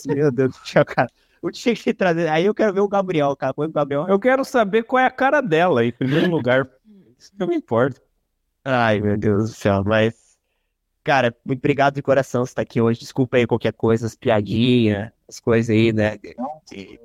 meu 0.07 0.31
Deus 0.31 0.51
do 0.57 0.67
céu, 0.67 0.83
cara. 0.85 1.09
O 1.41 1.51
dia 1.51 1.75
que 1.75 1.93
trazer. 1.93 2.27
Aí 2.27 2.45
eu 2.45 2.53
quero 2.53 2.73
ver 2.73 2.79
o 2.81 2.87
Gabriel, 2.87 3.35
cara. 3.35 3.53
Põe 3.53 3.67
o 3.67 3.71
Gabriel. 3.71 4.07
Eu 4.07 4.19
quero 4.19 4.43
saber 4.43 4.83
qual 4.83 4.99
é 5.01 5.05
a 5.05 5.11
cara 5.11 5.41
dela, 5.41 5.85
em 5.85 5.91
primeiro 5.91 6.29
lugar. 6.29 6.67
Isso 7.17 7.31
não 7.37 7.47
me 7.47 7.55
importa. 7.55 8.01
Ai, 8.63 8.99
meu 8.99 9.17
Deus 9.17 9.49
do 9.51 9.55
céu, 9.55 9.83
mas. 9.83 10.37
Cara, 11.03 11.35
muito 11.45 11.59
obrigado 11.59 11.95
de 11.95 12.01
coração 12.01 12.41
por 12.43 12.49
estar 12.49 12.61
aqui 12.61 12.79
hoje. 12.81 12.99
Desculpa 12.99 13.37
aí 13.37 13.47
qualquer 13.47 13.73
coisa, 13.73 14.05
as 14.05 14.15
piadinhas, 14.15 15.11
as 15.27 15.39
coisas 15.39 15.69
aí, 15.69 15.91
né? 15.91 16.17
E, 16.71 16.99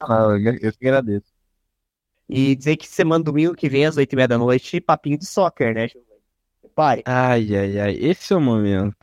Ah, 0.00 0.28
eu 0.38 0.54
eu 0.60 0.72
que 0.72 0.86
agradeço. 0.88 1.32
e 2.28 2.54
dizer 2.56 2.76
que 2.76 2.86
semana 2.86 3.24
domingo 3.24 3.54
que 3.54 3.68
vem, 3.68 3.86
às 3.86 3.96
oito 3.96 4.12
e 4.12 4.16
meia 4.16 4.28
da 4.28 4.38
noite, 4.38 4.80
papinho 4.80 5.18
de 5.18 5.26
soccer, 5.26 5.74
né, 5.74 5.88
Giovanni? 5.88 6.13
Pai, 6.74 7.02
Ai, 7.06 7.54
ai, 7.56 7.78
ai. 7.80 7.96
Esse 8.00 8.32
é 8.32 8.36
o 8.36 8.40
momento. 8.40 8.96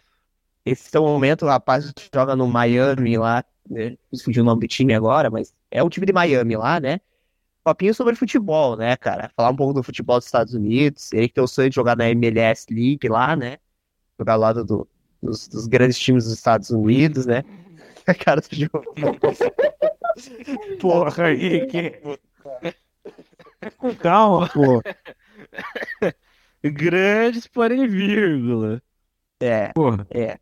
esse 0.65 0.95
é 0.95 0.99
o 0.99 1.03
momento, 1.05 1.45
o 1.45 1.49
rapaz 1.49 1.93
joga 2.13 2.35
no 2.35 2.47
Miami 2.47 3.17
lá, 3.17 3.43
né? 3.69 3.97
Fugiu 4.23 4.43
o 4.43 4.45
nome 4.45 4.61
do 4.61 4.67
time 4.67 4.93
agora, 4.93 5.29
mas 5.29 5.53
é 5.71 5.83
o 5.83 5.89
time 5.89 6.05
de 6.05 6.13
Miami 6.13 6.55
lá, 6.57 6.79
né? 6.79 6.99
Papinho 7.63 7.93
sobre 7.95 8.15
futebol, 8.15 8.77
né, 8.77 8.97
cara? 8.97 9.31
Falar 9.35 9.51
um 9.51 9.55
pouco 9.55 9.73
do 9.73 9.83
futebol 9.83 10.17
dos 10.19 10.25
Estados 10.27 10.53
Unidos. 10.55 11.11
Ele 11.13 11.27
que 11.29 11.35
tem 11.35 11.43
o 11.43 11.47
sonho 11.47 11.69
de 11.69 11.75
jogar 11.75 11.97
na 11.97 12.09
MLS 12.09 12.67
League 12.73 13.07
lá, 13.09 13.35
né? 13.35 13.57
Jogar 14.19 14.33
ao 14.35 14.39
lado 14.39 14.65
do- 14.65 14.87
dos, 15.21 15.47
dos 15.47 15.67
grandes 15.67 15.99
times 15.99 16.25
dos 16.25 16.33
Estados 16.33 16.71
Unidos, 16.71 17.25
né? 17.25 17.43
A 18.07 18.13
cara 18.15 18.41
do 18.41 18.47
Giovanni. 18.55 19.19
Porra, 20.79 21.31
Henrique. 21.33 21.99
Calma, 24.01 24.47
pô. 24.49 24.81
Grandes, 26.63 27.47
porém, 27.47 27.87
vírgula. 27.87 28.81
É, 29.39 29.69
Porra. 29.73 30.05
é. 30.09 30.37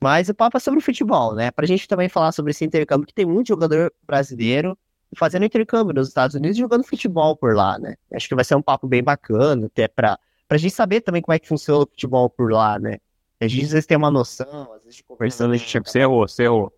Mas 0.00 0.28
o 0.28 0.34
papo 0.34 0.56
é 0.56 0.60
sobre 0.60 0.80
futebol, 0.80 1.34
né? 1.34 1.50
Pra 1.50 1.66
gente 1.66 1.88
também 1.88 2.08
falar 2.08 2.32
sobre 2.32 2.50
esse 2.50 2.64
intercâmbio, 2.64 3.06
que 3.06 3.14
tem 3.14 3.24
muito 3.24 3.48
jogador 3.48 3.92
brasileiro 4.06 4.76
fazendo 5.16 5.44
intercâmbio 5.44 5.94
nos 5.94 6.08
Estados 6.08 6.34
Unidos 6.34 6.56
e 6.56 6.60
jogando 6.60 6.84
futebol 6.84 7.36
por 7.36 7.54
lá, 7.54 7.78
né? 7.78 7.94
Acho 8.12 8.28
que 8.28 8.34
vai 8.34 8.44
ser 8.44 8.56
um 8.56 8.62
papo 8.62 8.86
bem 8.86 9.02
bacana, 9.02 9.66
até 9.66 9.88
pra, 9.88 10.18
pra 10.48 10.58
gente 10.58 10.74
saber 10.74 11.00
também 11.00 11.22
como 11.22 11.34
é 11.34 11.38
que 11.38 11.48
funciona 11.48 11.84
o 11.84 11.86
futebol 11.86 12.28
por 12.28 12.52
lá, 12.52 12.78
né? 12.78 12.98
A 13.40 13.46
gente 13.46 13.64
às 13.66 13.72
vezes 13.72 13.86
tem 13.86 13.96
uma 13.96 14.10
noção, 14.10 14.72
às 14.74 14.82
vezes 14.82 15.00
conversando 15.02 15.52
a 15.54 15.56
gente 15.56 15.78
Você 15.80 16.00
errou, 16.00 16.26
você 16.26 16.44
errou. 16.44 16.72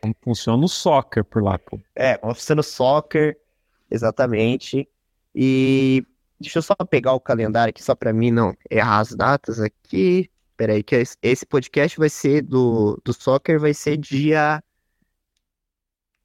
Como 0.00 0.14
funciona 0.22 0.64
o 0.64 0.68
soccer 0.68 1.24
por 1.24 1.42
lá, 1.42 1.58
pô. 1.58 1.78
É, 1.94 2.16
como 2.16 2.34
funciona 2.34 2.60
o 2.60 2.64
soccer, 2.64 3.38
exatamente. 3.90 4.88
E 5.34 6.04
deixa 6.42 6.58
eu 6.58 6.62
só 6.62 6.74
pegar 6.76 7.12
o 7.14 7.20
calendário 7.20 7.70
aqui, 7.70 7.82
só 7.82 7.94
pra 7.94 8.12
mim 8.12 8.30
não 8.30 8.54
errar 8.70 9.00
as 9.00 9.10
datas 9.14 9.60
aqui. 9.60 10.30
Peraí, 10.56 10.82
que 10.82 10.94
esse- 10.96 11.16
esse 11.22 11.46
podcast 11.46 11.98
vai 11.98 12.08
ser 12.10 12.42
do, 12.42 13.00
do 13.04 13.12
soccer, 13.12 13.58
vai 13.58 13.74
ser 13.74 13.96
dia. 13.96 14.62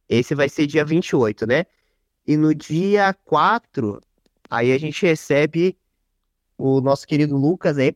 Esse 0.09 0.35
vai 0.35 0.49
ser 0.49 0.67
dia 0.67 0.85
28, 0.85 1.45
né? 1.47 1.65
E 2.25 2.35
no 2.37 2.53
dia 2.53 3.13
4, 3.25 4.01
aí 4.49 4.71
a 4.71 4.77
gente 4.77 5.05
recebe 5.05 5.77
o 6.57 6.81
nosso 6.81 7.07
querido 7.07 7.37
Lucas 7.37 7.77
aí 7.77 7.95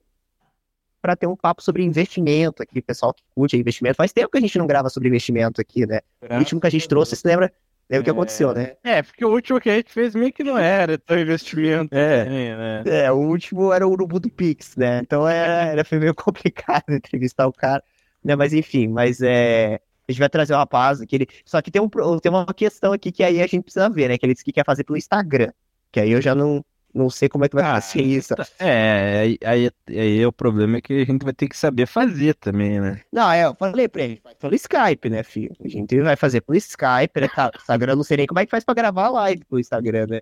para 1.02 1.16
ter 1.16 1.28
um 1.28 1.36
papo 1.36 1.64
sobre 1.64 1.84
investimento 1.84 2.62
aqui, 2.62 2.82
pessoal 2.82 3.14
que 3.14 3.24
curte 3.34 3.58
investimento. 3.58 3.96
Faz 3.98 4.14
tempo 4.14 4.30
que 4.30 4.38
a 4.38 4.42
gente 4.42 4.58
não 4.58 4.68
grava 4.68 4.90
sobre 4.90 5.10
investimento 5.10 5.60
aqui, 5.60 5.86
né? 5.86 6.00
O 6.22 6.40
último 6.40 6.62
que 6.62 6.68
a 6.68 6.70
gente 6.70 6.88
trouxe, 6.88 7.16
você 7.16 7.28
lembra? 7.28 7.52
Lembra 7.92 8.00
o 8.00 8.04
que 8.06 8.10
aconteceu, 8.10 8.54
né? 8.54 8.78
É, 8.86 9.04
porque 9.04 9.26
o 9.26 9.30
último 9.30 9.60
que 9.60 9.70
a 9.70 9.76
gente 9.76 9.92
fez 9.92 10.16
meio 10.16 10.32
que 10.32 10.46
não 10.46 10.58
era 10.58 10.98
tão 10.98 11.20
investimento. 11.20 11.94
É. 11.94 12.24
também, 12.24 12.56
né? 12.56 12.84
É, 12.86 13.12
o 13.12 13.18
último 13.18 13.74
era 13.74 13.86
o 13.86 13.92
Urubu 13.92 14.18
do 14.18 14.30
Pix, 14.30 14.78
né? 14.78 15.00
Então 15.00 15.28
era, 15.28 15.66
era 15.66 15.84
foi 15.84 16.00
meio 16.00 16.16
complicado 16.16 16.86
entrevistar 16.89 17.46
o 17.48 17.52
cara, 17.52 17.84
né? 18.24 18.34
Mas 18.34 18.54
enfim, 18.54 18.88
mas 18.88 19.22
é. 19.22 19.82
A 20.08 20.12
gente 20.12 20.20
vai 20.20 20.30
trazer 20.30 20.54
o 20.54 20.58
rapaz, 20.58 21.02
aquele. 21.02 21.28
Só 21.46 21.62
que 21.62 21.70
tem, 21.70 21.82
um, 21.82 21.89
tem 22.20 22.32
uma 22.32 22.46
questão 22.54 22.94
aqui 22.94 23.12
que 23.12 23.24
aí 23.24 23.42
a 23.42 23.48
gente 23.48 23.64
precisa 23.64 23.89
ver, 23.89 24.08
né? 24.08 24.18
Que 24.18 24.26
ele 24.26 24.34
disse 24.34 24.46
que 24.46 24.54
quer 24.54 24.66
fazer 24.66 24.86
pelo 24.86 24.98
Instagram. 24.98 25.52
Que 25.92 26.00
aí 26.00 26.12
eu 26.12 26.22
já 26.22 26.34
não, 26.34 26.64
não 26.94 27.10
sei 27.10 27.30
como 27.30 27.46
é 27.46 27.50
que 27.50 27.56
vai 27.56 27.64
Ah, 27.66 27.80
ser 27.82 28.02
isso. 28.02 28.34
É, 28.60 29.20
aí, 29.22 29.38
aí, 29.44 29.72
aí 29.88 30.26
o 30.26 30.32
problema 30.32 30.78
é 30.78 30.82
que 30.82 30.94
a 30.94 31.06
gente 31.06 31.24
vai 31.24 31.34
ter 31.34 31.48
que 31.48 31.58
saber 31.58 31.86
fazer 31.86 32.36
também, 32.36 32.80
né? 32.80 33.02
Não, 33.12 33.32
é, 33.32 33.46
eu 33.46 33.56
falei 33.56 33.88
pra 33.88 34.04
ele, 34.04 34.22
vai 34.24 34.36
pelo 34.36 34.56
Skype, 34.56 35.10
né, 35.10 35.24
filho? 35.24 35.56
A 35.64 35.68
gente 35.68 36.00
vai 36.02 36.16
fazer 36.16 36.42
pelo 36.42 36.58
Skype, 36.58 37.22
né? 37.22 37.28
Tá, 37.28 37.52
Instagram, 37.56 37.96
não 37.96 38.04
sei 38.04 38.18
nem 38.18 38.28
como 38.28 38.39
é 38.39 38.46
que 38.46 38.52
faz 38.52 38.64
pra 38.64 38.74
gravar 38.74 39.10
live 39.10 39.44
pelo 39.46 39.60
Instagram, 39.60 40.08
né? 40.08 40.22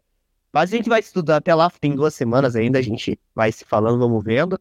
Mas 0.51 0.73
a 0.73 0.75
gente 0.77 0.89
vai 0.89 0.99
estudar 0.99 1.37
até 1.37 1.53
lá, 1.53 1.69
tem 1.69 1.95
duas 1.95 2.13
semanas 2.15 2.55
ainda, 2.55 2.79
a 2.79 2.81
gente 2.81 3.19
vai 3.35 3.51
se 3.51 3.63
falando, 3.65 3.99
vamos 3.99 4.23
vendo. 4.23 4.59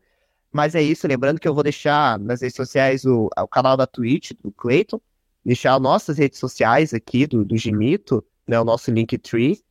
Mas 0.53 0.75
é 0.75 0.83
isso, 0.83 1.07
lembrando 1.07 1.39
que 1.41 1.47
eu 1.49 1.55
vou 1.55 1.63
deixar 1.63 2.19
nas 2.19 2.41
redes 2.43 2.57
sociais 2.57 3.05
o, 3.05 3.29
o 3.37 3.49
canal 3.49 3.77
da 3.77 3.87
Twitch, 3.87 4.33
do 4.43 4.51
Clayton, 4.53 5.01
deixar 5.45 5.79
nossas 5.79 6.19
redes 6.19 6.39
sociais 6.39 6.93
aqui 6.95 7.27
do, 7.27 7.45
do 7.45 7.57
Gimito, 7.57 8.25
né, 8.47 8.59
o 8.61 8.65
nosso 8.65 8.91
Linktree, 8.91 9.63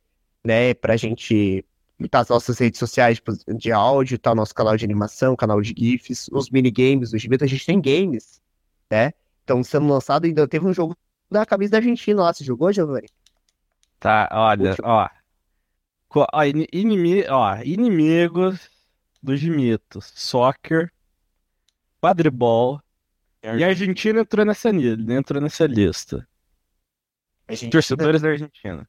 né, 0.44 0.74
pra 0.74 0.96
gente 0.96 1.64
botar 1.98 2.20
as 2.20 2.28
nossas 2.28 2.58
redes 2.58 2.78
sociais 2.78 3.20
de 3.56 3.72
áudio, 3.72 4.18
tá 4.18 4.32
o 4.32 4.34
nosso 4.34 4.54
canal 4.54 4.76
de 4.76 4.84
animação, 4.84 5.34
canal 5.34 5.60
de 5.60 5.74
GIFs, 5.76 6.28
os 6.32 6.50
minigames 6.50 7.10
do 7.10 7.18
Gimito, 7.18 7.44
a 7.44 7.46
gente 7.46 7.66
tem 7.66 7.80
games, 7.80 8.40
né? 8.90 9.12
Então, 9.44 9.62
sendo 9.64 9.88
lançado, 9.88 10.26
ainda 10.26 10.46
teve 10.46 10.66
um 10.66 10.72
jogo 10.72 10.96
da 11.30 11.44
camisa 11.44 11.72
da 11.72 11.78
Argentina 11.78 12.22
lá. 12.22 12.32
Você 12.32 12.44
jogou, 12.44 12.72
Giovanni? 12.72 13.08
Tá, 13.98 14.28
olha, 14.32 14.76
ó. 14.82 15.08
Ó, 16.14 16.44
ini- 16.44 16.68
inimi- 16.72 17.26
ó, 17.28 17.56
inimigos 17.62 18.70
dos 19.22 19.42
mitos. 19.42 20.12
Soccer, 20.14 20.92
quadribol. 22.00 22.80
E 23.42 23.64
a 23.64 23.68
Argentina 23.68 24.20
entrou 24.20 24.44
nessa, 24.44 24.70
entrou 24.70 25.40
nessa 25.40 25.66
lista. 25.66 26.26
A 27.46 27.54
gente 27.54 27.70
Torcedores 27.72 28.20
da 28.22 28.28
Argentina. 28.28 28.88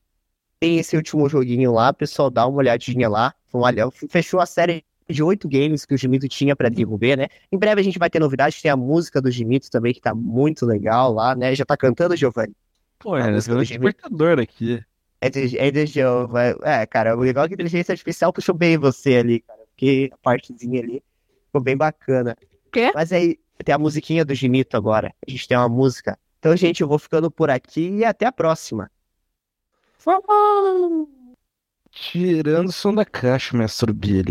Tem 0.60 0.78
esse 0.78 0.96
último 0.96 1.28
joguinho 1.30 1.72
lá, 1.72 1.94
pessoal, 1.94 2.30
dá 2.30 2.46
uma 2.46 2.58
olhadinha 2.58 3.08
lá. 3.08 3.34
Olha, 3.54 3.90
fechou 4.10 4.40
a 4.40 4.46
série 4.46 4.84
de 5.10 5.24
oito 5.24 5.48
games 5.48 5.86
que 5.86 5.94
o 5.94 5.98
Gimito 5.98 6.28
tinha 6.28 6.56
pra 6.56 6.70
desenvolver, 6.70 7.18
né? 7.18 7.28
Em 7.52 7.58
breve 7.58 7.82
a 7.82 7.84
gente 7.84 7.98
vai 7.98 8.10
ter 8.10 8.20
novidades, 8.20 8.62
tem 8.62 8.70
a 8.70 8.78
música 8.78 9.22
do 9.22 9.32
Gimito 9.32 9.72
também, 9.72 9.94
que 9.94 10.02
tá 10.02 10.14
muito 10.14 10.66
legal 10.66 11.12
lá, 11.12 11.36
né? 11.36 11.56
Já 11.56 11.66
tá 11.66 11.76
cantando, 11.76 12.16
Giovanni? 12.16 12.54
Pô, 13.00 13.18
é, 13.18 13.24
do 13.24 13.56
um 13.56 13.60
despertador 13.60 14.40
aqui. 14.40 14.84
É 15.22 15.30
de, 15.30 15.58
é 15.58 15.72
de 15.72 15.86
Giovanni. 15.86 16.60
É, 16.62 16.86
cara, 16.86 17.16
o 17.18 17.22
legal 17.22 17.46
é 17.46 17.48
que 17.48 17.54
a 17.54 17.56
inteligência 17.56 17.94
artificial 17.94 18.32
puxou 18.32 18.54
bem 18.54 18.78
você 18.78 19.16
ali, 19.16 19.40
cara, 19.40 19.62
porque 19.70 20.10
a 20.12 20.18
partezinha 20.18 20.82
ali 20.82 21.02
ficou 21.46 21.62
bem 21.62 21.76
bacana. 21.76 22.38
Quê? 22.72 22.92
Mas 22.94 23.12
aí, 23.12 23.40
tem 23.64 23.74
a 23.74 23.80
musiquinha 23.80 24.24
do 24.24 24.36
Gimito 24.36 24.78
agora. 24.78 25.14
A 25.26 25.32
gente 25.32 25.48
tem 25.48 25.58
uma 25.58 25.70
música. 25.70 26.20
Então, 26.38 26.56
gente, 26.56 26.82
eu 26.82 26.88
vou 26.88 27.00
ficando 27.00 27.32
por 27.32 27.50
aqui 27.50 27.90
e 27.90 28.06
até 28.06 28.26
a 28.26 28.32
próxima. 28.32 28.92
Tirando 31.92 32.70
o 32.70 32.72
som 32.72 32.94
da 32.94 33.06
caixa, 33.06 33.56
mestre 33.56 33.94
Billy. 33.94 34.28